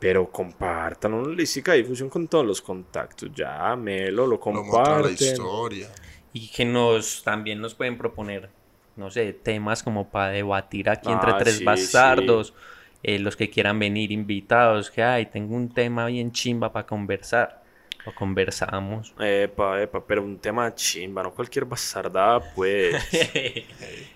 Pero 0.00 0.32
compartan 0.32 1.14
una 1.14 1.34
listica 1.34 1.72
de 1.72 1.78
difusión 1.80 2.10
con 2.10 2.28
todos 2.28 2.46
los 2.46 2.62
contactos. 2.62 3.30
Ya, 3.34 3.76
Melo, 3.76 4.26
lo 4.26 4.40
muestra 4.52 5.00
la 5.00 5.10
comparten. 5.10 5.10
historia. 5.10 5.88
Y 6.32 6.50
que 6.50 6.64
nos 6.66 7.22
también 7.24 7.60
nos 7.60 7.74
pueden 7.74 7.98
proponer, 7.98 8.54
no 8.96 9.10
sé, 9.10 9.32
temas 9.34 9.82
como 9.82 10.10
para 10.10 10.30
debatir 10.32 10.90
aquí 10.90 11.12
entre 11.12 11.34
Ah, 11.34 11.34
tres 11.34 11.62
sí, 11.64 11.64
bastardos. 11.64 12.54
eh, 13.02 13.18
los 13.20 13.36
que 13.36 13.50
quieran 13.50 13.78
venir 13.78 14.12
invitados, 14.12 14.90
que 14.90 15.02
ay, 15.02 15.26
tengo 15.30 15.56
un 15.56 15.72
tema 15.74 16.06
bien 16.06 16.32
chimba 16.32 16.72
para 16.72 16.86
conversar. 16.86 17.59
Lo 18.06 18.14
conversamos. 18.14 19.14
Epa, 19.18 19.82
epa, 19.82 20.04
pero 20.06 20.22
un 20.22 20.38
tema 20.38 20.74
chimba, 20.74 21.22
no 21.22 21.32
cualquier 21.32 21.66
bastardada, 21.66 22.40
pues. 22.54 22.96
que 23.10 23.66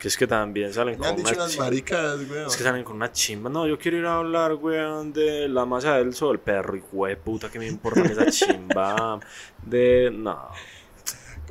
es 0.09 0.17
que 0.17 0.27
también 0.27 0.73
salen 0.73 0.95
Me 0.95 0.99
con 0.99 1.07
han 1.09 1.17
dicho 1.17 1.29
una 1.29 1.39
unas 1.39 1.51
chimba. 1.53 1.65
maricadas, 1.67 2.21
weón. 2.31 2.47
Es 2.47 2.57
que 2.57 2.63
salen 2.63 2.85
con 2.85 2.97
una 2.97 3.13
chimba. 3.13 3.51
No, 3.51 3.67
yo 3.67 3.79
quiero 3.79 3.99
ir 3.99 4.07
a 4.07 4.17
hablar, 4.17 4.55
weón, 4.55 5.13
de 5.13 5.49
la 5.49 5.67
masa 5.67 5.99
del 5.99 6.15
sol, 6.15 6.41
perro, 6.41 6.77
hijo 6.77 7.07
de 7.07 7.17
puta, 7.17 7.51
que 7.51 7.59
me 7.59 7.67
importa 7.67 8.01
esa 8.03 8.31
chimba. 8.31 9.21
De. 9.63 10.11
No. 10.13 10.49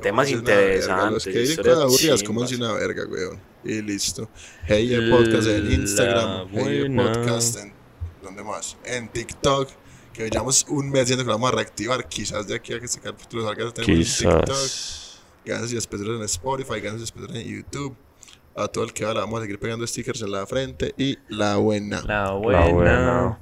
Temas 0.02 0.26
si 0.26 0.34
una 0.34 0.42
verga, 0.44 0.62
interesantes. 0.62 1.12
Los 1.12 1.24
que 1.24 1.38
dicen 1.38 1.68
aburridas, 1.70 2.22
como 2.24 2.46
si 2.46 2.56
una 2.56 2.72
verga, 2.72 3.04
weón. 3.08 3.40
Y 3.62 3.80
listo. 3.80 4.28
Hey, 4.66 4.92
el 4.92 5.08
podcast 5.08 5.46
en 5.48 5.72
Instagram. 5.72 6.48
Hey, 6.52 6.82
el 6.84 6.94
podcast 6.96 7.58
en. 7.58 7.72
¿Dónde 8.22 8.42
más? 8.42 8.76
En 8.84 9.08
TikTok. 9.08 9.68
Que 10.14 10.30
llevamos 10.30 10.64
un 10.68 10.88
mes 10.90 11.00
diciendo 11.02 11.24
que 11.24 11.28
lo 11.28 11.34
vamos 11.34 11.52
a 11.52 11.56
reactivar. 11.56 12.08
Quizás 12.08 12.46
de 12.46 12.54
aquí 12.54 12.72
a 12.72 12.78
que 12.78 12.86
este 12.86 13.00
capítulo 13.00 13.44
salga 13.44 13.70
tenemos 13.72 14.20
un 14.22 14.30
TikTok. 14.30 14.56
Ganas 15.44 15.72
y 15.72 15.76
especiales 15.76 16.16
en 16.16 16.22
Spotify. 16.22 16.80
Ganas 16.80 17.00
y 17.00 17.04
especiales 17.04 17.44
en 17.44 17.56
YouTube. 17.56 17.96
A 18.56 18.68
todo 18.68 18.84
el 18.84 18.92
que 18.92 19.04
va, 19.04 19.12
le 19.12 19.20
vamos 19.20 19.40
a 19.40 19.42
seguir 19.42 19.58
pegando 19.58 19.84
stickers 19.86 20.22
en 20.22 20.30
la 20.30 20.46
frente. 20.46 20.94
Y 20.96 21.18
la 21.28 21.56
buena. 21.56 22.00
La 22.02 22.24
La 22.26 22.32
buena. 22.32 22.68
buena. 22.70 23.38